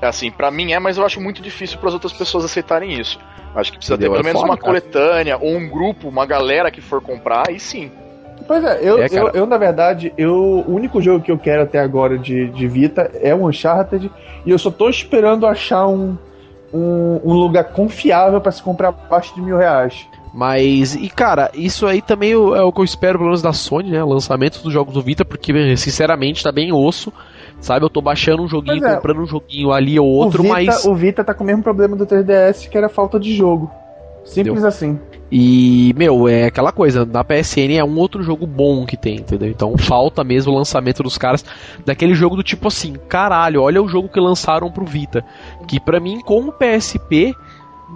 assim, 0.01 0.31
pra 0.31 0.49
mim 0.49 0.73
é, 0.73 0.79
mas 0.79 0.97
eu 0.97 1.05
acho 1.05 1.21
muito 1.21 1.42
difícil 1.42 1.77
para 1.79 1.88
as 1.88 1.95
outras 1.95 2.12
pessoas 2.12 2.45
aceitarem 2.45 2.92
isso. 3.01 3.19
Acho 3.57 3.73
que 3.73 3.79
precisa 3.79 3.97
Entendeu? 3.97 4.12
ter 4.12 4.19
É 4.21 4.23
pelo 4.23 4.25
menos 4.25 4.40
foda, 4.42 4.53
uma 4.53 4.57
cara. 4.57 4.69
coletânea 4.69 5.38
ou 5.38 5.57
um 5.57 5.69
grupo, 5.69 6.09
uma 6.09 6.25
galera 6.25 6.71
que 6.71 6.81
for 6.81 7.01
comprar, 7.01 7.51
e 7.51 7.59
sim. 7.59 7.90
Pois 8.46 8.64
é, 8.64 8.79
eu, 8.83 9.03
É, 9.03 9.07
eu, 9.11 9.29
eu, 9.29 9.46
na 9.46 9.59
verdade, 9.59 10.12
eu, 10.16 10.64
o 10.66 10.75
único 10.75 11.01
jogo 11.01 11.25
que 11.25 11.31
eu 11.31 11.38
quero 11.38 11.62
até 11.62 11.79
agora 11.79 12.18
de, 12.18 12.49
de 12.51 12.68
Vita 12.68 13.11
é 13.20 13.35
o 13.35 13.46
Uncharted 13.46 14.11
e 14.44 14.51
eu 14.51 14.59
só 14.59 14.70
tô 14.70 14.88
esperando 14.88 15.46
achar 15.46 15.87
um, 15.87 16.16
um, 16.72 17.20
um 17.25 17.33
lugar 17.33 17.64
confiável 17.64 18.40
pra 18.40 18.53
se 18.53 18.62
comprar 18.62 18.88
abaixo 18.88 19.35
de 19.35 19.40
mil 19.40 19.57
reais. 19.57 20.07
Mas, 20.33 20.94
e 20.94 21.09
cara, 21.09 21.51
isso 21.55 21.87
aí 21.87 22.03
também 22.03 22.33
é 22.33 22.37
o 22.37 22.70
que 22.70 22.81
eu 22.81 22.85
espero, 22.85 23.18
pelo 23.18 23.31
menos 23.31 23.40
da 23.40 23.55
Sony, 23.55 23.90
né? 23.90 24.05
Lançamento 24.05 24.62
dos 24.62 24.70
jogos 24.70 24.92
do 24.92 25.01
Vita, 25.01 25.25
porque, 25.25 25.77
sinceramente, 25.79 26.44
tá 26.44 26.53
bem 26.53 26.72
osso. 26.75 27.11
Sabe, 27.59 27.87
eu 27.87 27.88
tô 27.88 28.03
baixando 28.03 28.42
um 28.42 28.46
joguinho, 28.46 28.85
é, 28.85 28.96
comprando 28.96 29.22
um 29.22 29.27
joguinho 29.27 29.72
ali 29.72 29.99
ou 29.99 30.07
outro, 30.07 30.40
o 30.40 30.42
Vita, 30.42 30.55
mas. 30.55 30.85
O 30.85 30.94
Vita 30.94 31.25
tá 31.25 31.33
com 31.33 31.42
o 31.42 31.46
mesmo 31.46 31.62
problema 31.62 31.96
do 31.96 32.07
3DS, 32.07 32.68
que 32.68 32.77
era 32.77 32.90
falta 32.90 33.18
de 33.18 33.35
jogo. 33.35 33.70
Simples 34.27 34.61
Deu. 34.61 34.68
assim. 34.68 35.01
E, 35.31 35.93
meu, 35.97 36.29
é 36.29 36.45
aquela 36.45 36.71
coisa, 36.71 37.05
na 37.05 37.25
PSN 37.25 37.75
é 37.77 37.85
um 37.85 37.99
outro 37.99 38.23
jogo 38.23 38.47
bom 38.47 38.87
que 38.87 38.97
tem, 38.97 39.17
entendeu? 39.17 39.49
Então 39.49 39.77
falta 39.77 40.23
mesmo 40.23 40.53
o 40.53 40.57
lançamento 40.57 41.03
dos 41.03 41.19
caras 41.19 41.45
daquele 41.85 42.15
jogo 42.15 42.37
do 42.37 42.45
tipo 42.45 42.69
assim, 42.69 42.95
caralho, 43.09 43.62
olha 43.62 43.83
o 43.83 43.89
jogo 43.89 44.09
que 44.09 44.21
lançaram 44.21 44.71
pro 44.71 44.85
Vita. 44.85 45.25
Que 45.67 45.81
para 45.81 45.99
mim, 45.99 46.21
com 46.21 46.43
o 46.43 46.53
PSP, 46.53 47.35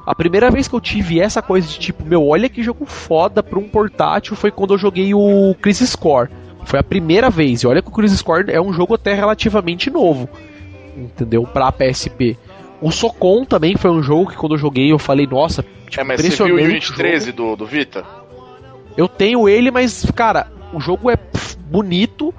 a 0.05 0.14
primeira 0.14 0.51
vez 0.51 0.66
que 0.66 0.75
eu 0.75 0.81
tive 0.81 1.21
essa 1.21 1.40
coisa 1.40 1.69
de 1.69 1.79
tipo, 1.79 2.05
meu, 2.05 2.27
olha 2.27 2.49
que 2.49 2.62
jogo 2.62 2.85
foda 2.85 3.43
pra 3.43 3.59
um 3.59 3.69
portátil 3.69 4.35
foi 4.35 4.51
quando 4.51 4.75
eu 4.75 4.79
joguei 4.79 5.14
o 5.14 5.55
Crisis 5.61 5.95
Core. 5.95 6.31
Foi 6.64 6.79
a 6.79 6.85
primeira 6.85 7.31
vez. 7.31 7.62
E 7.62 7.66
olha 7.66 7.81
que 7.81 7.88
o 7.88 7.93
Crisis 7.93 8.23
Core 8.23 8.51
é 8.51 8.61
um 8.61 8.73
jogo 8.73 8.95
até 8.95 9.14
relativamente 9.14 9.88
novo. 9.88 10.29
Entendeu? 10.97 11.45
Pra 11.45 11.73
PSP. 11.73 12.37
O 12.81 12.90
Socon 12.90 13.45
também 13.45 13.77
foi 13.77 13.90
um 13.90 14.03
jogo 14.03 14.31
que 14.31 14.37
quando 14.37 14.55
eu 14.55 14.59
joguei 14.59 14.90
eu 14.90 14.99
falei, 14.99 15.27
nossa, 15.27 15.62
tipo, 15.88 16.01
é, 16.01 16.05
mas 16.05 16.21
você 16.21 16.45
viu 16.45 16.57
o 16.57 16.59
Unity 16.59 16.95
13 16.95 17.33
do, 17.33 17.57
do 17.57 17.66
Vita? 17.66 18.05
Eu 18.97 19.07
tenho 19.07 19.49
ele, 19.49 19.71
mas, 19.71 20.05
cara, 20.14 20.49
o 20.73 20.81
jogo 20.81 21.11
é 21.11 21.19
bonito, 21.66 22.35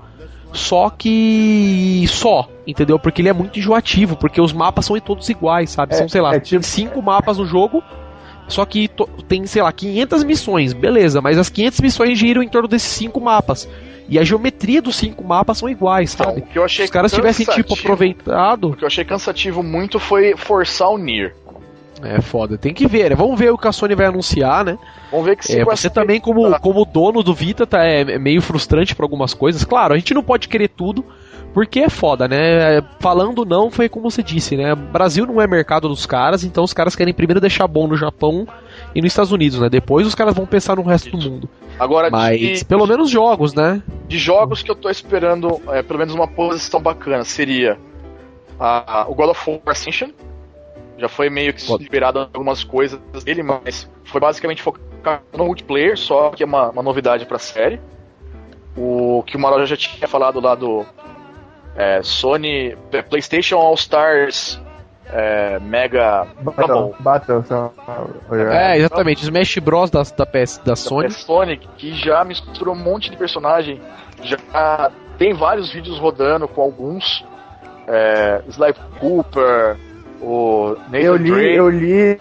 só 0.52 0.90
que. 0.90 2.06
só, 2.08 2.50
entendeu? 2.66 3.00
Porque 3.00 3.22
ele 3.22 3.30
é 3.30 3.34
muito 3.34 3.58
enjoativo, 3.60 4.18
porque 4.18 4.42
os 4.42 4.52
mapas 4.52 4.86
são 4.86 5.00
todos 5.00 5.30
iguais, 5.30 5.70
sabe? 5.70 5.94
É, 5.94 5.98
são, 5.98 6.10
sei 6.10 6.22
lá, 6.22 6.36
é 6.36 6.40
tipo... 6.40 6.64
cinco 6.64 7.02
mapas 7.02 7.38
no 7.38 7.46
jogo, 7.46 7.84
só 8.48 8.66
que 8.66 8.90
tem, 9.28 9.46
sei 9.46 9.62
lá, 9.62 9.72
500 9.72 10.24
missões, 10.24 10.74
beleza, 10.74 11.22
mas 11.22 11.38
as 11.38 11.50
500 11.50 11.80
missões 11.80 12.20
giram 12.20 12.44
em 12.44 12.50
torno 12.50 12.68
desses 12.68 12.90
cinco 12.90 13.22
mapas. 13.22 13.68
E 14.12 14.20
a 14.20 14.26
geometria 14.26 14.82
dos 14.82 14.98
cinco 14.98 15.24
mapas 15.24 15.58
são 15.58 15.70
iguais, 15.70 16.14
então, 16.14 16.26
sabe? 16.26 16.40
Então, 16.40 16.52
que 16.52 16.60
eu 16.60 16.66
achei 16.66 16.84
Os 16.84 16.92
caras 16.92 17.14
tivessem, 17.14 17.46
tipo, 17.46 17.74
aproveitado. 17.74 18.72
O 18.72 18.76
que 18.76 18.84
eu 18.84 18.88
achei 18.88 19.06
cansativo 19.06 19.64
muito 19.64 20.02
foi 20.02 20.36
forçar 20.36 20.90
o 20.90 20.98
Nier. 20.98 21.34
É 22.04 22.20
foda, 22.20 22.58
tem 22.58 22.74
que 22.74 22.86
ver, 22.88 23.12
né? 23.12 23.16
Vamos 23.16 23.40
ver 23.40 23.52
o 23.52 23.58
que 23.58 23.70
a 23.70 23.72
Sony 23.72 23.96
vai 23.96 24.08
anunciar, 24.08 24.66
né? 24.66 24.78
Vamos 25.12 25.28
ver 25.28 25.38
que 25.38 25.46
sim. 25.46 25.62
É, 25.62 25.64
você 25.64 25.90
também, 25.90 26.20
como, 26.20 26.60
como 26.60 26.84
dono 26.84 27.24
do 27.24 27.34
Vita, 27.34 27.66
tá, 27.66 27.86
é, 27.86 28.02
é 28.02 28.20
meio 28.20 28.42
frustrante 28.42 28.94
para 28.94 29.06
algumas 29.06 29.34
coisas. 29.34 29.64
Claro, 29.64 29.94
a 29.94 29.98
gente 29.98 30.14
não 30.14 30.24
pode 30.24 30.50
querer 30.50 30.68
tudo, 30.68 31.06
porque 31.54 31.80
é 31.80 31.90
foda, 31.90 32.28
né? 32.28 32.82
Falando 33.00 33.46
não, 33.46 33.72
foi 33.72 33.88
como 33.88 34.12
você 34.12 34.22
disse, 34.22 34.58
né? 34.58 34.76
Brasil 34.76 35.26
não 35.26 35.40
é 35.40 35.48
mercado 35.48 35.88
dos 35.88 36.06
caras, 36.06 36.44
então 36.44 36.66
os 36.66 36.74
caras 36.74 36.98
querem 36.98 37.14
primeiro 37.14 37.40
deixar 37.40 37.68
bom 37.68 37.88
no 37.88 37.96
Japão 37.96 38.46
e 38.94 39.02
nos 39.02 39.12
Estados 39.12 39.32
Unidos, 39.32 39.60
né? 39.60 39.70
Depois 39.70 40.06
os 40.06 40.16
caras 40.16 40.36
vão 40.36 40.46
pensar 40.46 40.76
no 40.76 40.84
resto 40.84 41.10
do 41.10 41.18
mundo. 41.18 41.50
Agora, 41.80 42.10
Mas 42.10 42.60
de, 42.60 42.66
pelo 42.66 42.86
menos 42.86 43.10
jogos, 43.10 43.54
né? 43.54 43.82
De 44.08 44.18
jogos 44.18 44.62
que 44.62 44.70
eu 44.70 44.76
tô 44.76 44.90
esperando, 44.90 45.62
é, 45.70 45.82
pelo 45.82 46.00
menos 46.00 46.14
uma 46.14 46.28
posição 46.28 46.82
bacana, 46.82 47.24
seria 47.24 47.78
a, 48.60 49.02
a, 49.02 49.08
o 49.10 49.16
God 49.16 49.30
of 49.30 49.50
War 49.50 49.60
Ascension. 49.68 50.10
Já 50.98 51.10
foi 51.10 51.30
meio 51.30 51.54
que 51.54 51.66
liberado 51.78 52.20
algumas 52.20 52.64
coisas 52.64 53.00
dele, 53.24 53.42
mas 53.42 53.90
foi 54.04 54.22
basicamente 54.22 54.62
focado 54.62 55.24
no 55.36 55.46
multiplayer, 55.46 55.98
só 55.98 56.30
que 56.30 56.44
é 56.44 56.46
uma, 56.46 56.70
uma 56.70 56.84
novidade 56.84 57.26
pra 57.26 57.40
série. 57.40 57.82
O 58.78 59.24
que 59.26 59.36
o 59.36 59.40
Marol 59.40 59.66
já 59.66 59.76
tinha 59.76 60.08
falado 60.08 60.40
lá 60.40 60.54
do 60.54 60.86
é, 61.76 62.02
Sony 62.04 62.78
PlayStation 63.10 63.58
All 63.58 63.74
Stars 63.74 64.62
é, 65.12 65.60
Mega 65.60 66.26
Battle, 66.42 66.96
Battle, 67.00 67.44
é, 68.50 68.78
exatamente, 68.78 69.24
Smash 69.24 69.58
Bros 69.58 69.90
da, 69.90 70.04
da, 70.04 70.26
PS, 70.26 70.58
da, 70.58 70.64
da 70.72 70.76
Sony. 70.76 71.12
Sony, 71.12 71.58
que 71.78 71.94
já 71.94 72.24
misturou 72.24 72.74
um 72.74 72.80
monte 72.80 73.12
de 73.12 73.18
personagem, 73.18 73.82
já 74.24 74.92
tem 75.18 75.34
vários 75.34 75.72
vídeos 75.72 76.00
rodando 76.00 76.48
com 76.48 76.62
alguns. 76.62 77.26
É, 77.88 78.42
Sly 78.48 78.74
Cooper, 79.00 79.76
o 80.22 80.78
Nathan 80.86 80.98
eu 80.98 81.16
li, 81.18 81.32
Drake. 81.32 81.56
eu 81.56 81.70
li, 81.70 82.20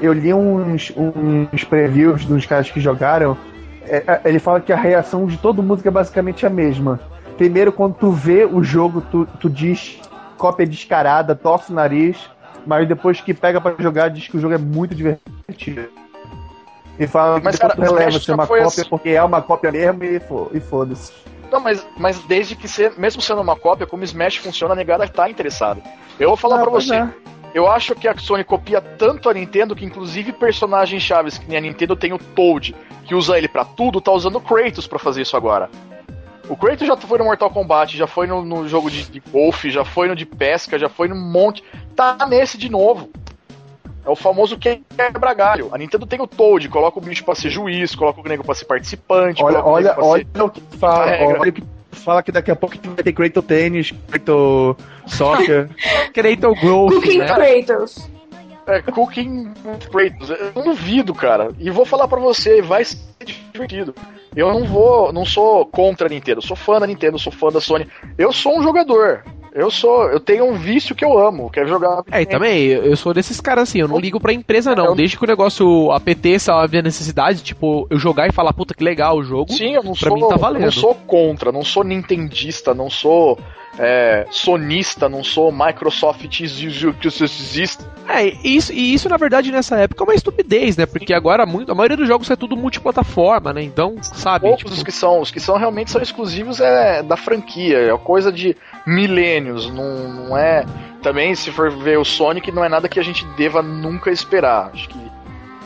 eu 0.00 0.12
li 0.12 0.34
uns, 0.34 0.92
uns 0.96 1.62
previews 1.64 2.24
dos 2.24 2.46
caras 2.46 2.70
que 2.70 2.80
jogaram. 2.80 3.36
É, 3.84 4.02
é, 4.06 4.20
ele 4.24 4.38
fala 4.38 4.60
que 4.60 4.72
a 4.72 4.76
reação 4.76 5.26
de 5.26 5.36
todo 5.36 5.62
mundo 5.62 5.82
é 5.84 5.90
basicamente 5.90 6.44
a 6.44 6.50
mesma. 6.50 6.98
Primeiro, 7.36 7.70
quando 7.70 7.94
tu 7.94 8.10
vê 8.10 8.44
o 8.44 8.62
jogo, 8.62 9.00
tu, 9.00 9.26
tu 9.38 9.48
diz 9.48 10.00
cópia 10.38 10.66
descarada, 10.66 11.34
torce 11.34 11.70
o 11.70 11.74
nariz, 11.74 12.16
mas 12.64 12.88
depois 12.88 13.20
que 13.20 13.34
pega 13.34 13.60
para 13.60 13.74
jogar, 13.78 14.08
diz 14.08 14.28
que 14.28 14.36
o 14.36 14.40
jogo 14.40 14.54
é 14.54 14.58
muito 14.58 14.94
divertido. 14.94 15.88
E 16.98 17.06
fala 17.06 17.40
mas, 17.42 17.56
cara, 17.56 17.74
releva 17.74 18.18
ser 18.18 18.32
uma 18.32 18.46
cópia 18.46 18.66
assim. 18.66 18.84
porque 18.88 19.10
é 19.10 19.22
uma 19.22 19.42
cópia 19.42 19.70
mesmo 19.70 20.50
e, 20.52 20.60
foda-se. 20.60 21.12
Não, 21.50 21.60
mas, 21.60 21.86
mas 21.96 22.18
desde 22.20 22.56
que 22.56 22.66
ser, 22.66 22.92
mesmo 22.98 23.22
sendo 23.22 23.40
uma 23.40 23.56
cópia, 23.56 23.86
como 23.86 24.04
Smash 24.04 24.36
funciona, 24.36 24.74
a 24.74 24.76
negada 24.76 25.06
tá 25.08 25.30
interessada. 25.30 25.80
Eu 26.18 26.28
vou 26.28 26.36
falar 26.36 26.56
ah, 26.56 26.62
para 26.62 26.70
você. 26.70 26.94
É. 26.96 27.08
Eu 27.54 27.66
acho 27.66 27.94
que 27.94 28.06
a 28.06 28.16
Sony 28.18 28.44
copia 28.44 28.80
tanto 28.80 29.30
a 29.30 29.34
Nintendo 29.34 29.74
que 29.74 29.84
inclusive 29.84 30.32
personagens 30.32 31.02
chaves 31.02 31.38
que 31.38 31.48
nem 31.48 31.56
a 31.56 31.60
Nintendo 31.60 31.96
tem 31.96 32.12
o 32.12 32.18
Toad, 32.18 32.74
que 33.04 33.14
usa 33.14 33.38
ele 33.38 33.48
para 33.48 33.64
tudo, 33.64 34.00
tá 34.00 34.12
usando 34.12 34.36
o 34.36 34.40
Kratos 34.40 34.86
para 34.86 34.98
fazer 34.98 35.22
isso 35.22 35.36
agora. 35.36 35.70
O 36.48 36.56
Kratos 36.56 36.86
já 36.86 36.96
foi 36.96 37.18
no 37.18 37.24
Mortal 37.24 37.50
Kombat, 37.50 37.96
já 37.96 38.06
foi 38.06 38.26
no, 38.26 38.42
no 38.42 38.66
jogo 38.66 38.90
de, 38.90 39.04
de 39.04 39.20
golfe, 39.20 39.70
já 39.70 39.84
foi 39.84 40.08
no 40.08 40.16
de 40.16 40.24
pesca, 40.24 40.78
já 40.78 40.88
foi 40.88 41.06
no 41.08 41.14
monte. 41.14 41.62
Tá 41.94 42.26
nesse 42.28 42.56
de 42.56 42.70
novo. 42.70 43.10
É 44.04 44.10
o 44.10 44.16
famoso 44.16 44.56
quebra 44.56 45.34
galho. 45.34 45.68
A 45.70 45.76
Nintendo 45.76 46.06
tem 46.06 46.20
o 46.20 46.26
Toad, 46.26 46.66
coloca 46.70 46.98
o 46.98 47.02
bicho 47.02 47.22
pra 47.22 47.34
ser 47.34 47.50
juiz, 47.50 47.94
coloca 47.94 48.20
o 48.20 48.24
nego 48.24 48.42
pra 48.42 48.54
ser 48.54 48.64
participante. 48.64 49.42
Olha, 49.42 49.62
olha, 49.62 49.94
olha 49.98 50.26
ser... 50.34 50.42
o 50.42 50.48
que 50.48 50.62
fala, 50.78 51.12
olha 51.20 51.50
o 51.50 51.52
que 51.52 51.62
fala 51.92 52.22
que 52.22 52.32
daqui 52.32 52.50
a 52.50 52.56
pouco 52.56 52.76
vai 52.82 53.04
ter 53.04 53.12
Kratos 53.12 53.44
Tênis, 53.44 53.92
Kratos 54.10 54.76
Soccer, 55.06 55.68
Kratos 56.14 56.60
Golf. 56.62 56.94
Cooking 56.94 57.18
né? 57.18 57.26
Kratos. 57.26 58.10
É, 58.66 58.80
Cooking 58.80 59.52
Kratos. 59.90 60.30
Eu 60.30 60.52
não 60.54 60.64
duvido, 60.64 61.14
cara. 61.14 61.50
E 61.58 61.70
vou 61.70 61.84
falar 61.84 62.08
pra 62.08 62.18
você, 62.18 62.62
vai 62.62 62.86
ser 62.86 62.98
divertido. 63.52 63.94
Eu 64.38 64.52
não 64.52 64.64
vou, 64.64 65.12
não 65.12 65.24
sou 65.24 65.66
contra 65.66 66.06
a 66.06 66.08
Nintendo, 66.08 66.40
sou 66.40 66.56
fã 66.56 66.78
da 66.78 66.86
Nintendo, 66.86 67.18
sou 67.18 67.32
fã 67.32 67.48
da 67.48 67.60
Sony. 67.60 67.88
Eu 68.16 68.32
sou 68.32 68.56
um 68.56 68.62
jogador. 68.62 69.24
Eu 69.52 69.68
sou, 69.68 70.08
eu 70.10 70.20
tenho 70.20 70.44
um 70.44 70.56
vício 70.56 70.94
que 70.94 71.04
eu 71.04 71.18
amo, 71.18 71.50
quero 71.50 71.66
jogar. 71.66 72.04
É, 72.08 72.22
e 72.22 72.26
também, 72.26 72.66
eu 72.66 72.96
sou 72.96 73.12
desses 73.12 73.40
caras 73.40 73.68
assim, 73.68 73.80
eu 73.80 73.88
não 73.88 73.98
ligo 73.98 74.20
pra 74.20 74.32
empresa 74.32 74.76
não. 74.76 74.94
Desde 74.94 75.18
que 75.18 75.24
o 75.24 75.26
negócio 75.26 75.88
sabe 76.38 76.78
a 76.78 76.82
necessidade, 76.82 77.42
tipo, 77.42 77.88
eu 77.90 77.98
jogar 77.98 78.28
e 78.28 78.32
falar, 78.32 78.52
puta 78.52 78.74
que 78.74 78.84
legal 78.84 79.16
o 79.16 79.24
jogo. 79.24 79.52
Sim, 79.52 79.74
eu 79.74 79.82
não 79.82 79.94
pra 79.94 80.08
sou, 80.08 80.16
mim 80.16 80.28
tá 80.28 80.36
valendo. 80.36 80.62
não 80.62 80.70
sou 80.70 80.94
contra, 80.94 81.50
não 81.50 81.64
sou 81.64 81.82
nintendista, 81.82 82.72
não 82.72 82.88
sou 82.88 83.36
é, 83.78 84.26
sonista, 84.30 85.08
não 85.08 85.22
sou 85.22 85.52
Microsoft 85.52 86.24
existe. 86.40 87.84
É, 88.08 88.24
isso, 88.42 88.72
e 88.72 88.92
isso 88.92 89.08
na 89.08 89.16
verdade 89.16 89.52
nessa 89.52 89.76
época 89.76 90.02
é 90.02 90.06
uma 90.06 90.14
estupidez, 90.14 90.76
né? 90.76 90.86
Porque 90.86 91.14
agora 91.14 91.46
muito, 91.46 91.70
a 91.70 91.74
maioria 91.74 91.96
dos 91.96 92.08
jogos 92.08 92.28
é 92.30 92.36
tudo 92.36 92.56
multiplataforma, 92.56 93.52
né? 93.52 93.62
Então, 93.62 93.96
sabe? 94.02 94.46
Poucos 94.46 94.64
tipo... 94.64 94.72
os 94.72 94.82
que 94.82 94.92
são, 94.92 95.20
os 95.20 95.30
que 95.30 95.38
são 95.38 95.56
realmente 95.56 95.90
são 95.90 96.02
exclusivos 96.02 96.60
é 96.60 97.02
da 97.02 97.16
franquia, 97.16 97.78
é 97.78 97.98
coisa 97.98 98.32
de 98.32 98.56
milênios, 98.86 99.70
não, 99.70 100.08
não 100.08 100.36
é. 100.36 100.64
Também, 101.02 101.34
se 101.34 101.52
for 101.52 101.70
ver 101.70 101.98
o 101.98 102.04
Sonic, 102.04 102.50
não 102.50 102.64
é 102.64 102.68
nada 102.68 102.88
que 102.88 102.98
a 102.98 103.04
gente 103.04 103.24
deva 103.36 103.62
nunca 103.62 104.10
esperar. 104.10 104.70
Acho 104.72 104.88
que 104.88 104.98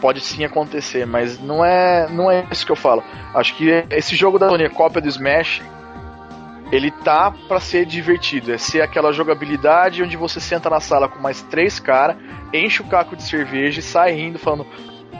pode 0.00 0.20
sim 0.20 0.44
acontecer, 0.44 1.06
mas 1.06 1.40
não 1.40 1.64
é, 1.64 2.08
não 2.10 2.30
é 2.30 2.44
isso 2.50 2.66
que 2.66 2.72
eu 2.72 2.76
falo. 2.76 3.02
Acho 3.34 3.54
que 3.56 3.84
esse 3.88 4.14
jogo 4.14 4.38
da 4.38 4.48
Sony, 4.48 4.68
cópia 4.68 5.00
do 5.00 5.08
Smash, 5.08 5.62
ele 6.72 6.90
tá 6.90 7.30
para 7.46 7.60
ser 7.60 7.84
divertido. 7.84 8.50
É 8.50 8.56
ser 8.56 8.80
aquela 8.80 9.12
jogabilidade 9.12 10.02
onde 10.02 10.16
você 10.16 10.40
senta 10.40 10.70
na 10.70 10.80
sala 10.80 11.06
com 11.06 11.20
mais 11.20 11.42
três 11.42 11.78
caras, 11.78 12.16
enche 12.52 12.80
o 12.80 12.86
caco 12.86 13.14
de 13.14 13.22
cerveja 13.22 13.80
e 13.80 13.82
sai 13.82 14.12
rindo 14.12 14.38
falando: 14.38 14.66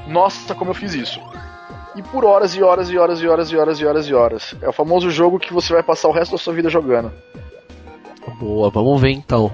Nossa, 0.08 0.54
como 0.54 0.70
eu 0.70 0.74
fiz 0.74 0.94
isso. 0.94 1.20
E 1.94 2.02
por 2.02 2.24
horas 2.24 2.56
e 2.56 2.62
horas 2.62 2.88
e 2.88 2.96
horas 2.96 3.20
e 3.20 3.28
horas 3.28 3.52
e 3.52 3.56
horas 3.56 3.78
e 3.78 3.84
horas 3.84 4.08
e 4.08 4.14
horas. 4.14 4.56
É 4.62 4.68
o 4.68 4.72
famoso 4.72 5.10
jogo 5.10 5.38
que 5.38 5.52
você 5.52 5.74
vai 5.74 5.82
passar 5.82 6.08
o 6.08 6.12
resto 6.12 6.32
da 6.32 6.38
sua 6.38 6.54
vida 6.54 6.70
jogando. 6.70 7.12
Boa, 8.40 8.70
vamos 8.70 8.98
ver 8.98 9.10
então. 9.10 9.52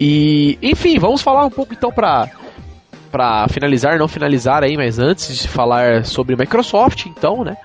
E, 0.00 0.58
enfim, 0.60 0.98
vamos 0.98 1.22
falar 1.22 1.44
um 1.44 1.50
pouco 1.50 1.72
então 1.72 1.92
pra, 1.92 2.28
pra 3.12 3.46
finalizar, 3.48 3.98
não 3.98 4.08
finalizar 4.08 4.64
aí, 4.64 4.76
mas 4.76 4.98
antes 4.98 5.38
de 5.38 5.46
falar 5.46 6.04
sobre 6.04 6.34
Microsoft, 6.34 7.06
então, 7.06 7.44
né? 7.44 7.56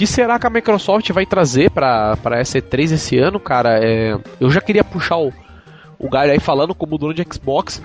Que 0.00 0.06
será 0.06 0.38
que 0.38 0.46
a 0.46 0.50
Microsoft 0.50 1.10
vai 1.10 1.26
trazer 1.26 1.70
para 1.70 2.12
a 2.12 2.40
EC3 2.40 2.92
esse 2.94 3.18
ano, 3.18 3.38
cara? 3.38 3.84
É, 3.84 4.18
eu 4.40 4.50
já 4.50 4.58
queria 4.58 4.82
puxar 4.82 5.18
o, 5.18 5.30
o 5.98 6.08
galho 6.08 6.32
aí 6.32 6.40
falando 6.40 6.74
como 6.74 6.96
dono 6.96 7.12
de 7.12 7.22
Xbox. 7.30 7.82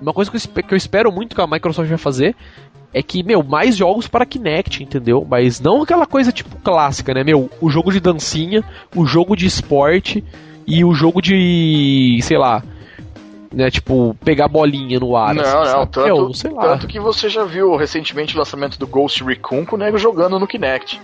Uma 0.00 0.12
coisa 0.12 0.30
que 0.30 0.36
eu, 0.36 0.62
que 0.62 0.72
eu 0.72 0.76
espero 0.76 1.10
muito 1.10 1.34
que 1.34 1.42
a 1.42 1.46
Microsoft 1.48 1.88
vai 1.88 1.98
fazer 1.98 2.36
é 2.94 3.02
que, 3.02 3.24
meu, 3.24 3.42
mais 3.42 3.76
jogos 3.76 4.06
para 4.06 4.24
Kinect, 4.24 4.84
entendeu? 4.84 5.26
Mas 5.28 5.60
não 5.60 5.82
aquela 5.82 6.06
coisa 6.06 6.30
tipo 6.30 6.54
clássica, 6.62 7.12
né? 7.12 7.24
Meu, 7.24 7.50
o 7.60 7.68
jogo 7.68 7.90
de 7.90 7.98
dancinha, 7.98 8.62
o 8.94 9.04
jogo 9.04 9.34
de 9.34 9.46
esporte 9.46 10.22
e 10.64 10.84
o 10.84 10.94
jogo 10.94 11.20
de, 11.20 12.20
sei 12.22 12.38
lá, 12.38 12.62
né? 13.56 13.70
Tipo, 13.70 14.14
pegar 14.22 14.48
bolinha 14.48 15.00
no 15.00 15.16
ar. 15.16 15.34
Não, 15.34 15.42
assim, 15.42 15.72
não, 15.72 15.86
tanto, 15.86 16.06
Eu, 16.08 16.34
sei 16.34 16.50
lá. 16.50 16.62
tanto 16.62 16.86
que 16.86 17.00
você 17.00 17.30
já 17.30 17.42
viu 17.44 17.74
recentemente 17.74 18.34
o 18.36 18.38
lançamento 18.38 18.78
do 18.78 18.86
Ghost 18.86 19.24
Recon 19.24 19.64
com 19.64 19.76
o 19.76 19.78
nego 19.78 19.96
jogando 19.96 20.38
no 20.38 20.46
Kinect. 20.46 21.00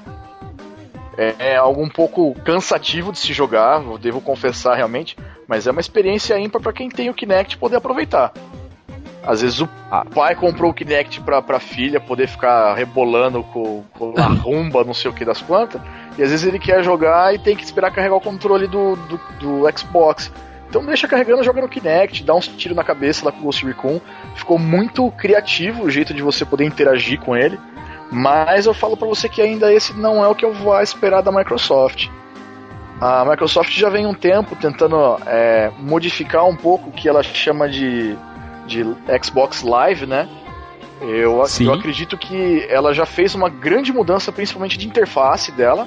É, 1.17 1.35
é 1.39 1.57
algo 1.57 1.83
um 1.83 1.89
pouco 1.89 2.35
cansativo 2.45 3.11
de 3.11 3.19
se 3.19 3.33
jogar, 3.33 3.81
devo 3.99 4.21
confessar 4.21 4.75
realmente, 4.75 5.17
mas 5.49 5.67
é 5.67 5.71
uma 5.71 5.81
experiência 5.81 6.39
ímpar 6.39 6.61
para 6.61 6.73
quem 6.73 6.91
tem 6.91 7.09
o 7.09 7.15
Kinect 7.15 7.57
poder 7.57 7.77
aproveitar. 7.77 8.33
Às 9.25 9.41
vezes 9.41 9.61
o 9.61 9.69
Ah. 9.91 10.05
pai 10.05 10.35
comprou 10.35 10.71
o 10.71 10.75
Kinect 10.75 11.21
pra, 11.21 11.41
pra 11.41 11.61
filha 11.61 12.01
poder 12.01 12.27
ficar 12.29 12.75
rebolando 12.75 13.43
com, 13.45 13.83
com 13.95 14.15
a 14.19 14.27
rumba, 14.43 14.85
não 14.85 14.93
sei 14.95 15.11
o 15.11 15.15
que 15.15 15.25
das 15.25 15.41
quantas, 15.41 15.81
e 16.19 16.23
às 16.23 16.31
vezes 16.31 16.47
ele 16.47 16.59
quer 16.59 16.83
jogar 16.83 17.35
e 17.35 17.39
tem 17.39 17.55
que 17.57 17.63
esperar 17.65 17.91
carregar 17.93 18.17
o 18.17 18.21
controle 18.21 18.67
do, 18.67 18.97
do, 18.97 19.21
do 19.41 19.79
Xbox. 19.79 20.31
Então 20.73 20.87
deixa 20.87 21.07
carregando, 21.07 21.45
joga 21.45 21.61
no 21.61 21.69
Kinect, 21.69 22.25
dá 22.25 22.35
uns 22.35 22.49
tiros 22.49 22.75
na 22.75 22.83
cabeça 22.83 23.27
lá 23.27 23.31
com 23.31 23.41
o 23.41 23.43
Ghost 23.43 23.63
Recon. 23.67 24.01
Ficou 24.35 24.59
muito 24.59 25.11
criativo 25.11 25.83
o 25.83 25.91
jeito 25.91 26.15
de 26.15 26.23
você 26.23 26.47
poder 26.47 26.65
interagir 26.65 27.21
com 27.21 27.37
ele. 27.37 27.61
Mas 28.11 28.65
eu 28.65 28.73
falo 28.73 28.97
pra 28.97 29.07
você 29.07 29.29
que 29.29 29.43
ainda 29.43 29.71
esse 29.71 29.93
não 29.93 30.25
é 30.25 30.29
o 30.29 30.35
que 30.35 30.47
eu 30.47 30.55
vou 30.55 30.81
esperar 30.81 31.21
da 31.21 31.31
Microsoft. 31.31 32.09
A 32.99 33.23
Microsoft 33.23 33.71
já 33.71 33.91
vem 33.91 34.07
um 34.07 34.15
tempo 34.15 34.57
tentando 34.57 34.97
é, 35.27 35.71
modificar 35.79 36.47
um 36.47 36.57
pouco 36.57 36.89
o 36.89 36.93
que 36.93 37.07
ela 37.07 37.23
chama 37.23 37.69
de, 37.69 38.17
de 38.67 38.83
Xbox 39.23 39.63
Live, 39.63 40.07
né? 40.07 40.27
Eu, 41.03 41.45
eu 41.61 41.75
acredito 41.75 42.17
que 42.17 42.65
ela 42.71 42.95
já 42.95 43.05
fez 43.05 43.35
uma 43.35 43.51
grande 43.51 43.93
mudança, 43.93 44.33
principalmente 44.33 44.79
de 44.79 44.87
interface 44.87 45.53
dela. 45.53 45.87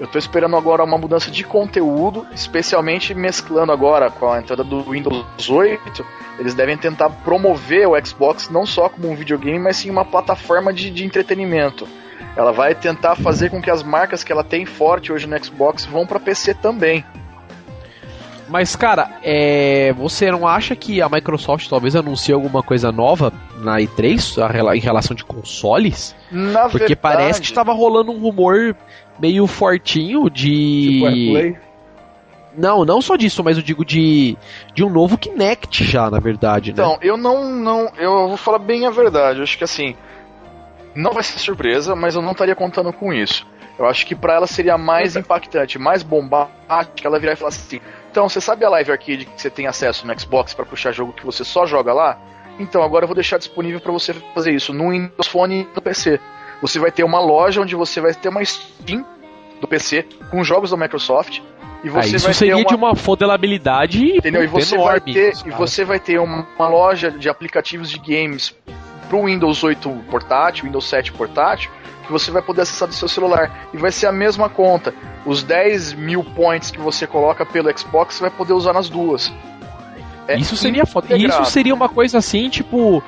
Eu 0.00 0.06
tô 0.06 0.18
esperando 0.18 0.56
agora 0.56 0.82
uma 0.82 0.96
mudança 0.96 1.30
de 1.30 1.44
conteúdo, 1.44 2.26
especialmente 2.32 3.12
mesclando 3.14 3.70
agora 3.70 4.10
com 4.10 4.32
a 4.32 4.38
entrada 4.40 4.64
do 4.64 4.82
Windows 4.82 5.50
8. 5.50 6.04
Eles 6.38 6.54
devem 6.54 6.76
tentar 6.78 7.10
promover 7.10 7.86
o 7.86 8.06
Xbox 8.06 8.48
não 8.48 8.64
só 8.64 8.88
como 8.88 9.10
um 9.10 9.14
videogame, 9.14 9.58
mas 9.58 9.76
sim 9.76 9.90
uma 9.90 10.04
plataforma 10.04 10.72
de, 10.72 10.88
de 10.90 11.04
entretenimento. 11.04 11.86
Ela 12.34 12.50
vai 12.50 12.74
tentar 12.74 13.14
fazer 13.14 13.50
com 13.50 13.60
que 13.60 13.70
as 13.70 13.82
marcas 13.82 14.24
que 14.24 14.32
ela 14.32 14.42
tem 14.42 14.64
forte 14.64 15.12
hoje 15.12 15.26
no 15.26 15.44
Xbox 15.44 15.84
vão 15.84 16.06
para 16.06 16.18
PC 16.18 16.54
também. 16.54 17.04
Mas, 18.48 18.74
cara, 18.74 19.10
é, 19.22 19.92
você 19.92 20.28
não 20.30 20.46
acha 20.48 20.74
que 20.74 21.00
a 21.02 21.08
Microsoft 21.08 21.68
talvez 21.68 21.94
anuncie 21.94 22.32
alguma 22.34 22.62
coisa 22.64 22.90
nova 22.90 23.32
na 23.58 23.76
E3 23.76 24.42
a 24.42 24.48
rela- 24.48 24.76
em 24.76 24.80
relação 24.80 25.14
de 25.14 25.24
consoles? 25.24 26.16
Na 26.32 26.62
Porque 26.62 26.78
verdade, 26.78 26.96
parece 26.96 27.40
que 27.40 27.46
estava 27.46 27.72
rolando 27.72 28.10
um 28.10 28.18
rumor 28.18 28.74
meio 29.20 29.46
fortinho 29.46 30.28
de. 30.30 30.92
Tipo, 30.92 31.06
AirPlay. 31.06 31.58
Não, 32.56 32.84
não 32.84 33.00
só 33.00 33.16
disso, 33.16 33.44
mas 33.44 33.56
eu 33.56 33.62
digo 33.62 33.84
de, 33.84 34.36
de 34.74 34.82
um 34.82 34.90
novo 34.90 35.16
Kinect 35.16 35.84
já, 35.84 36.10
na 36.10 36.18
verdade, 36.18 36.72
né? 36.72 36.82
Então, 36.82 36.98
eu 37.00 37.16
não, 37.16 37.48
não. 37.48 37.92
Eu 37.96 38.28
vou 38.28 38.36
falar 38.36 38.58
bem 38.58 38.86
a 38.86 38.90
verdade. 38.90 39.38
Eu 39.38 39.44
acho 39.44 39.56
que 39.56 39.64
assim. 39.64 39.94
Não 40.92 41.12
vai 41.12 41.22
ser 41.22 41.38
surpresa, 41.38 41.94
mas 41.94 42.16
eu 42.16 42.22
não 42.22 42.32
estaria 42.32 42.56
contando 42.56 42.92
com 42.92 43.12
isso. 43.12 43.46
Eu 43.78 43.86
acho 43.86 44.04
que 44.04 44.14
pra 44.14 44.34
ela 44.34 44.46
seria 44.46 44.76
mais 44.76 45.14
impactante, 45.14 45.78
mais 45.78 46.02
bombástica, 46.02 47.06
ela 47.06 47.20
virar 47.20 47.34
e 47.34 47.36
falar 47.36 47.50
assim: 47.50 47.80
então, 48.10 48.28
você 48.28 48.40
sabe 48.40 48.64
a 48.64 48.68
Live 48.68 48.90
Arcade 48.90 49.24
que 49.24 49.40
você 49.40 49.48
tem 49.48 49.68
acesso 49.68 50.04
no 50.04 50.18
Xbox 50.18 50.52
pra 50.52 50.66
puxar 50.66 50.90
jogo 50.90 51.12
que 51.12 51.24
você 51.24 51.44
só 51.44 51.64
joga 51.64 51.92
lá? 51.92 52.18
Então, 52.58 52.82
agora 52.82 53.04
eu 53.04 53.08
vou 53.08 53.14
deixar 53.14 53.38
disponível 53.38 53.80
pra 53.80 53.92
você 53.92 54.12
fazer 54.34 54.50
isso 54.50 54.72
no 54.72 54.90
Windows 54.90 55.28
Phone 55.28 55.60
e 55.60 55.68
no 55.74 55.80
PC. 55.80 56.20
Você 56.60 56.78
vai 56.78 56.90
ter 56.90 57.04
uma 57.04 57.20
loja 57.20 57.60
onde 57.60 57.74
você 57.74 58.00
vai 58.00 58.14
ter 58.14 58.28
uma 58.28 58.44
Steam 58.44 59.04
do 59.60 59.68
PC 59.68 60.06
com 60.30 60.42
jogos 60.44 60.70
da 60.70 60.76
Microsoft. 60.76 61.40
E 61.82 61.88
Ah, 61.88 61.92
você 61.92 62.16
isso 62.16 62.24
vai 62.26 62.34
seria 62.34 62.56
uma... 62.56 62.64
de 62.64 62.74
uma 62.74 62.94
fodelabilidade 62.94 64.16
Entendeu? 64.16 64.44
E 64.44 64.46
você 64.46 64.76
vai 64.76 64.96
enorme, 64.96 65.14
ter, 65.14 65.32
e 65.46 65.50
você 65.50 65.84
vai 65.84 65.98
ter 65.98 66.18
uma, 66.18 66.46
uma 66.58 66.68
loja 66.68 67.10
de 67.10 67.28
aplicativos 67.28 67.90
de 67.90 67.98
games 67.98 68.54
pro 69.08 69.24
Windows 69.24 69.64
8 69.64 69.88
portátil, 70.10 70.66
Windows 70.66 70.88
7 70.88 71.12
portátil, 71.12 71.70
que 72.06 72.12
você 72.12 72.30
vai 72.30 72.42
poder 72.42 72.62
acessar 72.62 72.86
do 72.86 72.94
seu 72.94 73.08
celular. 73.08 73.68
E 73.72 73.76
vai 73.76 73.90
ser 73.90 74.06
a 74.06 74.12
mesma 74.12 74.48
conta. 74.48 74.94
Os 75.24 75.42
10 75.42 75.94
mil 75.94 76.22
points 76.22 76.70
que 76.70 76.78
você 76.78 77.06
coloca 77.06 77.44
pelo 77.46 77.76
Xbox, 77.76 78.14
você 78.14 78.22
vai 78.22 78.30
poder 78.30 78.52
usar 78.52 78.72
nas 78.72 78.88
duas. 78.88 79.32
É 80.28 80.36
Isso 80.38 80.56
seria 80.56 80.86
foda. 80.86 81.16
E 81.16 81.26
isso 81.26 81.44
seria 81.46 81.74
uma 81.74 81.88
coisa 81.88 82.18
assim, 82.18 82.48
tipo, 82.48 83.02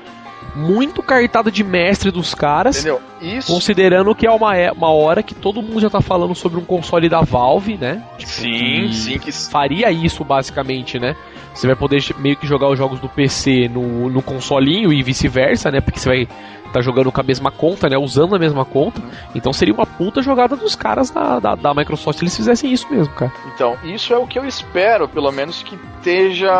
muito 0.55 1.03
cartada 1.03 1.50
de 1.50 1.64
mestre 1.64 2.11
dos 2.11 2.34
caras. 2.34 2.76
Entendeu? 2.76 3.00
Isso. 3.20 3.53
Considerando 3.53 4.14
que 4.14 4.26
é 4.26 4.30
uma, 4.30 4.57
é- 4.57 4.72
uma 4.72 4.90
hora 4.90 5.22
que 5.22 5.34
todo 5.34 5.62
mundo 5.62 5.80
já 5.80 5.90
tá 5.90 6.00
falando 6.00 6.34
sobre 6.34 6.59
um 6.59 6.64
console 6.64 7.09
da 7.09 7.20
Valve, 7.20 7.76
né? 7.76 8.03
Sim, 8.18 8.86
que 8.88 8.94
sim, 8.94 9.18
que 9.18 9.32
Faria 9.32 9.90
isso 9.90 10.24
basicamente, 10.24 10.98
né? 10.98 11.16
Você 11.55 11.66
vai 11.66 11.76
poder 11.76 12.03
meio 12.18 12.36
que 12.36 12.46
jogar 12.46 12.68
os 12.68 12.78
jogos 12.78 12.98
do 12.98 13.09
PC 13.09 13.68
no, 13.68 14.09
no 14.09 14.22
consolinho 14.22 14.92
e 14.92 15.03
vice-versa, 15.03 15.70
né? 15.70 15.80
Porque 15.80 15.98
você 16.00 16.09
vai 16.09 16.28
estar 16.66 16.80
jogando 16.80 17.12
com 17.12 17.20
a 17.20 17.24
mesma 17.24 17.50
conta, 17.50 17.88
né? 17.88 17.98
Usando 17.98 18.34
a 18.34 18.38
mesma 18.38 18.64
conta. 18.64 19.00
Uhum. 19.00 19.11
Então 19.34 19.53
seria 19.53 19.74
uma 19.74 19.86
puta 19.86 20.22
jogada 20.22 20.57
dos 20.57 20.74
caras 20.74 21.11
da, 21.11 21.38
da, 21.38 21.55
da 21.55 21.74
Microsoft 21.74 22.18
se 22.18 22.24
eles 22.24 22.36
fizessem 22.36 22.72
isso 22.72 22.90
mesmo, 22.90 23.12
cara. 23.14 23.32
Então, 23.55 23.76
isso 23.84 24.14
é 24.14 24.18
o 24.18 24.26
que 24.26 24.38
eu 24.38 24.46
espero, 24.46 25.07
pelo 25.07 25.30
menos 25.30 25.62
que 25.62 25.78
esteja 25.98 26.50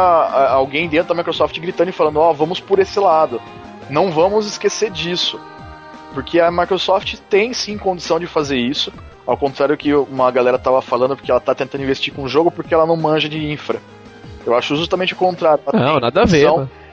alguém 0.51 0.89
dentro 0.89 1.09
da 1.09 1.15
Microsoft 1.15 1.59
gritando 1.59 1.89
e 1.89 1.93
falando: 1.93 2.19
Ó, 2.19 2.33
vamos 2.33 2.61
por 2.61 2.79
esse 2.79 3.01
lado. 3.01 3.41
Não 3.91 4.11
vamos 4.11 4.47
esquecer 4.47 4.91
disso. 4.91 5.41
Porque 6.15 6.41
a 6.41 6.51
Microsoft 6.51 7.17
tem 7.31 7.53
sim 7.53 7.79
condição 7.79 8.21
de 8.21 8.27
fazer 8.27 8.59
isso. 8.59 8.93
Ao 9.27 9.37
contrário 9.37 9.77
que 9.77 9.95
uma 9.95 10.31
galera 10.31 10.59
tava 10.59 10.83
falando, 10.83 11.17
porque 11.17 11.31
ela 11.31 11.41
tá 11.41 11.55
tentando 11.55 11.83
investir 11.83 12.13
com 12.13 12.23
o 12.25 12.29
jogo 12.29 12.51
porque 12.51 12.75
ela 12.75 12.87
não 12.87 12.97
manja 12.97 13.29
de 13.29 13.51
infra. 13.51 13.81
Eu 14.45 14.55
acho 14.55 14.77
justamente 14.77 15.15
o 15.15 15.17
contrário. 15.17 15.63
Ela 15.73 15.85
Não, 15.87 16.01
nada 16.01 16.23
a 16.23 16.25
ver, 16.25 16.49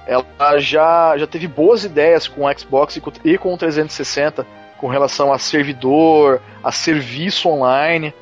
ela 0.07 0.59
já, 0.59 1.17
já 1.17 1.27
teve 1.27 1.47
boas 1.47 1.83
ideias 1.83 2.27
com 2.27 2.45
o 2.45 2.59
Xbox 2.59 2.95
e 2.95 3.01
com, 3.01 3.11
e 3.23 3.37
com 3.37 3.53
o 3.53 3.57
360 3.57 4.45
com 4.79 4.87
relação 4.87 5.31
a 5.31 5.37
servidor, 5.37 6.41
a 6.63 6.71
serviço 6.71 7.49
online. 7.49 8.13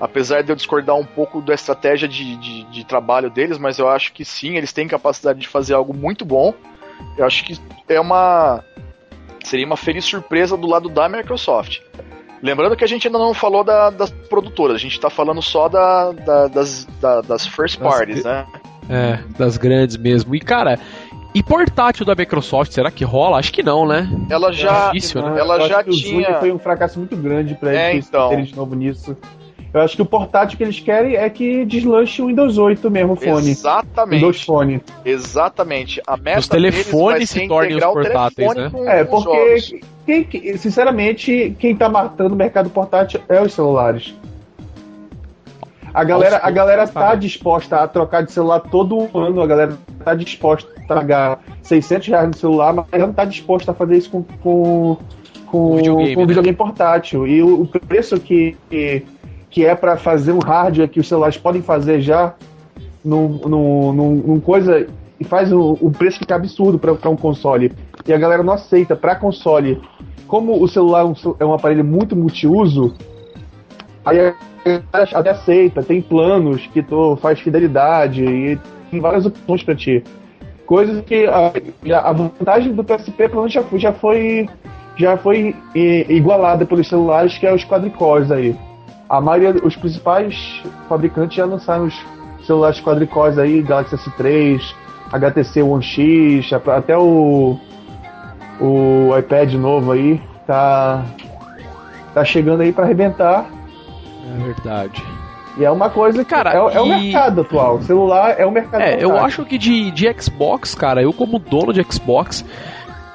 Apesar 0.00 0.42
de 0.42 0.50
eu 0.50 0.56
discordar 0.56 0.96
um 0.96 1.04
pouco 1.04 1.40
da 1.40 1.54
estratégia 1.54 2.08
de, 2.08 2.36
de, 2.36 2.64
de 2.64 2.84
trabalho 2.84 3.30
deles, 3.30 3.58
mas 3.58 3.78
eu 3.78 3.88
acho 3.88 4.12
que 4.12 4.24
sim, 4.24 4.56
eles 4.56 4.72
têm 4.72 4.88
capacidade 4.88 5.38
de 5.38 5.48
fazer 5.48 5.74
algo 5.74 5.94
muito 5.94 6.24
bom. 6.24 6.52
Eu 7.16 7.24
acho 7.24 7.44
que 7.44 7.58
é 7.88 8.00
uma. 8.00 8.62
Seria 9.44 9.64
uma 9.66 9.76
feliz 9.76 10.04
surpresa 10.04 10.56
do 10.56 10.66
lado 10.66 10.88
da 10.88 11.08
Microsoft. 11.08 11.80
Lembrando 12.42 12.76
que 12.76 12.84
a 12.84 12.86
gente 12.86 13.06
ainda 13.08 13.18
não 13.18 13.32
falou 13.32 13.64
da- 13.64 13.90
das 13.90 14.10
produtoras, 14.10 14.76
a 14.76 14.78
gente 14.78 15.00
tá 15.00 15.08
falando 15.08 15.40
só 15.40 15.68
da, 15.68 16.12
da- 16.12 16.48
das, 16.48 16.84
da- 17.00 17.20
das 17.22 17.46
first 17.46 17.78
Das 17.78 17.94
parties, 17.94 18.24
né? 18.24 18.44
É, 18.90 19.18
das 19.38 19.56
grandes 19.56 19.96
mesmo. 19.96 20.34
E 20.34 20.40
cara, 20.40 20.78
e 21.34 21.42
portátil 21.42 22.04
da 22.04 22.14
Microsoft, 22.14 22.72
será 22.72 22.90
que 22.90 23.04
rola? 23.04 23.38
Acho 23.38 23.52
que 23.52 23.62
não, 23.62 23.86
né? 23.86 24.08
Ela 24.28 24.52
já. 24.52 24.86
difícil, 24.90 25.22
né? 25.22 25.38
Ela 25.40 25.54
eu 25.56 25.60
acho 25.60 25.68
já 25.68 25.82
tinha- 25.84 26.24
Zune 26.24 26.38
foi 26.40 26.52
um 26.52 26.58
fracasso 26.58 26.98
muito 26.98 27.16
grande 27.16 27.54
pra 27.54 27.74
É, 27.74 27.92
eles 27.92 28.06
então. 28.08 28.28
terem 28.28 28.44
de 28.44 28.54
novo 28.54 28.74
nisso. 28.74 29.16
Eu 29.76 29.82
acho 29.82 29.94
que 29.94 30.00
o 30.00 30.06
portátil 30.06 30.56
que 30.56 30.64
eles 30.64 30.80
querem 30.80 31.16
é 31.16 31.28
que 31.28 31.66
deslanche 31.66 32.22
o 32.22 32.28
Windows 32.28 32.56
8 32.56 32.90
mesmo, 32.90 33.12
o 33.12 33.16
fone. 33.16 33.50
Exatamente. 33.50 34.20
Windows 34.20 34.42
Phone. 34.42 34.80
Exatamente. 35.04 36.00
A 36.06 36.16
meta 36.16 36.38
Os 36.38 36.48
telefones 36.48 36.88
deles 36.90 37.18
vai 37.18 37.20
se 37.20 37.26
ser 37.26 37.48
tornem 37.48 37.76
os 37.76 37.84
portáteis, 37.84 38.54
né? 38.54 38.70
É, 38.86 39.04
porque, 39.04 39.80
quem, 40.06 40.24
que- 40.24 40.56
sinceramente, 40.56 41.54
quem 41.58 41.76
tá 41.76 41.90
matando 41.90 42.32
o 42.32 42.36
mercado 42.38 42.70
portátil 42.70 43.20
é 43.28 43.38
os 43.42 43.52
celulares. 43.52 44.14
A 45.92 46.04
galera, 46.04 46.40
a 46.42 46.50
galera 46.50 46.88
tá 46.88 47.14
disposta 47.14 47.76
a 47.76 47.86
trocar 47.88 48.22
de 48.22 48.32
celular 48.32 48.60
todo 48.60 49.10
ano, 49.14 49.42
a 49.42 49.46
galera 49.46 49.76
tá 50.02 50.14
disposta 50.14 50.70
a 50.84 50.94
pagar 50.94 51.38
600 51.62 52.08
reais 52.08 52.28
no 52.28 52.34
celular, 52.36 52.72
mas 52.72 52.86
ela 52.92 53.06
não 53.08 53.14
tá 53.14 53.26
disposta 53.26 53.72
a 53.72 53.74
fazer 53.74 53.98
isso 53.98 54.10
com, 54.10 54.22
com, 54.22 54.96
com, 55.46 55.70
Com 55.70 55.76
videogame, 55.76 56.14
com 56.14 56.20
né? 56.22 56.26
videogame 56.26 56.56
portátil. 56.56 57.26
E 57.26 57.42
o, 57.42 57.62
o 57.62 57.66
preço 57.66 58.18
que, 58.20 58.56
que, 58.70 59.02
que 59.56 59.64
é 59.64 59.74
para 59.74 59.96
fazer 59.96 60.32
um 60.32 60.38
hardware 60.38 60.86
que 60.86 61.00
os 61.00 61.08
celulares 61.08 61.38
podem 61.38 61.62
fazer 61.62 62.02
já 62.02 62.34
num, 63.02 64.38
coisa 64.38 64.86
e 65.18 65.24
faz 65.24 65.50
o, 65.50 65.78
o 65.80 65.90
preço 65.90 66.18
ficar 66.18 66.36
absurdo 66.36 66.78
para 66.78 67.08
um 67.08 67.16
console. 67.16 67.72
E 68.06 68.12
a 68.12 68.18
galera 68.18 68.42
não 68.42 68.52
aceita 68.52 68.94
para 68.94 69.16
console. 69.16 69.80
Como 70.28 70.62
o 70.62 70.68
celular 70.68 71.00
é 71.00 71.04
um, 71.04 71.14
é 71.40 71.44
um 71.46 71.54
aparelho 71.54 71.82
muito 71.82 72.14
multiuso, 72.14 72.94
aí 74.04 74.20
a 74.20 74.34
galera 74.92 75.10
até 75.14 75.30
aceita, 75.30 75.82
tem 75.82 76.02
planos 76.02 76.66
que 76.66 76.82
tu 76.82 77.16
faz 77.16 77.40
fidelidade 77.40 78.22
e 78.22 78.58
tem 78.90 79.00
várias 79.00 79.24
opções 79.24 79.62
para 79.62 79.74
ti. 79.74 80.04
Coisas 80.66 81.02
que 81.06 81.24
a, 81.24 81.50
a 82.00 82.12
vantagem 82.12 82.74
do 82.74 82.84
PSP 82.84 83.26
pelo 83.30 83.36
menos 83.36 83.54
já, 83.54 83.64
já 83.76 83.92
foi 83.94 84.50
já 84.98 85.16
foi 85.16 85.56
i- 85.74 86.04
igualada 86.10 86.66
pelos 86.66 86.86
celulares 86.86 87.38
que 87.38 87.46
é 87.46 87.54
os 87.54 87.64
quadricores 87.64 88.30
aí. 88.30 88.54
A 89.08 89.20
maioria, 89.20 89.60
os 89.64 89.76
principais 89.76 90.62
fabricantes 90.88 91.36
já 91.36 91.44
lançaram 91.44 91.84
os 91.84 91.94
celulares 92.44 92.80
quadricores 92.80 93.38
aí, 93.38 93.62
Galaxy 93.62 93.96
S3, 93.96 94.60
HTC 95.12 95.62
One 95.62 95.82
X, 95.82 96.52
até 96.52 96.96
o 96.96 97.58
o 98.60 99.16
iPad 99.18 99.52
novo 99.54 99.92
aí 99.92 100.20
tá 100.46 101.04
tá 102.14 102.24
chegando 102.24 102.62
aí 102.62 102.72
para 102.72 102.84
arrebentar. 102.84 103.46
É 104.34 104.44
verdade. 104.44 105.04
E 105.58 105.64
é 105.64 105.70
uma 105.70 105.88
coisa 105.88 106.24
que 106.24 106.30
Cara, 106.30 106.52
é, 106.52 106.56
é 106.56 106.80
o 106.80 106.86
e- 106.86 106.88
mercado 106.88 107.40
atual. 107.42 107.76
O 107.76 107.82
celular 107.82 108.34
é 108.38 108.44
o 108.44 108.50
mercado 108.50 108.80
É, 108.80 109.02
eu 109.02 109.16
acho 109.16 109.44
que 109.44 109.56
de, 109.56 109.90
de 109.90 110.12
Xbox, 110.20 110.74
cara, 110.74 111.02
eu 111.02 111.12
como 111.12 111.38
dono 111.38 111.72
de 111.72 111.82
Xbox, 111.90 112.44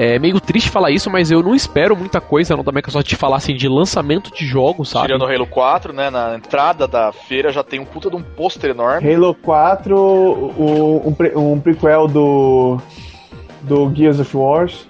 é 0.01 0.17
meio 0.17 0.39
triste 0.39 0.69
falar 0.69 0.89
isso, 0.89 1.11
mas 1.11 1.29
eu 1.29 1.43
não 1.43 1.53
espero 1.53 1.95
muita 1.95 2.19
coisa 2.19 2.55
não 2.57 2.63
da 2.63 2.71
Microsoft 2.71 3.07
de 3.07 3.15
falar 3.15 3.37
assim 3.37 3.53
de 3.53 3.67
lançamento 3.67 4.33
de 4.33 4.47
jogos, 4.47 4.89
sabe? 4.89 5.05
Tirando 5.05 5.21
o 5.21 5.27
Halo 5.31 5.45
4, 5.45 5.93
né? 5.93 6.09
Na 6.09 6.35
entrada 6.35 6.87
da 6.87 7.11
feira 7.11 7.51
já 7.51 7.63
tem 7.63 7.79
um 7.79 7.85
puta 7.85 8.09
de 8.09 8.15
um 8.15 8.23
pôster 8.23 8.71
enorme. 8.71 9.13
Halo 9.13 9.35
4, 9.35 9.95
o, 9.95 11.03
um, 11.05 11.13
pre- 11.13 11.35
um 11.35 11.59
prequel 11.59 12.07
do, 12.07 12.79
do 13.61 13.93
Gears 13.93 14.19
of 14.19 14.35
Wars. 14.35 14.87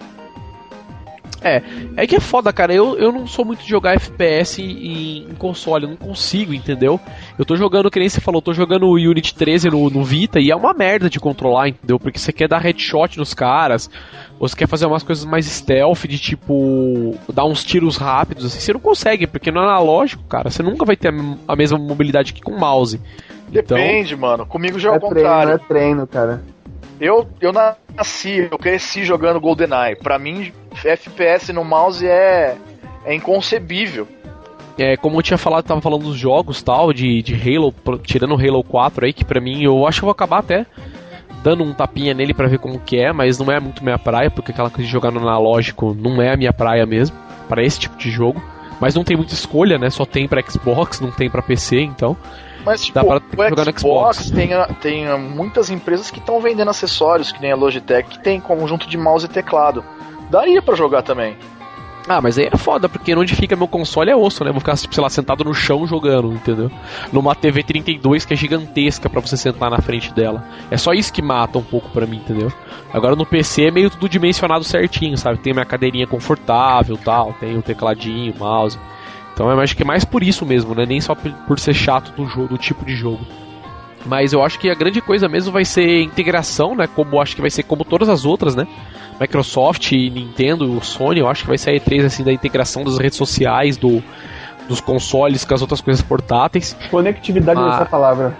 É 1.97 2.05
que 2.05 2.15
é 2.15 2.19
foda, 2.19 2.53
cara. 2.53 2.73
Eu, 2.73 2.97
eu 2.97 3.11
não 3.11 3.25
sou 3.25 3.43
muito 3.43 3.63
de 3.63 3.69
jogar 3.69 3.95
FPS 3.95 4.61
em, 4.61 5.25
em 5.29 5.35
console, 5.37 5.85
eu 5.85 5.89
não 5.89 5.97
consigo, 5.97 6.53
entendeu? 6.53 6.99
Eu 7.37 7.43
tô 7.45 7.55
jogando, 7.55 7.89
que 7.89 7.99
nem 7.99 8.07
você 8.07 8.21
falou, 8.21 8.37
eu 8.39 8.43
tô 8.43 8.53
jogando 8.53 8.85
o 8.85 8.93
Unity 8.93 9.33
13 9.33 9.69
no, 9.69 9.89
no 9.89 10.03
Vita 10.03 10.39
e 10.39 10.51
é 10.51 10.55
uma 10.55 10.73
merda 10.73 11.09
de 11.09 11.19
controlar, 11.19 11.69
entendeu? 11.69 11.99
Porque 11.99 12.19
você 12.19 12.31
quer 12.31 12.47
dar 12.47 12.59
headshot 12.59 13.17
nos 13.17 13.33
caras, 13.33 13.89
ou 14.39 14.47
você 14.47 14.55
quer 14.55 14.67
fazer 14.67 14.85
umas 14.85 15.03
coisas 15.03 15.25
mais 15.25 15.45
stealth, 15.45 16.05
de 16.07 16.19
tipo, 16.19 17.15
dar 17.33 17.45
uns 17.45 17.63
tiros 17.63 17.97
rápidos, 17.97 18.45
assim, 18.45 18.59
você 18.59 18.73
não 18.73 18.79
consegue, 18.79 19.25
porque 19.25 19.51
no 19.51 19.59
analógico, 19.61 20.23
cara, 20.25 20.49
você 20.49 20.61
nunca 20.61 20.85
vai 20.85 20.95
ter 20.95 21.09
a, 21.13 21.13
a 21.47 21.55
mesma 21.55 21.77
mobilidade 21.79 22.33
que 22.33 22.41
com 22.41 22.51
o 22.51 22.59
mouse. 22.59 23.01
Então, 23.51 23.77
Depende, 23.77 24.15
mano. 24.15 24.45
Comigo 24.45 24.79
já 24.79 24.91
é 24.91 24.93
É 24.93 24.97
o 24.97 24.99
treino, 24.99 25.15
contrário. 25.15 25.51
é 25.53 25.57
treino, 25.57 26.07
cara. 26.07 26.41
Eu, 26.99 27.27
eu 27.41 27.51
nasci, 27.95 28.47
eu 28.51 28.57
cresci 28.57 29.03
jogando 29.03 29.39
GoldenEye. 29.39 29.95
Pra 29.95 30.17
mim, 30.17 30.51
FPS 30.83 31.51
no 31.53 31.63
mouse 31.63 32.05
é, 32.05 32.57
é 33.05 33.13
inconcebível. 33.13 34.07
É, 34.77 34.97
como 34.97 35.17
eu 35.17 35.21
tinha 35.21 35.37
falado, 35.37 35.65
tava 35.65 35.81
falando 35.81 36.03
dos 36.03 36.17
jogos 36.17 36.61
tal, 36.63 36.93
de, 36.93 37.21
de 37.21 37.35
Halo, 37.35 37.73
tirando 38.03 38.35
Halo 38.35 38.63
4 38.63 39.05
aí, 39.05 39.13
que 39.13 39.25
pra 39.25 39.41
mim 39.41 39.63
eu 39.63 39.85
acho 39.85 39.99
que 39.99 40.03
eu 40.03 40.07
vou 40.07 40.11
acabar 40.11 40.39
até 40.39 40.65
dando 41.43 41.63
um 41.63 41.73
tapinha 41.73 42.13
nele 42.13 42.33
pra 42.33 42.47
ver 42.47 42.59
como 42.59 42.79
que 42.79 42.97
é, 42.97 43.11
mas 43.11 43.37
não 43.39 43.51
é 43.51 43.59
muito 43.59 43.83
minha 43.83 43.97
praia, 43.97 44.29
porque 44.29 44.51
aquela 44.51 44.69
coisa 44.69 44.85
de 44.85 44.91
jogar 44.91 45.11
no 45.11 45.19
analógico 45.19 45.93
não 45.93 46.21
é 46.21 46.33
a 46.33 46.37
minha 46.37 46.53
praia 46.53 46.85
mesmo, 46.85 47.17
pra 47.47 47.63
esse 47.63 47.79
tipo 47.79 47.97
de 47.97 48.09
jogo. 48.09 48.41
Mas 48.79 48.95
não 48.95 49.03
tem 49.03 49.15
muita 49.15 49.33
escolha, 49.33 49.77
né? 49.77 49.91
Só 49.91 50.05
tem 50.05 50.27
pra 50.27 50.41
Xbox, 50.41 50.99
não 50.99 51.11
tem 51.11 51.29
pra 51.29 51.43
PC, 51.43 51.81
então. 51.81 52.17
Mas, 52.65 52.83
tipo, 52.85 52.99
o 52.99 53.79
Xbox 53.79 54.29
tem, 54.31 54.49
tem 54.81 55.07
a- 55.07 55.17
muitas 55.17 55.69
empresas 55.69 56.11
que 56.11 56.19
estão 56.19 56.39
vendendo 56.39 56.69
acessórios, 56.69 57.31
que 57.31 57.41
nem 57.41 57.51
a 57.51 57.55
Logitech, 57.55 58.09
que 58.09 58.19
tem 58.19 58.39
conjunto 58.39 58.87
de 58.87 58.97
mouse 58.97 59.25
e 59.25 59.29
teclado. 59.29 59.83
Daria 60.29 60.61
pra 60.61 60.75
jogar 60.75 61.01
também. 61.01 61.35
Ah, 62.07 62.19
mas 62.19 62.35
aí 62.37 62.49
é 62.51 62.57
foda, 62.57 62.89
porque 62.89 63.15
onde 63.15 63.35
fica 63.35 63.55
meu 63.55 63.67
console 63.67 64.09
é 64.09 64.15
osso, 64.15 64.43
né? 64.43 64.51
Vou 64.51 64.59
ficar, 64.59 64.75
tipo, 64.75 64.93
sei 64.93 65.03
lá, 65.03 65.09
sentado 65.09 65.43
no 65.43 65.53
chão 65.53 65.85
jogando, 65.85 66.33
entendeu? 66.33 66.71
Numa 67.13 67.35
TV 67.35 67.61
32 67.63 68.25
que 68.25 68.33
é 68.33 68.35
gigantesca 68.35 69.07
pra 69.07 69.21
você 69.21 69.37
sentar 69.37 69.69
na 69.69 69.79
frente 69.79 70.11
dela. 70.11 70.43
É 70.71 70.77
só 70.77 70.93
isso 70.93 71.13
que 71.13 71.21
mata 71.21 71.59
um 71.59 71.63
pouco 71.63 71.89
pra 71.89 72.07
mim, 72.07 72.17
entendeu? 72.17 72.51
Agora 72.91 73.15
no 73.15 73.23
PC 73.25 73.65
é 73.67 73.71
meio 73.71 73.89
tudo 73.91 74.09
dimensionado 74.09 74.63
certinho, 74.63 75.15
sabe? 75.15 75.37
Tem 75.37 75.53
minha 75.53 75.65
cadeirinha 75.65 76.07
confortável 76.07 76.97
tal, 76.97 77.33
tem 77.39 77.55
o 77.55 77.61
tecladinho, 77.61 78.33
o 78.33 78.39
mouse. 78.39 78.79
Então 79.41 79.49
eu 79.49 79.59
acho 79.59 79.75
que 79.75 79.81
é 79.81 79.85
mais 79.85 80.05
por 80.05 80.21
isso 80.21 80.45
mesmo, 80.45 80.75
né? 80.75 80.85
Nem 80.85 81.01
só 81.01 81.15
por 81.15 81.57
ser 81.57 81.73
chato 81.73 82.11
do 82.11 82.27
jogo, 82.27 82.49
do 82.49 82.57
tipo 82.59 82.85
de 82.85 82.95
jogo. 82.95 83.25
Mas 84.05 84.33
eu 84.33 84.43
acho 84.43 84.59
que 84.59 84.69
a 84.69 84.75
grande 84.75 85.01
coisa 85.01 85.27
mesmo 85.27 85.51
vai 85.51 85.65
ser 85.65 86.03
integração, 86.03 86.75
né? 86.75 86.85
Como 86.85 87.19
acho 87.19 87.33
que 87.35 87.41
vai 87.41 87.49
ser 87.49 87.63
como 87.63 87.83
todas 87.83 88.07
as 88.07 88.23
outras, 88.23 88.55
né? 88.55 88.67
Microsoft, 89.19 89.91
Nintendo, 89.93 90.79
Sony, 90.83 91.21
eu 91.21 91.27
acho 91.27 91.41
que 91.41 91.47
vai 91.47 91.57
ser 91.57 91.71
a 91.71 91.73
E3 91.73 92.05
assim 92.05 92.23
da 92.23 92.31
integração 92.31 92.83
das 92.83 92.99
redes 92.99 93.17
sociais, 93.17 93.77
do, 93.77 94.03
dos 94.67 94.79
consoles 94.79 95.43
com 95.43 95.55
as 95.55 95.61
outras 95.63 95.81
coisas 95.81 96.03
portáteis. 96.03 96.77
Conectividade 96.91 97.59
Ah. 97.59 97.69
dessa 97.69 97.85
palavra. 97.85 98.37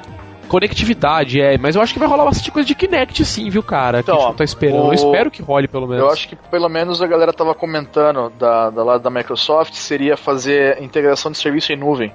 Conectividade, 0.48 1.40
é, 1.40 1.58
mas 1.58 1.76
eu 1.76 1.82
acho 1.82 1.94
que 1.94 2.00
vai 2.00 2.08
rolar 2.08 2.26
bastante 2.26 2.52
coisa 2.52 2.68
de 2.68 2.76
Kinect 2.76 3.24
sim, 3.24 3.50
viu, 3.50 3.64
cara? 3.64 4.00
Então, 4.02 4.16
que 4.16 4.22
a 4.22 4.24
gente 4.26 4.30
não 4.32 4.38
tá 4.38 4.44
esperando. 4.44 4.84
o- 4.84 4.88
Eu 4.88 4.94
espero 4.94 5.32
que 5.32 5.42
role 5.42 5.68
pelo 5.68 5.88
menos. 5.88 6.04
Eu 6.04 6.10
acho 6.12 6.28
que 6.28 6.36
pelo 6.36 6.68
menos 6.70 7.02
a 7.02 7.08
galera 7.08 7.32
tava 7.32 7.54
comentando 7.56 8.30
da, 8.38 8.70
da 8.70 8.84
lado 8.84 9.02
da 9.04 9.10
Microsoft 9.10 9.74
seria 9.74 10.18
fazer 10.18 10.82
integração 10.82 11.32
de 11.32 11.38
serviço 11.38 11.72
em 11.72 11.78
nuvem. 11.78 12.12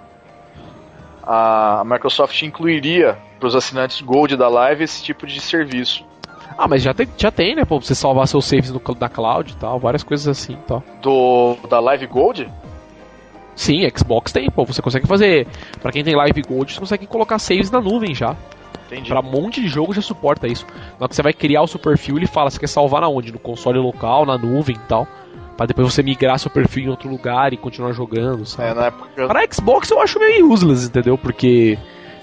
A 1.22 1.82
Microsoft 1.84 2.40
incluiria 2.42 3.18
para 3.38 3.48
os 3.48 3.54
assinantes 3.56 4.00
Gold 4.00 4.36
da 4.36 4.48
Live 4.48 4.84
esse 4.84 5.02
tipo 5.02 5.26
de 5.26 5.40
serviço. 5.40 6.04
Ah, 6.58 6.68
mas 6.68 6.82
já 6.82 6.94
tem, 6.94 7.08
já 7.18 7.30
tem, 7.30 7.54
né? 7.54 7.64
Pra 7.64 7.76
você 7.76 7.94
salvar 7.94 8.26
seus 8.28 8.44
saves 8.46 8.70
no, 8.70 8.80
da 8.94 9.08
cloud 9.08 9.52
e 9.52 9.56
tal, 9.56 9.78
várias 9.78 10.02
coisas 10.02 10.26
assim 10.28 10.56
tal. 10.66 10.82
Do 11.02 11.56
da 11.68 11.80
Live 11.80 12.06
Gold? 12.06 12.48
Sim, 13.56 13.88
Xbox 13.96 14.30
tem, 14.30 14.50
pô. 14.50 14.64
Você 14.66 14.82
consegue 14.82 15.06
fazer. 15.06 15.46
Pra 15.80 15.90
quem 15.90 16.04
tem 16.04 16.14
Live 16.14 16.42
Gold, 16.42 16.72
você 16.72 16.78
consegue 16.78 17.06
colocar 17.06 17.38
saves 17.38 17.70
na 17.70 17.80
nuvem 17.80 18.14
já. 18.14 18.36
Entendi. 18.86 19.08
Pra 19.08 19.20
um 19.20 19.24
monte 19.24 19.60
de 19.60 19.66
jogo 19.66 19.92
já 19.92 20.02
suporta 20.02 20.46
isso. 20.46 20.64
Na 20.66 21.00
hora 21.00 21.08
que 21.08 21.16
você 21.16 21.22
vai 21.22 21.32
criar 21.32 21.62
o 21.62 21.66
seu 21.66 21.80
perfil, 21.80 22.18
ele 22.18 22.26
fala, 22.26 22.50
você 22.50 22.60
quer 22.60 22.68
salvar 22.68 23.00
na 23.00 23.08
onde? 23.08 23.32
No 23.32 23.38
console 23.38 23.78
local, 23.78 24.24
na 24.24 24.38
nuvem 24.38 24.76
e 24.76 24.88
tal. 24.88 25.08
Pra 25.56 25.64
depois 25.64 25.92
você 25.92 26.02
migrar 26.02 26.38
seu 26.38 26.50
perfil 26.50 26.84
em 26.84 26.88
outro 26.90 27.08
lugar 27.08 27.52
e 27.52 27.56
continuar 27.56 27.92
jogando, 27.92 28.44
sabe? 28.44 28.70
É, 28.70 28.74
na 28.74 28.86
época. 28.86 29.26
Para 29.26 29.46
Xbox 29.50 29.90
eu 29.90 30.00
acho 30.00 30.18
meio 30.18 30.52
useless, 30.52 30.86
entendeu? 30.86 31.16
Porque 31.16 31.78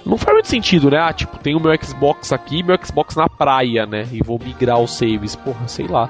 não 0.05 0.17
faz 0.17 0.33
muito 0.35 0.47
sentido, 0.47 0.91
né? 0.91 0.99
Ah, 0.99 1.11
tipo, 1.11 1.37
tem 1.39 1.55
o 1.55 1.59
meu 1.59 1.75
Xbox 1.81 2.31
aqui 2.31 2.59
e 2.59 2.63
meu 2.63 2.77
Xbox 2.81 3.15
na 3.15 3.27
praia, 3.27 3.87
né? 3.87 4.07
E 4.11 4.21
vou 4.23 4.39
migrar 4.39 4.79
os 4.79 4.91
saves. 4.95 5.35
Porra, 5.35 5.67
sei 5.67 5.87
lá. 5.87 6.09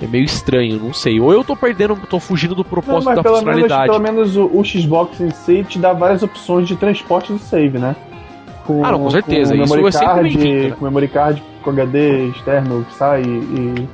É 0.00 0.06
meio 0.06 0.24
estranho, 0.24 0.78
não 0.78 0.92
sei. 0.92 1.18
Ou 1.20 1.32
eu 1.32 1.42
tô 1.42 1.56
perdendo, 1.56 1.96
tô 2.08 2.20
fugindo 2.20 2.54
do 2.54 2.62
Não, 2.62 2.68
propósito 2.70 3.04
mas 3.06 3.16
da 3.16 3.22
pelo 3.22 3.36
menos, 3.36 3.46
funcionalidade. 3.62 3.86
pelo 3.90 4.00
menos 4.02 4.36
o, 4.36 4.44
o 4.52 4.62
Xbox 4.64 5.20
em 5.20 5.30
si 5.30 5.64
te 5.64 5.78
dá 5.78 5.92
várias 5.94 6.22
opções 6.22 6.68
de 6.68 6.76
transporte 6.76 7.32
de 7.32 7.38
save, 7.38 7.78
né? 7.78 7.96
Com, 8.66 8.84
Ah, 8.84 8.92
não, 8.92 8.98
com 8.98 9.10
certeza, 9.10 9.56
Com 9.56 9.62
isso 9.62 9.74
memory 9.74 9.88
é 9.88 9.92
sempre 9.92 10.06
card, 10.14 10.38
né? 10.38 10.70
Com 10.78 10.84
memory 10.84 11.08
card, 11.08 11.42
com 11.62 11.70
HD 11.70 12.26
externo 12.28 12.84
que 12.84 12.94
sai 12.94 13.22
e, 13.22 13.88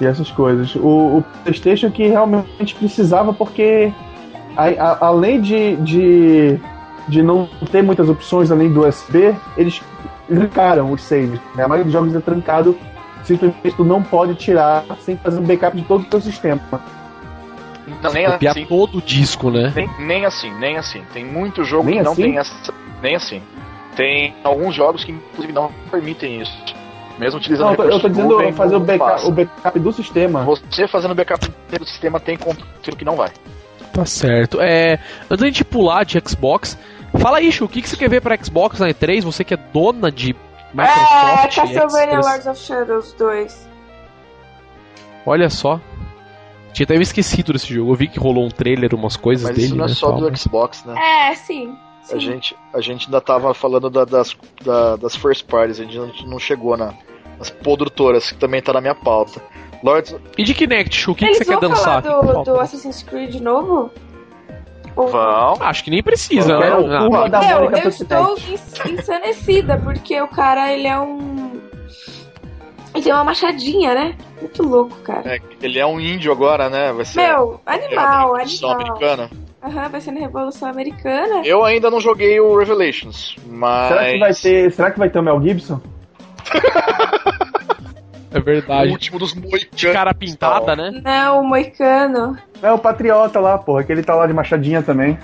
e 0.00 0.04
essas 0.06 0.30
coisas. 0.30 0.74
O, 0.74 1.18
o 1.18 1.24
PlayStation 1.44 1.90
que 1.90 2.08
realmente 2.08 2.74
precisava 2.76 3.32
porque 3.32 3.92
a- 4.56 4.64
a- 4.68 5.06
além 5.06 5.40
de, 5.40 5.76
de, 5.76 6.58
de 7.06 7.22
não 7.22 7.48
ter 7.70 7.82
muitas 7.82 8.08
opções 8.08 8.50
além 8.50 8.72
do 8.72 8.84
USB, 8.84 9.34
eles 9.56 9.80
trancaram 10.26 10.90
os 10.90 11.02
saves. 11.02 11.38
Né? 11.54 11.62
A 11.62 11.68
maioria 11.68 11.84
dos 11.84 11.92
jogos 11.92 12.12
é 12.14 12.20
trancado, 12.20 12.76
simplesmente 13.26 13.76
tu 13.76 13.84
não 13.84 14.02
pode 14.02 14.34
tirar 14.36 14.84
sem 15.00 15.16
fazer 15.16 15.38
um 15.38 15.44
backup 15.44 15.76
de 15.76 15.82
todo 15.84 16.02
o 16.02 16.04
teu 16.04 16.20
sistema. 16.20 16.60
Não, 18.02 18.12
nem 18.12 18.26
Copiar 18.26 18.50
assim. 18.52 18.66
todo 18.66 18.98
o 18.98 19.02
disco, 19.02 19.50
né? 19.50 19.72
Nem, 19.74 19.88
nem 19.98 20.24
assim, 20.24 20.52
nem 20.58 20.76
assim. 20.76 21.02
Tem 21.12 21.24
muito 21.24 21.62
jogo 21.64 21.84
Nem 21.84 21.98
que 21.98 22.04
não 22.04 22.12
assim? 22.12 22.22
tem 22.22 22.38
essa. 22.38 22.74
Nem 23.02 23.14
assim. 23.14 23.42
Tem 23.94 24.34
alguns 24.42 24.74
jogos 24.74 25.04
que 25.04 25.12
inclusive 25.12 25.52
não 25.52 25.70
permitem 25.90 26.40
isso. 26.40 26.52
Mesmo 27.18 27.38
utilizando 27.38 27.78
Não, 27.78 27.84
eu 27.84 28.00
tô, 28.00 28.08
dizendo 28.08 28.28
nuvem, 28.28 28.52
fazer 28.52 28.76
o 28.76 28.78
não 28.80 28.86
backup, 28.86 29.26
o 29.26 29.30
backup 29.30 29.78
do 29.78 29.92
sistema. 29.92 30.44
Você 30.44 30.86
fazendo 30.86 31.14
backup 31.14 31.48
do 31.78 31.84
sistema 31.86 32.20
tem 32.20 32.36
conteúdo 32.36 32.96
que 32.96 33.04
não 33.04 33.16
vai. 33.16 33.30
Tá 33.92 34.04
certo. 34.04 34.60
É, 34.60 34.98
antes 35.30 35.40
da 35.40 35.46
gente 35.46 35.64
pular 35.64 36.04
de 36.04 36.20
Xbox, 36.26 36.76
fala 37.18 37.38
aí, 37.38 37.50
Chu, 37.50 37.64
o 37.64 37.68
que, 37.68 37.80
que 37.80 37.88
você 37.88 37.96
quer 37.96 38.10
ver 38.10 38.20
pra 38.20 38.36
Xbox 38.36 38.80
na 38.80 38.88
E3? 38.88 39.22
Você 39.22 39.42
que 39.44 39.54
é 39.54 39.56
dona 39.56 40.12
de 40.12 40.36
É, 40.72 40.76
Microsoft. 40.76 41.54
Castlevania 41.56 42.20
Xbox. 42.22 42.26
Lords 42.26 42.46
of 42.46 42.60
Shadows 42.60 43.12
2. 43.14 43.68
Olha 45.24 45.50
só. 45.50 45.80
Tinha 46.72 46.84
até 46.84 46.94
esquecido 46.96 47.52
desse 47.52 47.72
jogo. 47.72 47.92
Eu 47.92 47.96
vi 47.96 48.06
que 48.08 48.18
rolou 48.18 48.44
um 48.44 48.50
trailer, 48.50 48.94
umas 48.94 49.16
coisas 49.16 49.44
Mas 49.46 49.54
dele. 49.56 49.66
isso 49.68 49.76
não 49.76 49.84
é 49.86 49.88
né, 49.88 49.94
só 49.94 50.10
do 50.12 50.30
mas- 50.30 50.40
Xbox, 50.40 50.84
né? 50.84 50.94
É, 51.30 51.34
sim. 51.34 51.74
A 52.02 52.06
sim. 52.08 52.20
gente, 52.20 52.56
a 52.72 52.80
gente 52.80 53.06
ainda 53.06 53.20
tava 53.20 53.52
falando 53.54 53.90
da- 53.90 54.04
das, 54.04 54.36
da- 54.62 54.96
das 54.96 55.16
first 55.16 55.46
parties, 55.46 55.80
a 55.80 55.84
gente 55.84 56.26
não- 56.26 56.38
chegou 56.38 56.76
na, 56.76 56.92
nas 57.38 57.50
produtoras, 57.50 58.30
que 58.30 58.38
também 58.38 58.62
tá 58.62 58.72
na 58.72 58.80
minha 58.80 58.94
pauta. 58.94 59.40
Lords, 59.82 60.14
E 60.38 60.44
de 60.44 60.54
Kinect, 60.54 60.94
Chu, 60.94 61.12
o 61.12 61.14
que, 61.14 61.26
que 61.26 61.34
você 61.34 61.44
quer 61.44 61.58
dançar? 61.60 62.02
do, 62.02 62.44
do 62.44 62.60
Assassin's 62.60 63.02
Creed 63.02 63.36
novo? 63.40 63.90
Vão. 64.96 65.54
Acho 65.60 65.84
que 65.84 65.90
nem 65.90 66.02
precisa, 66.02 66.54
Eu 66.54 66.58
né? 66.58 66.98
Ah, 66.98 67.50
eu 67.52 67.70
pro 67.70 67.88
estou 67.88 68.36
ensanecida, 68.90 69.78
porque 69.78 70.20
o 70.20 70.28
cara, 70.28 70.72
ele 70.72 70.88
é 70.88 70.98
um... 70.98 71.60
Ele 72.94 73.04
tem 73.04 73.12
uma 73.12 73.24
machadinha, 73.24 73.94
né? 73.94 74.16
Muito 74.40 74.62
louco, 74.62 74.96
cara. 75.02 75.36
É, 75.36 75.40
ele 75.60 75.78
é 75.78 75.84
um 75.86 76.00
índio 76.00 76.32
agora, 76.32 76.70
né? 76.70 76.92
Vai 76.92 77.04
ser 77.04 77.20
Meu, 77.20 77.60
a 77.66 77.74
animal, 77.74 78.32
Revolução 78.32 78.70
animal. 78.70 78.96
americana. 78.96 79.30
Aham, 79.62 79.88
vai 79.88 80.00
ser 80.00 80.12
na 80.12 80.20
Revolução 80.20 80.68
Americana. 80.68 81.42
Eu 81.44 81.64
ainda 81.64 81.90
não 81.90 82.00
joguei 82.00 82.40
o 82.40 82.56
Revelations, 82.56 83.36
mas. 83.46 83.88
Será 83.88 84.10
que 84.12 84.18
vai 84.18 84.34
ter, 84.34 84.72
será 84.72 84.90
que 84.90 84.98
vai 84.98 85.10
ter 85.10 85.18
o 85.18 85.22
Mel 85.22 85.42
Gibson? 85.42 85.80
é 88.36 88.40
O 88.40 88.44
verdade. 88.44 88.90
último 88.90 89.18
dos 89.18 89.32
De 89.32 89.40
moicanos. 89.40 89.92
cara 89.92 90.14
pintada, 90.14 90.74
né? 90.76 91.00
Não, 91.04 91.40
o 91.40 91.44
Moicano. 91.46 92.36
É 92.62 92.70
o 92.72 92.78
Patriota 92.78 93.38
lá, 93.40 93.58
porra, 93.58 93.84
que 93.84 93.92
ele 93.92 94.02
tá 94.02 94.14
lá 94.14 94.26
de 94.26 94.32
machadinha 94.32 94.82
também. 94.82 95.18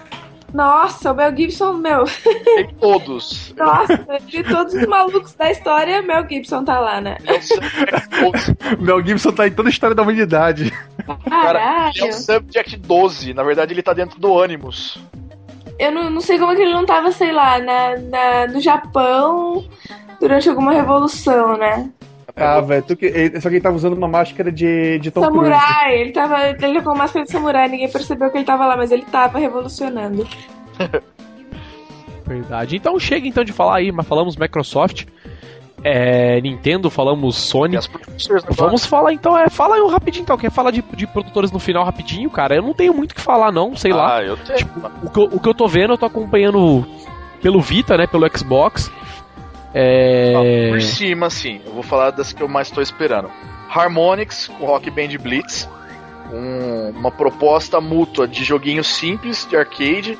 Nossa, 0.52 1.12
o 1.12 1.14
Mel 1.14 1.34
Gibson, 1.34 1.72
meu. 1.74 2.04
Tem 2.44 2.74
todos. 2.78 3.54
Nossa, 3.56 3.96
de 4.26 4.42
todos 4.44 4.74
os 4.74 4.86
malucos 4.86 5.32
da 5.34 5.50
história, 5.50 6.02
Mel 6.02 6.28
Gibson 6.28 6.62
tá 6.62 6.78
lá, 6.78 7.00
né? 7.00 7.16
Ele 7.20 7.30
é 7.36 7.38
o 7.38 7.42
Subject 7.42 8.08
12. 8.20 8.56
O 8.78 8.82
Mel 8.84 9.02
Gibson 9.06 9.32
tá 9.32 9.46
em 9.48 9.50
toda 9.52 9.68
a 9.68 9.72
história 9.72 9.96
da 9.96 10.02
humanidade. 10.02 10.70
Cara, 11.06 11.18
ele 11.24 11.34
é 11.34 11.52
Caralho. 12.02 12.08
o 12.08 12.12
Subject 12.12 12.76
12. 12.76 13.32
Na 13.32 13.42
verdade, 13.42 13.72
ele 13.72 13.82
tá 13.82 13.94
dentro 13.94 14.20
do 14.20 14.42
Animus. 14.42 14.98
eu 15.78 15.90
não, 15.90 16.10
não 16.10 16.20
sei 16.20 16.38
como 16.38 16.52
é 16.52 16.56
que 16.56 16.60
ele 16.60 16.74
não 16.74 16.84
tava, 16.84 17.10
sei 17.12 17.32
lá, 17.32 17.58
na, 17.58 17.96
na, 17.96 18.46
no 18.48 18.60
Japão 18.60 19.64
durante 20.20 20.50
alguma 20.50 20.72
revolução, 20.74 21.56
né? 21.56 21.88
Ah, 22.34 22.60
velho, 22.60 22.82
tu 22.82 22.96
que- 22.96 23.06
ele- 23.06 23.40
só 23.40 23.48
que 23.48 23.56
ele 23.56 23.62
tava 23.62 23.76
usando 23.76 23.92
uma 23.94 24.08
máscara 24.08 24.50
de, 24.50 24.98
de 24.98 25.10
Tom 25.10 25.20
Cruise. 25.22 25.50
samurai, 25.50 26.00
ele 26.00 26.12
tava. 26.12 26.48
Ele 26.48 26.80
com 26.82 26.96
máscara 26.96 27.24
de 27.26 27.30
samurai, 27.30 27.68
ninguém 27.68 27.90
percebeu 27.90 28.30
que 28.30 28.38
ele 28.38 28.44
tava 28.44 28.66
lá, 28.66 28.76
mas 28.76 28.90
ele 28.90 29.04
tava 29.04 29.38
revolucionando. 29.38 30.26
Verdade. 32.26 32.76
Então 32.76 32.98
chega 32.98 33.26
então 33.26 33.44
de 33.44 33.52
falar 33.52 33.76
aí, 33.76 33.92
mas 33.92 34.06
falamos 34.06 34.36
Microsoft, 34.36 35.04
é, 35.84 36.40
Nintendo, 36.40 36.88
falamos 36.88 37.36
Sony. 37.36 37.76
agora. 37.76 38.44
Vamos 38.50 38.86
falar 38.86 39.12
então, 39.12 39.36
é, 39.36 39.50
fala 39.50 39.74
aí 39.74 39.82
um 39.82 39.88
rapidinho 39.88 40.22
então, 40.22 40.38
quer 40.38 40.50
falar 40.50 40.70
de, 40.70 40.82
de 40.94 41.06
produtores 41.06 41.50
no 41.50 41.58
final 41.58 41.84
rapidinho, 41.84 42.30
cara? 42.30 42.54
Eu 42.54 42.62
não 42.62 42.72
tenho 42.72 42.94
muito 42.94 43.12
o 43.12 43.14
que 43.14 43.20
falar 43.20 43.50
não, 43.52 43.76
sei 43.76 43.92
lá. 43.92 44.16
Ah, 44.16 44.22
eu 44.22 44.36
tenho. 44.36 44.58
Tipo, 44.58 44.80
o 45.02 45.10
que, 45.10 45.18
eu, 45.20 45.24
o 45.24 45.40
que 45.40 45.48
eu 45.48 45.54
tô 45.54 45.66
vendo, 45.66 45.92
eu 45.94 45.98
tô 45.98 46.06
acompanhando 46.06 46.86
pelo 47.42 47.60
Vita, 47.60 47.96
né, 47.98 48.06
pelo 48.06 48.26
Xbox. 48.36 48.90
É... 49.74 50.68
Por 50.70 50.80
cima, 50.82 51.26
assim, 51.26 51.60
eu 51.64 51.72
vou 51.72 51.82
falar 51.82 52.10
das 52.10 52.32
que 52.32 52.42
eu 52.42 52.48
mais 52.48 52.70
tô 52.70 52.80
esperando. 52.80 53.30
Harmonix 53.74 54.48
com 54.48 54.66
Rock 54.66 54.90
Band 54.90 55.08
Blitz. 55.20 55.68
um- 56.32 56.90
uma 56.98 57.10
proposta 57.10 57.78
mútua 57.80 58.26
de 58.26 58.42
joguinho 58.44 58.82
simples, 58.82 59.46
de 59.48 59.56
arcade. 59.56 60.18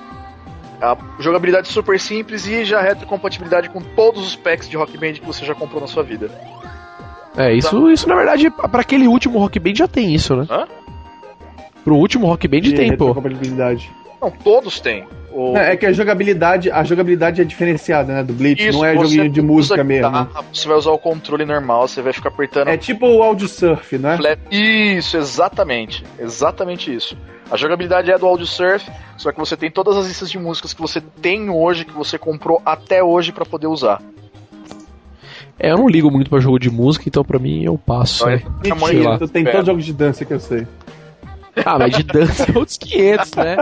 A 0.80 0.96
jogabilidade 1.20 1.68
super 1.68 1.98
simples 1.98 2.46
e 2.46 2.64
já 2.64 2.82
retrocompatibilidade 2.82 3.70
com 3.70 3.80
todos 3.80 4.26
os 4.26 4.36
packs 4.36 4.68
de 4.68 4.76
Rock 4.76 4.98
Band 4.98 5.12
que 5.14 5.24
você 5.24 5.44
já 5.44 5.54
comprou 5.54 5.80
na 5.80 5.86
sua 5.86 6.02
vida. 6.02 6.30
É, 7.36 7.54
isso, 7.54 7.90
isso 7.90 8.06
na 8.08 8.14
verdade, 8.16 8.50
pra 8.50 8.80
aquele 8.82 9.06
último 9.08 9.38
Rock 9.38 9.58
Band 9.58 9.74
já 9.76 9.88
tem 9.88 10.14
isso, 10.14 10.34
né? 10.36 10.46
Hã? 10.50 10.66
Pro 11.84 11.96
último 11.96 12.26
Rock 12.26 12.46
Band 12.46 12.60
de 12.60 12.74
tem, 12.74 12.96
pô. 12.96 13.14
Não, 14.22 14.30
todos 14.30 14.78
têm. 14.80 15.04
O- 15.32 15.54
Não, 15.54 15.60
é 15.60 15.76
que 15.76 15.86
a 15.86 15.92
jogabilidade, 15.92 16.70
a 16.70 16.84
jogabilidade 16.84 17.40
é 17.40 17.44
diferenciada, 17.44 18.12
né, 18.12 18.22
do 18.22 18.32
Blitz, 18.34 18.62
Isso, 18.66 18.78
não 18.78 18.84
é 18.84 18.94
joguinho 18.94 19.30
de 19.30 19.40
música 19.42 19.82
mesmo. 19.82 20.06
guitarra, 20.10 20.44
Você 20.52 20.68
vai 20.68 20.76
usar 20.76 20.90
o 20.92 20.98
controle 20.98 21.44
normal, 21.46 21.88
você 21.88 22.02
vai 22.02 22.12
ficar 22.12 22.28
apertando 22.28 22.68
É 22.68 22.76
tipo 22.76 23.06
o 23.06 23.22
Audio 23.22 23.48
Surf, 23.48 23.96
né? 23.98 24.16
Flat- 24.18 24.38
Isso, 24.50 25.16
exatamente. 25.16 26.04
Exatamente 26.20 26.94
isso. 26.94 27.16
A 27.50 27.56
jogabilidade 27.56 28.10
é 28.10 28.18
do 28.18 28.26
Audio 28.26 28.46
Surf, 28.46 28.88
só 29.16 29.32
que 29.32 29.38
você 29.38 29.56
tem 29.56 29.70
todas 29.70 29.96
as 29.96 30.06
listas 30.06 30.30
de 30.30 30.38
músicas 30.38 30.72
que 30.74 30.80
você 30.82 31.00
tem 31.00 31.48
hoje, 31.50 31.84
que 31.86 31.92
você 31.92 32.18
comprou 32.18 32.60
até 32.64 33.02
hoje 33.02 33.32
pra 33.32 33.44
poder 33.46 33.66
usar. 33.66 34.00
É, 35.58 35.70
eu 35.70 35.78
não 35.78 35.88
ligo 35.88 36.10
muito 36.10 36.28
pra 36.28 36.40
jogo 36.40 36.58
de 36.58 36.70
música, 36.70 37.04
então 37.08 37.24
pra 37.24 37.38
mim 37.38 37.62
eu 37.64 37.78
passo. 37.78 38.24
Então, 38.28 38.76
né? 38.88 38.94
é- 39.00 39.08
lá. 39.08 39.18
Tu 39.18 39.28
tem 39.28 39.42
É. 39.42 39.50
todos 39.50 39.60
os 39.60 39.66
jogos 39.66 39.84
de 39.84 39.92
dança 39.92 40.24
que 40.24 40.32
eu 40.32 40.40
sei. 40.40 40.66
Ah, 41.64 41.78
mas 41.78 41.94
de 41.96 42.02
dança 42.02 42.50
é 42.50 42.58
outros 42.58 42.76
500, 42.78 43.32
né? 43.34 43.56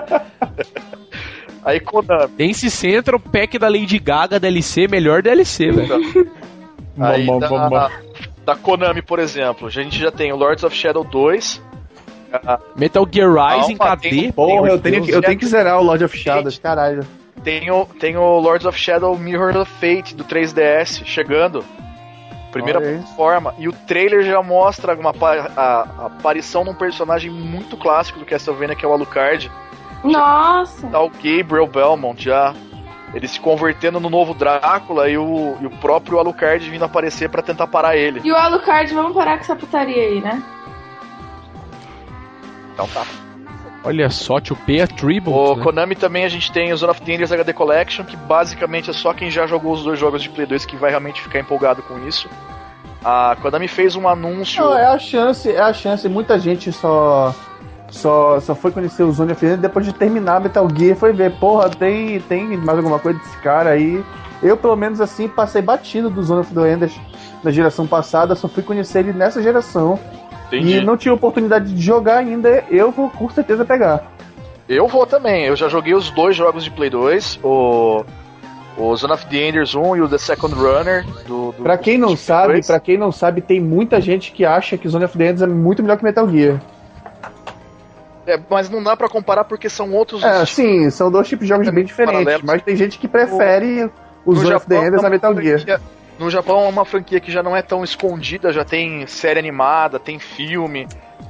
Aí 1.64 1.80
Konami. 1.80 2.32
Dance 2.38 2.70
Central, 2.70 3.18
pack 3.20 3.59
da 3.59 3.68
Lady 3.68 3.99
Gaga, 3.99 4.38
DLC, 4.41 4.86
melhor 4.88 5.22
DLC, 5.22 5.70
velho. 5.70 6.30
Aí 6.99 7.24
Bom, 7.26 7.38
bom, 7.41 7.41
da, 7.41 7.68
bom, 7.68 7.91
da 8.45 8.57
Konami, 8.57 9.03
por 9.03 9.18
exemplo, 9.18 9.68
a 9.68 9.70
gente 9.70 9.99
já 9.99 10.11
tem 10.11 10.32
o 10.32 10.36
Lords 10.36 10.64
of 10.64 10.74
Shadow 10.74 11.05
2. 11.05 11.62
Metal 12.76 13.07
Gear 13.11 13.28
Rising 13.32 13.76
Calma, 13.76 13.97
KD. 13.97 14.09
tem- 14.11 14.32
Porra, 14.32 14.68
eu 14.68 14.78
tenho, 14.78 15.05
que, 15.05 15.11
eu 15.11 15.20
tenho 15.20 15.38
que 15.38 15.47
zerar 15.47 15.80
o 15.80 15.82
Lord 15.82 16.05
of 16.05 16.16
Shadows, 16.16 16.59
caralho. 16.59 17.05
Tem 17.43 17.70
o, 17.70 17.84
tem 17.86 18.16
o 18.16 18.38
Lords 18.38 18.66
of 18.66 18.78
Shadow 18.78 19.16
Mirror 19.18 19.57
of 19.57 19.70
Fate 19.80 20.14
do 20.14 20.24
3DS 20.24 21.03
chegando. 21.05 21.64
Primeira 22.51 22.80
plataforma. 22.80 23.55
E 23.59 23.68
o 23.68 23.72
trailer 23.72 24.22
já 24.22 24.42
mostra 24.42 24.94
uma, 24.94 25.11
a, 25.11 25.61
a 25.61 26.07
aparição 26.07 26.64
de 26.64 26.70
um 26.70 26.74
personagem 26.74 27.30
muito 27.30 27.76
clássico 27.76 28.18
do 28.18 28.24
Castlevania, 28.24 28.74
que 28.74 28.84
é 28.84 28.88
o 28.88 28.92
Alucard. 28.92 29.51
Nossa! 30.03 30.86
Tá 30.88 31.01
o 31.01 31.11
Gabriel 31.11 31.66
Belmont 31.66 32.22
já. 32.22 32.55
Ele 33.12 33.26
se 33.26 33.40
convertendo 33.40 33.98
no 33.98 34.09
novo 34.09 34.34
Drácula 34.34 35.09
e 35.09 35.18
o, 35.18 35.57
e 35.61 35.66
o 35.66 35.70
próprio 35.70 36.18
Alucard 36.18 36.68
vindo 36.70 36.84
aparecer 36.84 37.28
pra 37.28 37.42
tentar 37.42 37.66
parar 37.66 37.96
ele. 37.96 38.20
E 38.22 38.30
o 38.30 38.36
Alucard, 38.36 38.92
vamos 38.94 39.14
parar 39.14 39.36
com 39.36 39.42
essa 39.42 39.57
putaria 39.57 40.03
aí, 40.03 40.20
né? 40.20 40.42
Então 42.72 42.86
tá. 42.88 43.05
Olha 43.83 44.11
só, 44.11 44.41
tio 44.41 44.55
P 44.55 44.78
é 44.78 44.85
O 44.85 44.89
Tribute, 44.89 45.59
né? 45.59 45.64
Konami 45.64 45.95
também 45.95 46.24
a 46.24 46.28
gente 46.28 46.53
tem 46.53 46.72
o 46.72 46.76
Zone 46.76 46.91
of 46.91 47.01
the 47.01 47.12
Enders 47.12 47.33
HD 47.33 47.53
Collection, 47.53 48.05
que 48.05 48.16
basicamente 48.16 48.91
é 48.91 48.93
só 48.93 49.14
quem 49.14 49.31
já 49.31 49.47
jogou 49.47 49.72
os 49.72 49.83
dois 49.83 49.99
jogos 49.99 50.22
de 50.22 50.28
Play 50.28 50.47
2 50.47 50.66
que 50.66 50.76
vai 50.76 50.91
realmente 50.91 51.22
ficar 51.22 51.41
empolgado 51.41 51.83
com 51.83 51.99
isso. 52.07 52.28
A 53.03 53.37
Konami 53.41 53.68
fez 53.68 53.97
um 53.97 54.07
anúncio. 54.07 54.62
Não, 54.62 54.76
é 54.76 54.85
a 54.85 54.99
chance, 54.99 55.51
é 55.51 55.61
a 55.61 55.72
chance. 55.72 56.07
Muita 56.09 56.39
gente 56.39 56.70
só 56.70 57.35
só, 57.91 58.39
só 58.41 58.55
foi 58.55 58.70
conhecer 58.70 59.03
o 59.03 59.12
Zone 59.12 59.33
of 59.33 59.41
the 59.41 59.47
Enders 59.47 59.62
depois 59.62 59.85
de 59.85 59.93
terminar 59.93 60.41
Metal 60.41 60.66
Gear, 60.74 60.97
foi 60.97 61.12
ver, 61.12 61.33
porra, 61.39 61.68
tem, 61.70 62.20
tem 62.20 62.57
mais 62.57 62.78
alguma 62.78 62.99
coisa 62.99 63.18
desse 63.18 63.37
cara 63.39 63.70
aí. 63.70 64.05
Eu, 64.43 64.57
pelo 64.57 64.76
menos 64.76 65.01
assim, 65.01 65.28
passei 65.28 65.61
batido 65.61 66.09
do 66.09 66.22
Zone 66.22 66.41
of 66.41 66.55
the 66.55 66.72
Enders 66.72 66.99
na 67.43 67.51
geração 67.51 67.87
passada, 67.87 68.35
só 68.35 68.49
fui 68.49 68.62
conhecer 68.62 69.01
ele 69.01 69.12
nessa 69.12 69.43
geração. 69.43 69.99
Entendi. 70.53 70.78
E 70.78 70.84
não 70.84 70.96
tive 70.96 71.14
oportunidade 71.14 71.72
de 71.72 71.80
jogar 71.80 72.18
ainda, 72.18 72.64
eu 72.70 72.90
vou 72.90 73.09
com 73.09 73.28
certeza 73.30 73.64
pegar. 73.64 74.03
Eu 74.68 74.86
vou 74.86 75.07
também. 75.07 75.46
Eu 75.46 75.57
já 75.57 75.68
joguei 75.68 75.94
os 75.94 76.11
dois 76.11 76.36
jogos 76.36 76.64
de 76.64 76.70
Play 76.70 76.90
2, 76.90 77.40
o, 77.42 78.05
o 78.76 78.96
Zone 78.96 79.12
of 79.12 79.26
the 79.26 79.48
Enders 79.48 79.74
1 79.74 79.96
e 79.96 80.01
o 80.01 80.09
The 80.09 80.18
Second 80.18 80.55
Runner 80.55 81.05
do. 81.26 81.53
do 81.53 81.62
Pra 81.62 81.76
quem 81.78 81.98
não 81.98 82.16
sabe, 82.16 82.55
2. 82.55 82.66
para 82.66 82.80
quem 82.80 82.96
não 82.98 83.11
sabe, 83.12 83.40
tem 83.40 83.61
muita 83.61 84.01
gente 84.01 84.32
que 84.32 84.44
acha 84.44 84.76
que 84.76 84.88
Zone 84.88 85.05
of 85.05 85.16
the 85.16 85.24
Enders 85.24 85.42
é 85.42 85.46
muito 85.46 85.82
melhor 85.82 85.96
que 85.98 86.05
Metal 86.05 86.28
Gear. 86.28 86.61
É, 88.26 88.38
mas 88.48 88.68
não 88.68 88.82
dá 88.82 88.96
pra 88.96 89.09
comparar 89.09 89.44
porque 89.44 89.68
são 89.68 89.92
outros. 89.92 90.22
É, 90.22 90.42
estilos. 90.42 90.51
sim, 90.51 90.90
são 90.90 91.11
dois 91.11 91.26
tipos 91.26 91.46
de 91.46 91.48
jogos 91.48 91.68
bem 91.70 91.84
diferentes, 91.84 92.20
Paralelos. 92.22 92.44
mas 92.44 92.62
tem 92.62 92.76
gente 92.76 92.98
que 92.98 93.09
prefere 93.09 93.90
o 94.24 94.32
No 94.32 94.36
Zone 94.36 94.55
of 94.55 94.66
the 94.66 94.74
Japão, 94.74 94.88
Enders 94.88 95.05
a 95.05 95.11
Metal 95.11 95.34
Gear. 95.40 95.80
No 96.21 96.29
Japão 96.29 96.66
é 96.66 96.68
uma 96.68 96.85
franquia 96.85 97.18
que 97.18 97.33
já 97.33 97.43
não 97.43 97.57
é 97.57 97.62
tão 97.62 97.83
escondida, 97.83 98.53
já 98.53 98.62
tem 98.62 99.07
série 99.07 99.39
animada, 99.39 99.99
tem 99.99 100.18
filme, 100.18 100.87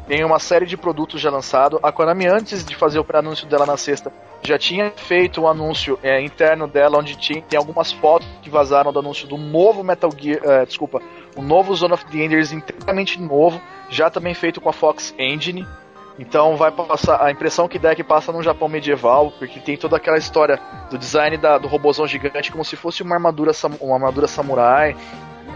tem 0.08 0.24
uma 0.24 0.40
série 0.40 0.66
de 0.66 0.76
produtos 0.76 1.20
já 1.20 1.30
lançado. 1.30 1.78
A 1.80 1.92
Konami, 1.92 2.26
antes 2.26 2.64
de 2.64 2.74
fazer 2.74 2.98
o 2.98 3.04
pré-anúncio 3.04 3.46
dela 3.46 3.64
na 3.64 3.76
sexta, 3.76 4.12
já 4.42 4.58
tinha 4.58 4.90
feito 4.96 5.42
um 5.42 5.46
anúncio 5.46 5.96
é, 6.02 6.20
interno 6.20 6.66
dela, 6.66 6.98
onde 6.98 7.14
tinha, 7.14 7.40
tem 7.40 7.56
algumas 7.56 7.92
fotos 7.92 8.26
que 8.42 8.50
vazaram 8.50 8.92
do 8.92 8.98
anúncio 8.98 9.28
do 9.28 9.38
novo 9.38 9.84
Metal 9.84 10.10
Gear, 10.10 10.40
é, 10.42 10.66
desculpa, 10.66 11.00
o 11.36 11.40
novo 11.40 11.72
Zone 11.72 11.94
of 11.94 12.04
the 12.06 12.18
Enders 12.18 12.50
inteiramente 12.50 13.20
novo, 13.20 13.62
já 13.88 14.10
também 14.10 14.34
feito 14.34 14.60
com 14.60 14.70
a 14.70 14.72
Fox 14.72 15.14
Engine. 15.16 15.64
Então 16.20 16.54
vai 16.54 16.70
passar. 16.70 17.24
A 17.24 17.30
impressão 17.30 17.66
que 17.66 17.78
dá 17.78 17.92
é 17.92 17.94
que 17.94 18.04
passa 18.04 18.30
num 18.30 18.42
Japão 18.42 18.68
medieval, 18.68 19.32
porque 19.38 19.58
tem 19.58 19.74
toda 19.76 19.96
aquela 19.96 20.18
história 20.18 20.60
do 20.90 20.98
design 20.98 21.38
da- 21.38 21.56
do 21.56 21.66
robozão 21.66 22.06
gigante 22.06 22.52
como 22.52 22.62
se 22.62 22.76
fosse 22.76 23.02
uma 23.02 23.14
armadura, 23.14 23.52
uma 23.80 23.94
armadura 23.94 24.28
samurai. 24.28 24.94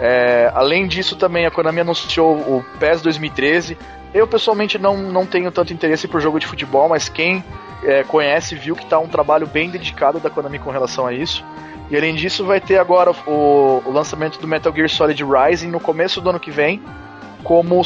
É, 0.00 0.50
além 0.54 0.88
disso, 0.88 1.16
também 1.16 1.44
a 1.44 1.50
Konami 1.50 1.80
anunciou 1.80 2.34
o 2.34 2.64
PES 2.80 3.02
2013. 3.02 3.76
Eu 4.14 4.26
pessoalmente 4.26 4.78
não, 4.78 4.96
não 4.96 5.26
tenho 5.26 5.52
tanto 5.52 5.72
interesse 5.72 6.08
por 6.08 6.20
jogo 6.20 6.40
de 6.40 6.46
futebol, 6.46 6.88
mas 6.88 7.10
quem 7.10 7.44
é, 7.84 8.02
conhece 8.02 8.54
viu 8.54 8.74
que 8.74 8.86
tá 8.86 8.98
um 8.98 9.06
trabalho 9.06 9.46
bem 9.46 9.68
dedicado 9.68 10.18
da 10.18 10.30
Konami 10.30 10.58
com 10.58 10.70
relação 10.70 11.06
a 11.06 11.12
isso. 11.12 11.44
E 11.90 11.96
além 11.96 12.14
disso, 12.14 12.42
vai 12.44 12.58
ter 12.58 12.78
agora 12.78 13.10
o, 13.26 13.82
o 13.84 13.92
lançamento 13.92 14.40
do 14.40 14.48
Metal 14.48 14.72
Gear 14.74 14.88
Solid 14.88 15.22
Rising 15.22 15.68
no 15.68 15.78
começo 15.78 16.22
do 16.22 16.30
ano 16.30 16.40
que 16.40 16.50
vem, 16.50 16.82
como 17.42 17.84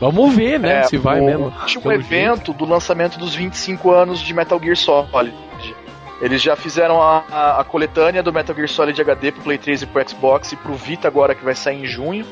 Vamos 0.00 0.34
ver, 0.34 0.58
né? 0.58 0.80
é, 0.80 0.82
se 0.84 0.96
vai 0.96 1.20
o 1.20 1.24
mesmo. 1.26 1.44
último 1.46 1.82
Pelo 1.82 1.94
evento 1.94 2.52
do 2.52 2.64
lançamento 2.64 3.18
dos 3.18 3.34
25 3.34 3.90
anos 3.90 4.20
de 4.20 4.34
Metal 4.34 4.58
Gear 4.60 4.76
Solid. 4.76 5.34
Eles 6.20 6.40
já 6.42 6.56
fizeram 6.56 7.02
a, 7.02 7.24
a- 7.30 7.60
a 7.60 7.64
coletânea 7.64 8.22
do 8.22 8.32
Metal 8.32 8.54
Gear 8.54 8.68
Solid 8.68 9.00
HD 9.00 9.32
pro 9.32 9.42
Play 9.42 9.58
3 9.58 9.82
e 9.82 9.86
pro 9.86 10.08
Xbox 10.08 10.52
e 10.52 10.56
pro 10.56 10.74
Vita 10.74 11.08
agora 11.08 11.34
que 11.34 11.44
vai 11.44 11.54
sair 11.54 11.82
em 11.82 11.86
junho. 11.86 12.24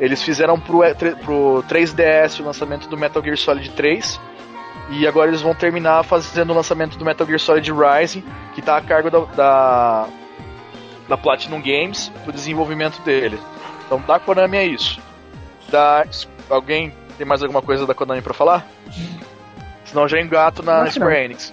Eles 0.00 0.22
fizeram 0.22 0.58
pro, 0.58 0.80
pro 1.24 1.64
3DS 1.68 2.40
o 2.40 2.44
lançamento 2.44 2.88
do 2.88 2.96
Metal 2.96 3.22
Gear 3.22 3.36
Solid 3.36 3.70
3. 3.70 4.20
E 4.90 5.06
agora 5.06 5.28
eles 5.28 5.42
vão 5.42 5.54
terminar 5.54 6.02
fazendo 6.04 6.50
o 6.50 6.54
lançamento 6.54 6.96
do 6.96 7.04
Metal 7.04 7.26
Gear 7.26 7.40
Solid 7.40 7.70
Rising, 7.72 8.22
que 8.54 8.62
tá 8.62 8.76
a 8.76 8.80
cargo 8.80 9.10
da, 9.10 9.18
da, 9.34 10.06
da 11.08 11.16
Platinum 11.16 11.60
Games, 11.60 12.08
pro 12.24 12.32
desenvolvimento 12.32 13.00
dele. 13.02 13.38
Então 13.86 14.00
da 14.00 14.18
Konami 14.20 14.56
é 14.56 14.64
isso. 14.66 15.00
Da, 15.70 16.04
alguém 16.48 16.92
tem 17.16 17.26
mais 17.26 17.42
alguma 17.42 17.62
coisa 17.62 17.86
da 17.86 17.94
Konami 17.94 18.22
pra 18.22 18.34
falar? 18.34 18.66
Senão 19.84 20.02
eu 20.02 20.08
já 20.08 20.20
engato 20.20 20.62
na 20.62 20.84
que 20.84 20.92
Square 20.92 21.24
Enix. 21.24 21.52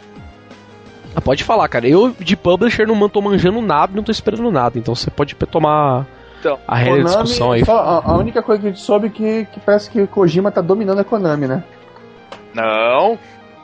Ah, 1.16 1.22
pode 1.22 1.43
falar, 1.43 1.68
cara. 1.68 1.88
Eu 1.88 2.16
de 2.20 2.36
publisher 2.36 2.88
não 2.88 3.07
tô 3.07 3.22
manjando 3.22 3.61
nada, 3.61 3.93
não 3.95 4.03
tô 4.03 4.11
esperando 4.11 4.51
nada. 4.51 4.80
Então 4.80 4.95
você 4.95 5.11
pode 5.11 5.36
tomar 5.36 6.05
Então, 6.39 6.57
a 6.68 6.76
rédea 6.76 6.97
de 6.97 7.03
discussão 7.05 7.51
aí. 7.51 7.64
só 7.64 7.78
a, 7.78 8.11
a 8.11 8.18
única 8.18 8.41
coisa 8.41 8.61
que 8.61 8.68
a 8.68 8.72
gente 8.72 8.82
soube 8.82 9.07
é 9.07 9.09
que, 9.09 9.45
que 9.45 9.59
parece 9.59 9.89
que 9.89 10.07
Kojima 10.07 10.51
tá 10.51 10.61
dominando 10.61 10.99
a 10.99 11.03
Konami, 11.03 11.47
né? 11.47 11.64
Não. 12.53 13.18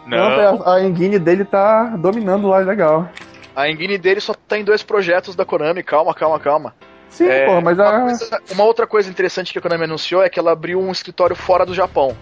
Não. 0.06 0.64
a, 0.66 0.76
a 0.76 0.84
engine 0.84 1.20
dele 1.20 1.44
tá 1.46 1.96
dominando 1.98 2.48
lá, 2.48 2.60
legal. 2.60 3.10
A 3.56 3.70
engine 3.70 3.98
dele 3.98 4.22
só 4.22 4.34
tá 4.48 4.58
em 4.58 4.64
dois 4.64 4.84
projetos 4.84 5.36
da 5.36 5.44
Konami. 5.46 5.84
Calma, 5.84 6.14
calma, 6.14 6.40
calma. 6.40 6.74
Sim, 7.10 7.28
É, 7.28 7.46
porra, 7.46 7.62
mas 7.62 7.78
uma, 7.78 7.90
a, 7.90 8.02
coisa- 8.02 8.42
uma 8.52 8.64
outra 8.64 8.86
coisa 8.88 9.10
interessante 9.10 9.52
que 9.52 9.58
a 9.60 9.62
Konami 9.62 9.84
anunciou 9.86 10.24
é 10.24 10.30
que 10.30 10.40
ela 10.40 10.52
abriu 10.52 10.80
um 10.80 10.92
escritório 10.92 11.36
fora 11.36 11.66
do 11.66 11.74
Japão. 11.74 12.16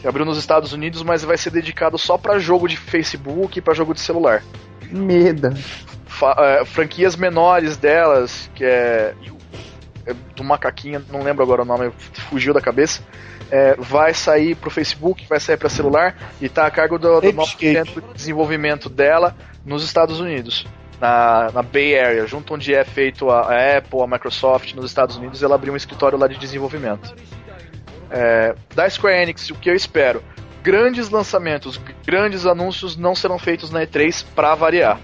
Que 0.00 0.06
abriu 0.08 0.24
nos 0.26 0.36
Estados 0.36 0.72
Unidos, 0.72 1.02
mas 1.02 1.22
vai 1.24 1.38
ser 1.38 1.50
dedicado 1.50 1.96
só 1.96 2.18
pra 2.18 2.38
jogo 2.38 2.68
de 2.68 2.76
Facebook 2.76 3.58
e 3.58 3.62
pra 3.62 3.72
jogo 3.72 3.94
de 3.94 4.00
celular. 4.00 4.42
Meda. 4.90 5.54
É, 6.38 6.64
franquias 6.64 7.16
menores 7.16 7.76
delas, 7.76 8.50
que 8.54 8.64
é, 8.64 9.14
é, 10.06 10.14
do 10.34 10.42
macaquinho, 10.44 11.04
não 11.10 11.22
lembro 11.22 11.42
agora 11.42 11.62
o 11.62 11.64
nome, 11.64 11.90
fugiu 12.30 12.52
da 12.54 12.60
cabeça. 12.60 13.02
É, 13.50 13.74
vai 13.78 14.12
sair 14.12 14.54
pro 14.56 14.70
Facebook, 14.70 15.24
vai 15.28 15.38
sair 15.38 15.56
para 15.56 15.68
celular 15.68 16.16
e 16.40 16.48
tá 16.48 16.66
a 16.66 16.70
cargo 16.70 16.98
do, 16.98 17.20
do 17.20 17.32
nosso 17.32 17.56
centro 17.86 18.00
de 18.02 18.14
desenvolvimento 18.14 18.88
dela 18.88 19.36
nos 19.64 19.84
Estados 19.84 20.18
Unidos. 20.20 20.66
Na, 21.00 21.50
na, 21.52 21.62
Bay 21.62 21.98
Area, 21.98 22.26
junto 22.26 22.54
onde 22.54 22.74
é 22.74 22.82
feito 22.82 23.30
a, 23.30 23.40
a, 23.40 23.78
Apple, 23.78 24.00
a 24.00 24.06
Microsoft 24.06 24.72
nos 24.74 24.86
Estados 24.86 25.16
Unidos, 25.16 25.42
ela 25.42 25.54
abriu 25.54 25.72
um 25.72 25.76
escritório 25.76 26.18
lá 26.18 26.26
de 26.26 26.38
desenvolvimento. 26.38 27.14
É, 28.10 28.54
da 28.74 28.88
Square 28.88 29.22
Enix, 29.22 29.50
o 29.50 29.54
que 29.56 29.68
eu 29.68 29.74
espero? 29.74 30.22
Grandes 30.62 31.10
lançamentos, 31.10 31.78
grandes 32.04 32.46
anúncios 32.46 32.96
não 32.96 33.14
serão 33.14 33.38
feitos 33.38 33.70
na 33.70 33.82
E3 33.82 34.24
para 34.34 34.54
variar. 34.54 34.98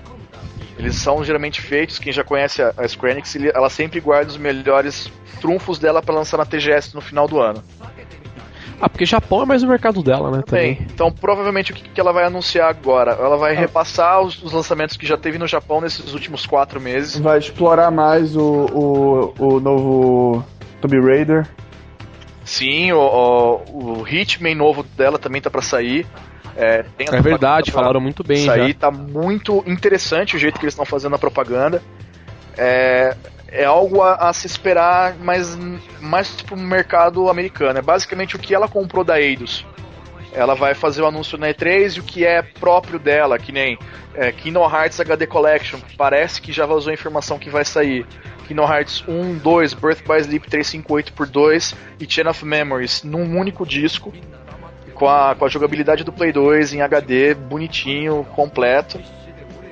Eles 0.78 0.96
são 0.96 1.22
geralmente 1.22 1.60
feitos, 1.60 1.98
quem 1.98 2.12
já 2.12 2.24
conhece 2.24 2.62
a, 2.62 2.72
a 2.76 2.88
Square 2.88 3.12
Enix, 3.12 3.36
ela 3.36 3.68
sempre 3.68 4.00
guarda 4.00 4.30
os 4.30 4.38
melhores 4.38 5.12
trunfos 5.40 5.78
dela 5.78 6.00
para 6.00 6.14
lançar 6.14 6.38
na 6.38 6.46
TGS 6.46 6.94
no 6.94 7.00
final 7.00 7.28
do 7.28 7.40
ano. 7.40 7.62
Ah, 8.82 8.88
porque 8.88 9.06
Japão 9.06 9.44
é 9.44 9.46
mais 9.46 9.62
o 9.62 9.68
mercado 9.68 10.02
dela, 10.02 10.28
né? 10.28 10.42
Também. 10.44 10.74
Bem, 10.74 10.86
então 10.92 11.12
provavelmente 11.12 11.70
o 11.70 11.74
que, 11.74 11.88
que 11.88 12.00
ela 12.00 12.12
vai 12.12 12.24
anunciar 12.24 12.68
agora? 12.68 13.12
Ela 13.12 13.36
vai 13.36 13.54
ah. 13.54 13.60
repassar 13.60 14.20
os, 14.20 14.42
os, 14.42 14.52
lançamentos 14.52 14.96
que 14.96 15.06
já 15.06 15.16
teve 15.16 15.38
no 15.38 15.46
Japão 15.46 15.80
nesses 15.80 16.12
últimos 16.12 16.44
quatro 16.46 16.80
meses. 16.80 17.16
Vai 17.16 17.38
explorar 17.38 17.92
mais 17.92 18.34
o, 18.34 18.42
o, 18.42 19.34
o 19.38 19.60
novo 19.60 20.44
Tomb 20.80 21.00
Raider. 21.00 21.46
Sim, 22.44 22.90
o, 22.90 22.98
o, 22.98 24.00
o 24.00 24.08
Hitman 24.08 24.56
novo 24.56 24.82
dela 24.82 25.16
também 25.16 25.40
tá 25.40 25.48
para 25.48 25.62
sair. 25.62 26.04
É, 26.56 26.84
é 26.98 27.20
verdade, 27.20 27.70
falaram 27.70 28.00
muito 28.00 28.24
bem. 28.24 28.38
Isso 28.38 28.50
aí 28.50 28.74
tá 28.74 28.90
muito 28.90 29.62
interessante 29.64 30.34
o 30.34 30.40
jeito 30.40 30.58
que 30.58 30.64
eles 30.64 30.74
estão 30.74 30.84
fazendo 30.84 31.14
a 31.14 31.18
propaganda. 31.20 31.80
É, 32.58 33.16
é 33.52 33.64
algo 33.64 34.00
a, 34.00 34.14
a, 34.14 34.32
se 34.32 34.46
esperar, 34.46 35.14
mas 35.20 35.56
mais 36.00 36.30
pro 36.40 36.56
mercado 36.56 37.28
americano. 37.28 37.78
É 37.78 37.82
basicamente 37.82 38.34
o 38.34 38.38
que 38.38 38.54
ela 38.54 38.66
comprou 38.66 39.04
da 39.04 39.20
Eidos. 39.20 39.64
Ela 40.32 40.54
vai 40.54 40.74
fazer 40.74 41.02
o 41.02 41.06
anúncio 41.06 41.36
na 41.36 41.48
E3 41.48 41.96
e 41.96 42.00
o 42.00 42.02
que 42.02 42.24
é 42.24 42.40
próprio 42.40 42.98
dela, 42.98 43.38
que 43.38 43.52
nem 43.52 43.78
é, 44.14 44.32
Kingdom 44.32 44.64
Hearts 44.64 44.98
HD 44.98 45.26
Collection, 45.26 45.78
parece 45.98 46.40
que 46.40 46.50
já 46.50 46.64
vazou 46.64 46.90
a 46.90 46.94
informação 46.94 47.38
que 47.38 47.50
vai 47.50 47.64
sair. 47.64 48.06
Kingdom 48.48 48.64
Hearts 48.64 49.04
1, 49.06 49.38
2, 49.38 49.74
Birth 49.74 50.02
by 50.08 50.18
Sleep 50.20 50.48
358 50.48 51.12
por 51.12 51.26
2 51.26 51.74
e 52.00 52.10
Chain 52.10 52.28
of 52.28 52.44
Memories 52.46 53.02
num 53.02 53.38
único 53.38 53.66
disco, 53.66 54.12
com 54.94 55.08
a, 55.08 55.34
com 55.34 55.44
a 55.44 55.48
jogabilidade 55.48 56.02
do 56.02 56.12
Play 56.12 56.32
2 56.32 56.72
em 56.72 56.80
HD, 56.80 57.34
bonitinho, 57.34 58.26
completo. 58.34 58.98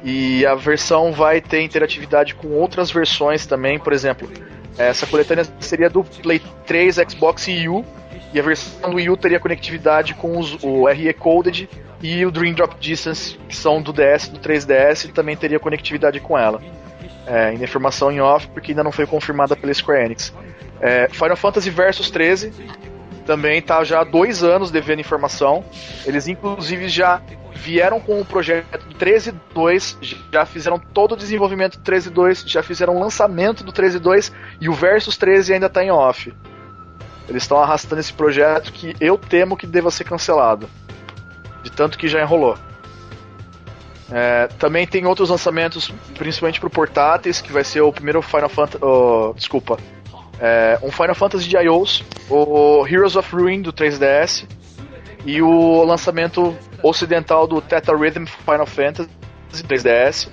E 0.02 0.46
a 0.46 0.54
versão 0.54 1.12
vai 1.12 1.40
ter 1.40 1.62
interatividade 1.62 2.34
com 2.34 2.48
outras 2.48 2.90
versões 2.90 3.44
também, 3.44 3.78
por 3.78 3.92
exemplo, 3.92 4.30
essa 4.78 5.06
coletânea 5.06 5.44
seria 5.60 5.90
do 5.90 6.02
Play 6.02 6.40
3, 6.66 6.96
Xbox 7.08 7.48
e 7.48 7.68
U, 7.68 7.84
e 8.32 8.40
a 8.40 8.42
versão 8.42 8.90
do 8.90 8.96
Wii 8.96 9.10
U 9.10 9.16
teria 9.16 9.38
conectividade 9.38 10.14
com 10.14 10.38
os, 10.38 10.56
o 10.62 10.86
RE 10.86 11.12
Coded 11.12 11.68
e 12.00 12.24
o 12.24 12.30
Dream 12.30 12.54
Drop 12.54 12.74
Distance, 12.80 13.38
que 13.48 13.54
são 13.54 13.82
do 13.82 13.92
DS 13.92 14.28
do 14.28 14.38
3DS, 14.38 15.08
e 15.08 15.12
também 15.12 15.36
teria 15.36 15.58
conectividade 15.58 16.18
com 16.20 16.38
ela. 16.38 16.62
É, 17.26 17.48
ainda 17.48 17.64
informação 17.64 18.10
em 18.10 18.20
off, 18.20 18.48
porque 18.48 18.72
ainda 18.72 18.82
não 18.82 18.92
foi 18.92 19.06
confirmada 19.06 19.54
pela 19.54 19.72
Square 19.74 20.04
Enix. 20.04 20.32
É, 20.80 21.08
Final 21.08 21.36
Fantasy 21.36 21.68
Versus 21.68 22.10
13 22.10 22.52
também 23.26 23.60
tá 23.60 23.84
já 23.84 24.00
há 24.00 24.04
dois 24.04 24.42
anos 24.42 24.70
devendo 24.70 25.00
informação. 25.00 25.62
Eles 26.06 26.26
inclusive 26.26 26.88
já 26.88 27.20
vieram 27.54 28.00
com 28.00 28.20
o 28.20 28.24
projeto 28.24 28.86
do 28.86 28.94
13.2, 28.94 30.16
já 30.32 30.44
fizeram 30.46 30.78
todo 30.78 31.12
o 31.12 31.16
desenvolvimento 31.16 31.78
do 31.78 31.84
13.2, 31.84 32.46
já 32.46 32.62
fizeram 32.62 32.96
o 32.96 33.00
lançamento 33.00 33.64
do 33.64 33.72
13.2 33.72 34.32
e 34.60 34.68
o 34.68 34.72
Versus 34.72 35.16
13 35.16 35.54
ainda 35.54 35.66
está 35.66 35.84
em 35.84 35.90
off. 35.90 36.32
Eles 37.28 37.44
estão 37.44 37.58
arrastando 37.58 38.00
esse 38.00 38.12
projeto 38.12 38.72
que 38.72 38.94
eu 39.00 39.16
temo 39.16 39.56
que 39.56 39.66
deva 39.66 39.90
ser 39.90 40.04
cancelado. 40.04 40.68
De 41.62 41.70
tanto 41.70 41.96
que 41.96 42.08
já 42.08 42.20
enrolou. 42.20 42.56
É, 44.10 44.48
também 44.58 44.86
tem 44.86 45.06
outros 45.06 45.30
lançamentos, 45.30 45.92
principalmente 46.18 46.58
para 46.58 46.68
portáteis, 46.68 47.40
que 47.40 47.52
vai 47.52 47.62
ser 47.62 47.82
o 47.82 47.92
primeiro 47.92 48.20
Final 48.20 48.48
Fantasy. 48.48 48.84
Oh, 48.84 49.32
desculpa. 49.36 49.78
É, 50.40 50.78
um 50.82 50.90
Final 50.90 51.14
Fantasy 51.14 51.48
de 51.48 51.56
iOS, 51.56 52.02
o 52.28 52.84
Heroes 52.86 53.14
of 53.14 53.34
Ruin 53.34 53.62
do 53.62 53.72
3DS 53.72 54.46
e 55.24 55.42
o 55.42 55.84
lançamento 55.84 56.56
ocidental 56.82 57.46
do 57.46 57.60
Theta 57.60 57.94
Rhythm 57.96 58.26
Final 58.26 58.66
Fantasy 58.66 59.10
3DS. 59.52 60.28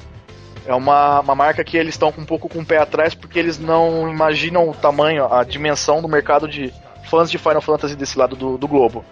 É 0.66 0.74
uma, 0.74 1.22
uma 1.22 1.36
marca 1.36 1.64
que 1.64 1.78
eles 1.78 1.94
estão 1.96 2.14
um 2.18 2.26
pouco 2.26 2.50
com 2.50 2.60
o 2.60 2.66
pé 2.66 2.78
atrás 2.78 3.16
porque 3.16 3.40
eles 3.40 3.58
não 3.58 4.10
imaginam 4.10 4.70
o 4.70 4.74
tamanho, 4.74 5.32
a 5.32 5.44
dimensão 5.44 6.02
do 6.02 6.10
mercado 6.10 6.48
de 6.48 6.74
fãs 7.10 7.32
de 7.32 7.38
Final 7.38 7.62
Fantasy 7.62 7.96
desse 7.96 8.18
lado 8.20 8.36
do, 8.36 8.58
do 8.58 8.68
globo. 8.68 9.04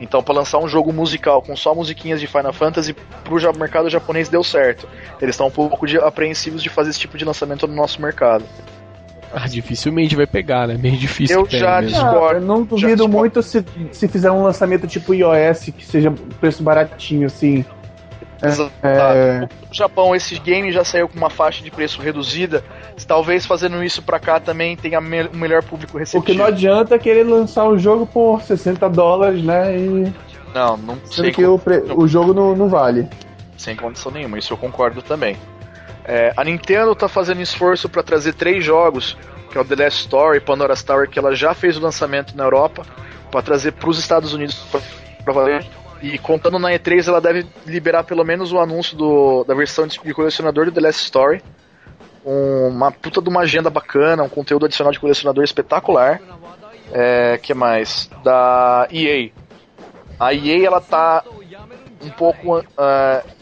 Então, 0.00 0.22
para 0.22 0.34
lançar 0.34 0.58
um 0.58 0.68
jogo 0.68 0.92
musical 0.92 1.42
com 1.42 1.54
só 1.54 1.74
musiquinhas 1.74 2.20
de 2.20 2.26
Final 2.26 2.52
Fantasy 2.52 2.94
pro 3.22 3.58
mercado 3.58 3.90
japonês 3.90 4.28
deu 4.30 4.42
certo. 4.42 4.88
Eles 5.20 5.34
estão 5.34 5.48
um 5.48 5.50
pouco 5.50 5.86
de, 5.86 5.98
apreensivos 5.98 6.62
de 6.62 6.70
fazer 6.70 6.90
esse 6.90 6.98
tipo 6.98 7.18
de 7.18 7.24
lançamento 7.24 7.66
no 7.66 7.74
nosso 7.74 8.00
mercado. 8.00 8.44
Ah, 9.32 9.46
dificilmente 9.46 10.16
vai 10.16 10.26
pegar, 10.26 10.66
né? 10.66 10.76
Meio 10.76 10.96
difícil. 10.96 11.40
Eu 11.40 11.48
já 11.48 11.80
discordo. 11.80 12.40
eu 12.40 12.46
não 12.46 12.64
duvido 12.64 13.08
muito 13.08 13.42
se, 13.42 13.64
se 13.92 14.08
fizer 14.08 14.30
um 14.30 14.42
lançamento 14.42 14.86
tipo 14.86 15.14
iOS 15.14 15.70
que 15.76 15.84
seja 15.84 16.12
preço 16.40 16.62
baratinho, 16.62 17.26
assim. 17.26 17.64
Exato. 18.42 18.72
É... 18.82 19.40
No 19.40 19.74
Japão, 19.74 20.16
esse 20.16 20.38
game 20.38 20.72
já 20.72 20.82
saiu 20.84 21.08
com 21.08 21.16
uma 21.16 21.30
faixa 21.30 21.62
de 21.62 21.70
preço 21.70 22.00
reduzida. 22.00 22.64
Talvez 23.06 23.46
fazendo 23.46 23.82
isso 23.84 24.02
pra 24.02 24.18
cá 24.18 24.40
também 24.40 24.76
tenha 24.76 24.98
um 24.98 25.36
melhor 25.36 25.62
público 25.62 25.98
receptivo. 25.98 26.22
O 26.22 26.26
que 26.26 26.34
não 26.34 26.46
adianta 26.46 26.94
é 26.94 26.98
querer 26.98 27.24
lançar 27.24 27.66
o 27.66 27.78
jogo 27.78 28.06
por 28.06 28.42
60 28.42 28.88
dólares, 28.88 29.42
né? 29.42 29.76
E... 29.76 30.12
Não, 30.54 30.76
não 30.76 30.98
sei. 31.04 31.30
que 31.30 31.44
o, 31.44 31.58
pre... 31.58 31.82
o 31.94 32.08
jogo 32.08 32.34
não, 32.34 32.56
não 32.56 32.68
vale. 32.68 33.08
Sem 33.56 33.76
condição 33.76 34.10
nenhuma, 34.10 34.38
isso 34.38 34.52
eu 34.52 34.56
concordo 34.56 35.02
também. 35.02 35.36
É, 36.12 36.32
a 36.36 36.42
Nintendo 36.42 36.90
está 36.90 37.06
fazendo 37.06 37.40
esforço 37.40 37.88
para 37.88 38.02
trazer 38.02 38.34
três 38.34 38.64
jogos, 38.64 39.16
que 39.48 39.56
é 39.56 39.60
o 39.60 39.64
The 39.64 39.76
Last 39.76 40.00
Story, 40.00 40.40
Pandora's 40.40 40.82
Tower, 40.82 41.08
que 41.08 41.16
ela 41.16 41.36
já 41.36 41.54
fez 41.54 41.76
o 41.76 41.80
lançamento 41.80 42.36
na 42.36 42.42
Europa, 42.42 42.84
para 43.30 43.40
trazer 43.42 43.70
para 43.74 43.88
os 43.88 43.96
Estados 43.96 44.34
Unidos 44.34 44.60
para 45.22 45.32
valer. 45.32 45.64
E 46.02 46.18
contando 46.18 46.58
na 46.58 46.70
E3, 46.70 47.06
ela 47.06 47.20
deve 47.20 47.46
liberar 47.64 48.02
pelo 48.02 48.24
menos 48.24 48.52
o 48.52 48.58
anúncio 48.58 48.96
do, 48.96 49.44
da 49.44 49.54
versão 49.54 49.86
de 49.86 50.12
colecionador 50.12 50.64
do 50.64 50.72
The 50.72 50.80
Last 50.80 51.04
Story. 51.04 51.44
Um, 52.26 52.66
uma 52.66 52.90
puta 52.90 53.22
de 53.22 53.28
uma 53.28 53.42
agenda 53.42 53.70
bacana, 53.70 54.24
um 54.24 54.28
conteúdo 54.28 54.66
adicional 54.66 54.92
de 54.92 54.98
colecionador 54.98 55.44
espetacular. 55.44 56.20
É, 56.92 57.38
que 57.40 57.54
mais? 57.54 58.10
Da 58.24 58.88
EA. 58.90 59.30
A 60.18 60.34
EA 60.34 60.66
ela 60.66 60.80
tá 60.80 61.22
um 62.02 62.10
pouco 62.10 62.58
uh, 62.58 62.64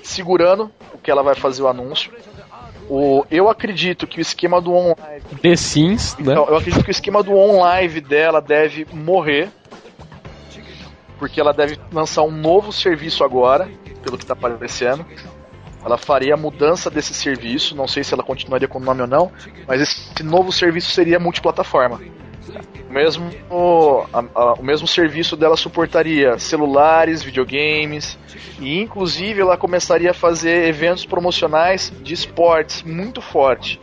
segurando 0.02 0.70
o 0.92 0.98
que 0.98 1.10
ela 1.10 1.22
vai 1.22 1.34
fazer 1.34 1.62
o 1.62 1.68
anúncio. 1.68 2.12
O, 2.89 3.24
eu 3.30 3.49
acredito 3.49 4.07
que 4.07 4.18
o 4.18 4.22
esquema 4.22 4.61
do 4.61 4.72
online. 4.72 5.22
The 5.43 5.57
Sims, 5.57 6.16
né? 6.18 6.32
Então, 6.32 6.47
eu 6.49 6.57
acredito 6.57 6.82
que 6.82 6.91
o 6.91 6.93
esquema 6.93 7.22
do 7.22 7.32
online 7.32 8.01
dela 8.01 8.41
deve 8.41 8.86
morrer. 8.93 9.51
Porque 11.18 11.41
ela 11.41 11.53
deve 11.53 11.78
lançar 11.93 12.22
um 12.22 12.30
novo 12.30 12.72
serviço 12.72 13.24
agora, 13.24 13.68
pelo 14.03 14.16
que 14.16 14.24
está 14.24 14.36
parecendo. 14.36 15.05
Ela 15.84 15.99
faria 15.99 16.34
a 16.34 16.36
mudança 16.36 16.91
desse 16.91 17.14
serviço, 17.14 17.76
não 17.76 17.86
sei 17.86 18.05
se 18.05 18.14
ela 18.14 18.22
continuaria 18.22 18.68
com 18.68 18.78
o 18.78 18.82
nome 18.82 19.03
ou 19.03 19.07
não, 19.07 19.30
mas 19.66 19.80
esse 19.80 20.22
novo 20.22 20.53
serviço 20.53 20.91
seria 20.91 21.18
multiplataforma. 21.18 22.01
O 22.88 22.92
mesmo, 22.92 23.30
a, 24.12 24.24
a, 24.34 24.53
o 24.55 24.62
mesmo 24.62 24.86
serviço 24.86 25.36
dela 25.36 25.57
suportaria 25.57 26.38
celulares, 26.38 27.22
videogames 27.22 28.18
e 28.61 28.80
inclusive 28.80 29.40
ela 29.40 29.57
começaria 29.57 30.11
a 30.11 30.14
fazer 30.14 30.66
eventos 30.68 31.05
promocionais 31.05 31.92
de 32.03 32.14
esportes 32.14 32.82
muito 32.82 33.20
forte. 33.20 33.80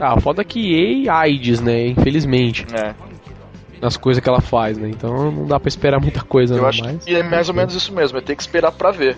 Ah, 0.00 0.18
foda 0.20 0.42
que 0.44 1.04
EA 1.04 1.14
AIDS, 1.14 1.60
né? 1.60 1.88
Infelizmente. 1.88 2.66
É. 2.74 2.94
Nas 3.80 3.96
coisas 3.96 4.22
que 4.22 4.28
ela 4.28 4.40
faz, 4.40 4.78
né? 4.78 4.88
Então 4.88 5.30
não 5.30 5.46
dá 5.46 5.60
pra 5.60 5.68
esperar 5.68 6.00
muita 6.00 6.22
coisa, 6.22 6.54
Eu 6.54 6.62
não, 6.62 6.68
acho 6.68 6.82
mais. 6.82 7.04
que 7.04 7.14
é 7.14 7.22
mais 7.22 7.48
ou 7.48 7.54
menos 7.54 7.74
isso 7.74 7.92
mesmo, 7.92 8.18
é 8.18 8.20
ter 8.20 8.34
que 8.34 8.42
esperar 8.42 8.72
pra 8.72 8.90
ver. 8.90 9.16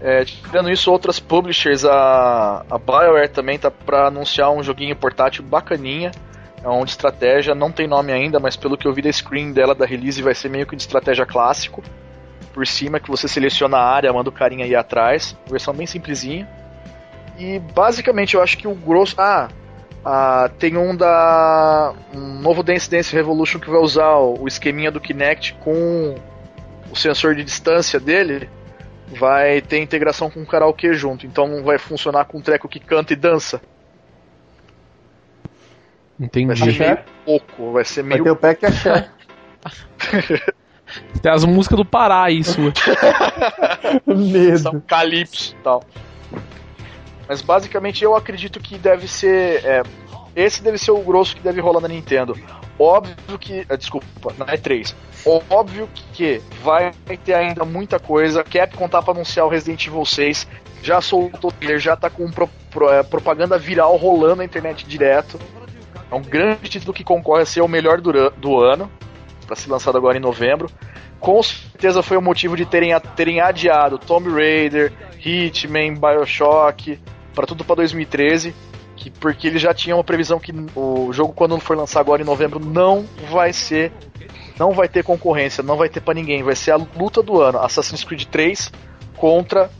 É, 0.00 0.24
tirando 0.24 0.70
isso, 0.70 0.90
outras 0.90 1.20
publishers, 1.20 1.84
a, 1.84 2.64
a 2.70 2.78
BioWare 2.78 3.28
também 3.28 3.58
tá 3.58 3.70
pra 3.70 4.08
anunciar 4.08 4.50
um 4.50 4.62
joguinho 4.62 4.96
portátil 4.96 5.44
bacaninha 5.44 6.10
é 6.62 6.68
um 6.68 6.84
de 6.84 6.92
estratégia, 6.92 7.54
não 7.54 7.72
tem 7.72 7.88
nome 7.88 8.12
ainda, 8.12 8.38
mas 8.38 8.56
pelo 8.56 8.76
que 8.76 8.86
eu 8.86 8.92
vi 8.92 9.02
da 9.02 9.12
screen 9.12 9.52
dela 9.52 9.74
da 9.74 9.84
release 9.84 10.22
vai 10.22 10.34
ser 10.34 10.48
meio 10.48 10.66
que 10.66 10.76
de 10.76 10.82
estratégia 10.82 11.26
clássico. 11.26 11.82
Por 12.54 12.66
cima 12.66 13.00
que 13.00 13.10
você 13.10 13.26
seleciona 13.26 13.78
a 13.78 13.84
área, 13.84 14.12
manda 14.12 14.28
o 14.28 14.32
carinha 14.32 14.64
aí 14.64 14.74
atrás, 14.74 15.36
versão 15.48 15.74
bem 15.74 15.86
simplesinha. 15.86 16.48
E 17.38 17.58
basicamente 17.58 18.34
eu 18.34 18.42
acho 18.42 18.56
que 18.58 18.68
o 18.68 18.74
grosso. 18.74 19.16
Ah, 19.18 19.48
ah, 20.04 20.50
tem 20.58 20.76
um 20.76 20.94
da. 20.94 21.94
Um 22.14 22.40
novo 22.40 22.62
Dance 22.62 22.90
Dance 22.90 23.14
Revolution 23.14 23.58
que 23.58 23.70
vai 23.70 23.80
usar 23.80 24.16
o, 24.16 24.42
o 24.42 24.48
esqueminha 24.48 24.90
do 24.90 25.00
Kinect 25.00 25.54
com 25.54 26.14
o 26.90 26.96
sensor 26.96 27.34
de 27.34 27.42
distância 27.42 27.98
dele. 27.98 28.48
vai 29.08 29.60
ter 29.60 29.78
integração 29.78 30.30
com 30.30 30.42
o 30.42 30.46
karaokê 30.46 30.92
junto. 30.92 31.26
Então 31.26 31.62
vai 31.64 31.78
funcionar 31.78 32.26
com 32.26 32.38
um 32.38 32.42
treco 32.42 32.68
que 32.68 32.78
canta 32.78 33.14
e 33.14 33.16
dança. 33.16 33.60
Vai 36.18 36.26
Entendi. 36.26 36.56
ser 36.56 36.70
Axé? 36.70 36.84
meio 36.86 36.98
pouco, 37.24 37.72
vai 37.72 37.84
ser 37.84 38.02
Vai 38.02 38.08
meio 38.10 38.24
ter 38.24 38.30
o 38.30 38.36
pack 38.36 38.66
axé. 38.66 39.08
Tem 41.22 41.32
as 41.32 41.44
músicas 41.44 41.76
do 41.78 41.84
Pará 41.84 42.24
aí, 42.24 42.44
sua. 42.44 42.72
são 44.04 44.16
Medo. 44.16 44.82
calypso 44.86 45.54
e 45.58 45.62
tal. 45.62 45.82
Mas 47.28 47.40
basicamente 47.40 48.04
eu 48.04 48.14
acredito 48.14 48.60
que 48.60 48.76
deve 48.76 49.08
ser. 49.08 49.64
é, 49.64 49.82
esse 50.36 50.62
deve 50.62 50.76
ser 50.78 50.90
o 50.90 50.98
grosso 51.00 51.34
que 51.36 51.42
deve 51.42 51.60
rolar 51.60 51.80
na 51.80 51.88
Nintendo. 51.88 52.36
Óbvio 52.78 53.38
que. 53.38 53.64
ah, 53.70 53.76
Desculpa, 53.76 54.34
na 54.36 54.44
E3. 54.46 54.94
Óbvio 55.48 55.88
que 56.12 56.42
vai 56.62 56.92
ter 57.24 57.34
ainda 57.34 57.64
muita 57.64 57.98
coisa. 57.98 58.42
Capcom 58.44 58.88
tá 58.88 59.00
pra 59.00 59.14
anunciar 59.14 59.46
o 59.46 59.48
Resident 59.48 59.86
Evil 59.86 60.04
6. 60.04 60.46
Já 60.82 61.00
soltou 61.00 61.48
o 61.50 61.52
trailer, 61.52 61.78
já 61.78 61.96
tá 61.96 62.10
com 62.10 62.28
pro- 62.30 62.50
pro- 62.70 62.90
é, 62.90 63.02
propaganda 63.04 63.56
viral 63.56 63.96
rolando 63.96 64.36
na 64.36 64.44
internet 64.44 64.84
direto. 64.84 65.38
É 66.12 66.14
um 66.14 66.20
grande 66.20 66.68
título 66.68 66.92
que 66.92 67.02
concorre 67.02 67.42
a 67.42 67.46
ser 67.46 67.62
o 67.62 67.68
melhor 67.68 67.98
do, 67.98 68.12
do 68.32 68.60
ano. 68.60 68.90
Pra 69.46 69.56
ser 69.56 69.70
lançado 69.70 69.96
agora 69.96 70.18
em 70.18 70.20
novembro. 70.20 70.70
Com 71.18 71.42
certeza 71.42 72.02
foi 72.02 72.18
o 72.18 72.22
motivo 72.22 72.54
de 72.54 72.66
terem, 72.66 72.92
terem 73.16 73.40
adiado 73.40 73.96
Tomb 73.96 74.28
Raider, 74.28 74.92
Hitman, 75.24 75.94
Bioshock, 75.94 76.98
para 77.34 77.46
tudo 77.46 77.64
para 77.64 77.76
2013, 77.76 78.54
que, 78.96 79.08
porque 79.08 79.46
eles 79.46 79.62
já 79.62 79.72
tinham 79.72 80.00
a 80.00 80.04
previsão 80.04 80.38
que 80.40 80.52
o 80.74 81.12
jogo 81.12 81.32
quando 81.32 81.58
for 81.60 81.76
lançar 81.76 82.00
agora 82.00 82.22
em 82.22 82.24
novembro 82.24 82.58
não 82.58 83.06
vai 83.30 83.52
ser, 83.52 83.92
não 84.58 84.72
vai 84.72 84.88
ter 84.88 85.04
concorrência, 85.04 85.62
não 85.62 85.76
vai 85.76 85.88
ter 85.88 86.00
para 86.00 86.14
ninguém, 86.14 86.42
vai 86.42 86.56
ser 86.56 86.72
a 86.72 86.76
luta 86.76 87.22
do 87.22 87.40
ano, 87.40 87.60
Assassin's 87.60 88.02
Creed 88.02 88.24
3 88.24 88.72
contra 89.16 89.70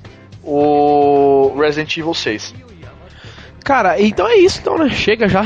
o 0.45 1.53
Resident 1.59 1.97
Evil 1.97 2.15
6. 2.15 2.55
Cara, 3.65 4.01
então 4.01 4.29
é 4.29 4.37
isso 4.37 4.61
então, 4.61 4.79
né? 4.79 4.91
Chega 4.91 5.29
já. 5.29 5.43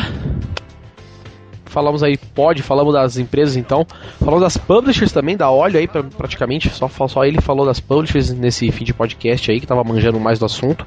Falamos 1.76 2.02
aí, 2.02 2.16
pode, 2.16 2.62
falamos 2.62 2.94
das 2.94 3.18
empresas 3.18 3.54
então. 3.54 3.86
Falamos 4.18 4.40
das 4.40 4.56
publishers 4.56 5.12
também, 5.12 5.36
da 5.36 5.50
Olho 5.50 5.78
aí, 5.78 5.86
pra- 5.86 6.02
praticamente. 6.02 6.70
Só, 6.70 6.88
só 7.06 7.22
ele 7.22 7.38
falou 7.42 7.66
das 7.66 7.80
publishers 7.80 8.30
nesse 8.32 8.72
fim 8.72 8.82
de 8.82 8.94
podcast 8.94 9.50
aí, 9.50 9.60
que 9.60 9.66
tava 9.66 9.84
manjando 9.84 10.18
mais 10.18 10.38
do 10.38 10.46
assunto. 10.46 10.86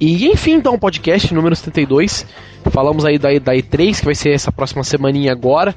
E 0.00 0.28
enfim, 0.28 0.52
então, 0.52 0.78
podcast 0.78 1.34
número 1.34 1.56
72. 1.56 2.24
Falamos 2.70 3.04
aí 3.04 3.18
da, 3.18 3.30
da 3.40 3.54
E3, 3.56 3.98
que 3.98 4.04
vai 4.04 4.14
ser 4.14 4.30
essa 4.30 4.52
próxima 4.52 4.84
semaninha 4.84 5.32
agora. 5.32 5.74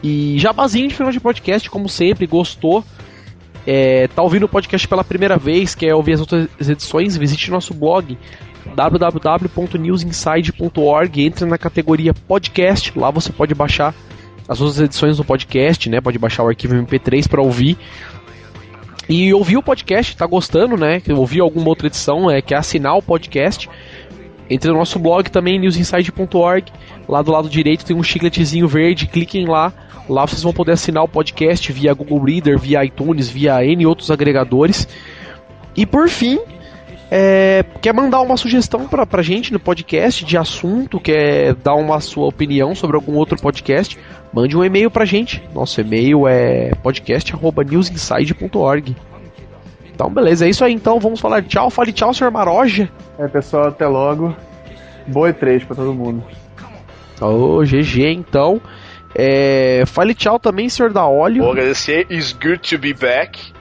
E 0.00 0.38
jabazinho 0.38 0.86
de 0.86 0.94
final 0.94 1.10
de 1.10 1.18
podcast, 1.18 1.68
como 1.68 1.88
sempre, 1.88 2.28
gostou. 2.28 2.84
É, 3.66 4.06
tá 4.14 4.22
ouvindo 4.22 4.44
o 4.44 4.48
podcast 4.48 4.86
pela 4.86 5.02
primeira 5.02 5.36
vez, 5.36 5.74
quer 5.74 5.92
ouvir 5.92 6.12
as 6.12 6.20
outras 6.20 6.48
edições, 6.60 7.16
visite 7.16 7.50
nosso 7.50 7.74
blog 7.74 8.16
www.newsinside.org, 8.74 11.24
entre 11.24 11.44
na 11.44 11.58
categoria 11.58 12.14
podcast, 12.14 12.98
lá 12.98 13.10
você 13.10 13.32
pode 13.32 13.54
baixar 13.54 13.94
as 14.48 14.60
outras 14.60 14.80
edições 14.80 15.16
do 15.16 15.24
podcast, 15.24 15.88
né? 15.88 16.00
Pode 16.00 16.18
baixar 16.18 16.42
o 16.42 16.48
arquivo 16.48 16.74
MP3 16.74 17.28
para 17.28 17.40
ouvir. 17.40 17.78
E 19.08 19.32
ouvir 19.34 19.56
o 19.56 19.62
podcast, 19.62 20.16
tá 20.16 20.26
gostando, 20.26 20.76
né? 20.76 21.02
Ouvir 21.10 21.40
alguma 21.40 21.68
outra 21.68 21.86
edição, 21.86 22.30
é, 22.30 22.40
quer 22.40 22.56
assinar 22.56 22.96
o 22.96 23.02
podcast. 23.02 23.68
Entre 24.48 24.70
no 24.70 24.78
nosso 24.78 24.98
blog 24.98 25.30
também, 25.30 25.58
newsinside.org. 25.58 26.72
Lá 27.08 27.22
do 27.22 27.30
lado 27.30 27.48
direito 27.48 27.84
tem 27.84 27.96
um 27.96 28.02
chicletezinho 28.02 28.66
verde, 28.66 29.06
cliquem 29.06 29.46
lá. 29.46 29.72
Lá 30.08 30.26
vocês 30.26 30.42
vão 30.42 30.52
poder 30.52 30.72
assinar 30.72 31.04
o 31.04 31.08
podcast 31.08 31.72
via 31.72 31.94
Google 31.94 32.24
Reader, 32.24 32.58
via 32.58 32.84
iTunes, 32.84 33.28
via 33.28 33.64
N 33.64 33.86
outros 33.86 34.10
agregadores. 34.10 34.88
E 35.76 35.86
por 35.86 36.08
fim, 36.08 36.40
é, 37.10 37.64
quer 37.80 37.92
mandar 37.92 38.20
uma 38.20 38.36
sugestão 38.36 38.86
pra, 38.86 39.04
pra 39.04 39.20
gente 39.20 39.52
no 39.52 39.58
podcast 39.58 40.24
de 40.24 40.38
assunto, 40.38 41.00
quer 41.00 41.54
dar 41.54 41.74
uma 41.74 41.98
sua 42.00 42.28
opinião 42.28 42.72
sobre 42.74 42.94
algum 42.96 43.16
outro 43.16 43.36
podcast, 43.36 43.98
mande 44.32 44.56
um 44.56 44.64
e-mail 44.64 44.88
pra 44.90 45.04
gente. 45.04 45.42
Nosso 45.52 45.80
e-mail 45.80 46.28
é 46.28 46.70
podcast.newsinside.org. 46.82 48.96
Então, 49.92 50.08
beleza, 50.08 50.46
é 50.46 50.48
isso 50.48 50.64
aí 50.64 50.72
então. 50.72 51.00
Vamos 51.00 51.20
falar 51.20 51.42
tchau. 51.42 51.68
Fale 51.68 51.92
tchau, 51.92 52.14
senhor 52.14 52.30
Maroja. 52.30 52.88
É, 53.18 53.26
pessoal, 53.26 53.66
até 53.68 53.86
logo. 53.86 54.34
Boa 55.06 55.32
E3 55.32 55.66
pra 55.66 55.76
todo 55.76 55.92
mundo. 55.92 56.22
Ô, 57.20 57.62
GG 57.64 58.12
então. 58.12 58.60
É, 59.14 59.82
fale 59.86 60.14
tchau 60.14 60.38
também, 60.38 60.68
senhor 60.68 60.92
da 60.92 61.06
óleo. 61.06 61.42
Vou 61.42 61.52
agradecer, 61.52 62.06
it's 62.10 62.32
good 62.32 62.60
to 62.60 62.78
be 62.78 62.94
back. 62.94 63.52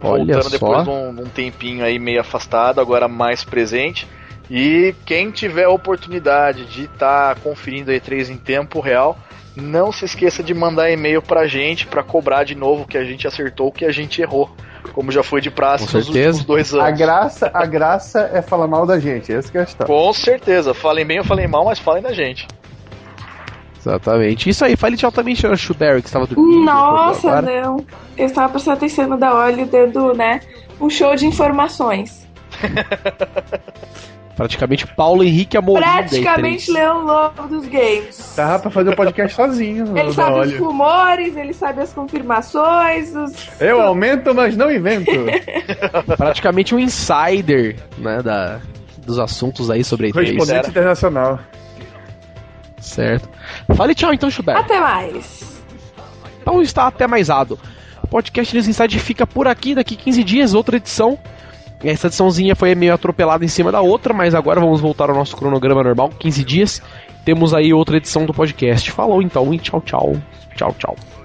Olha 0.00 0.34
voltando 0.34 0.42
só. 0.44 0.48
depois 0.50 0.84
de 0.84 0.90
um, 0.90 1.08
um 1.22 1.28
tempinho 1.28 1.84
aí 1.84 1.98
meio 1.98 2.20
afastado, 2.20 2.80
agora 2.80 3.08
mais 3.08 3.44
presente. 3.44 4.06
E 4.50 4.94
quem 5.04 5.30
tiver 5.30 5.64
a 5.64 5.70
oportunidade 5.70 6.64
de 6.66 6.84
estar 6.84 7.36
conferindo 7.40 7.90
a 7.90 7.94
E3 7.94 8.30
em 8.30 8.36
tempo 8.36 8.80
real, 8.80 9.18
não 9.54 9.92
se 9.92 10.04
esqueça 10.04 10.42
de 10.42 10.54
mandar 10.54 10.90
e-mail 10.90 11.20
pra 11.20 11.46
gente 11.46 11.86
pra 11.86 12.02
cobrar 12.02 12.44
de 12.44 12.54
novo 12.54 12.82
o 12.82 12.86
que 12.86 12.96
a 12.96 13.04
gente 13.04 13.26
acertou, 13.26 13.68
o 13.68 13.72
que 13.72 13.84
a 13.84 13.92
gente 13.92 14.22
errou. 14.22 14.48
Como 14.94 15.12
já 15.12 15.22
foi 15.22 15.40
de 15.40 15.50
praxe 15.50 15.86
Com 15.86 15.98
nos 15.98 16.06
certeza. 16.06 16.28
últimos 16.38 16.44
dois 16.46 16.74
A 16.74 16.86
anos. 16.86 16.98
graça, 16.98 17.50
a 17.52 17.66
graça 17.66 18.30
é 18.32 18.40
falar 18.40 18.66
mal 18.66 18.86
da 18.86 18.98
gente, 18.98 19.30
essa 19.32 19.50
que 19.52 19.58
é 19.58 19.62
a 19.62 19.64
questão. 19.66 19.86
Com 19.86 20.12
certeza. 20.14 20.72
Falem 20.72 21.04
bem 21.04 21.18
ou 21.18 21.24
falem 21.24 21.46
mal, 21.46 21.64
mas 21.66 21.78
falem 21.78 22.02
da 22.02 22.12
gente. 22.12 22.46
Exatamente. 23.78 24.50
Isso 24.50 24.64
aí, 24.64 24.76
fale 24.76 24.96
tchau 24.96 25.12
também, 25.12 25.34
senhor 25.34 25.56
Schuberry, 25.56 26.02
que 26.02 26.08
estava 26.08 26.26
dormindo. 26.26 26.64
Nossa, 26.64 27.40
não. 27.42 27.84
Eu 28.16 28.26
estava 28.26 28.48
prestando 28.50 28.76
atenção 28.76 29.08
no 29.08 29.16
da 29.16 29.34
óleo 29.34 29.66
dando, 29.66 30.14
né? 30.14 30.40
Um 30.80 30.90
show 30.90 31.14
de 31.14 31.26
informações. 31.26 32.26
Praticamente 34.38 34.86
Paulo 34.86 35.24
Henrique 35.24 35.56
Amorim. 35.56 35.82
Praticamente 35.82 36.70
E3. 36.70 36.74
Leão 36.74 37.04
Lobo 37.04 37.48
dos 37.48 37.66
games. 37.66 38.34
Dá 38.36 38.56
pra 38.56 38.70
fazer 38.70 38.90
o 38.90 38.96
podcast 38.96 39.34
sozinho. 39.36 39.98
Ele 39.98 40.12
sabe 40.12 40.38
os 40.38 40.56
rumores, 40.56 41.36
ele 41.36 41.52
sabe 41.52 41.82
as 41.82 41.92
confirmações, 41.92 43.16
os. 43.16 43.32
Eu 43.60 43.80
aumento, 43.82 44.32
mas 44.32 44.56
não 44.56 44.70
invento. 44.70 45.10
Praticamente 46.16 46.72
um 46.72 46.78
insider, 46.78 47.74
né, 47.98 48.22
da, 48.22 48.60
dos 48.98 49.18
assuntos 49.18 49.72
aí 49.72 49.82
sobre 49.82 50.06
a 50.06 50.10
E3. 50.10 50.12
Correspondente 50.12 50.70
internacional. 50.70 51.40
Certo. 52.80 53.28
Fale 53.74 53.94
tchau 53.94 54.12
então, 54.12 54.30
Schuberry. 54.30 54.60
Até 54.60 54.80
mais. 54.80 55.62
Então 56.40 56.62
está 56.62 56.86
até 56.86 57.06
mais 57.06 57.30
ado. 57.30 57.58
O 58.02 58.06
podcast 58.06 58.54
News 58.54 58.68
Inside 58.68 58.98
fica 58.98 59.26
por 59.26 59.46
aqui, 59.46 59.74
daqui 59.74 59.96
15 59.96 60.24
dias, 60.24 60.54
outra 60.54 60.76
edição. 60.76 61.18
Essa 61.84 62.08
ediçãozinha 62.08 62.56
foi 62.56 62.74
meio 62.74 62.94
atropelada 62.94 63.44
em 63.44 63.48
cima 63.48 63.70
da 63.70 63.80
outra, 63.80 64.12
mas 64.12 64.34
agora 64.34 64.60
vamos 64.60 64.80
voltar 64.80 65.10
ao 65.10 65.16
nosso 65.16 65.36
cronograma 65.36 65.82
normal, 65.82 66.10
15 66.18 66.44
dias. 66.44 66.82
Temos 67.24 67.52
aí 67.54 67.72
outra 67.72 67.98
edição 67.98 68.24
do 68.24 68.32
podcast. 68.32 68.90
Falou 68.90 69.22
então 69.22 69.52
e 69.52 69.58
tchau, 69.58 69.80
tchau. 69.82 70.16
Tchau, 70.56 70.74
tchau. 70.78 71.17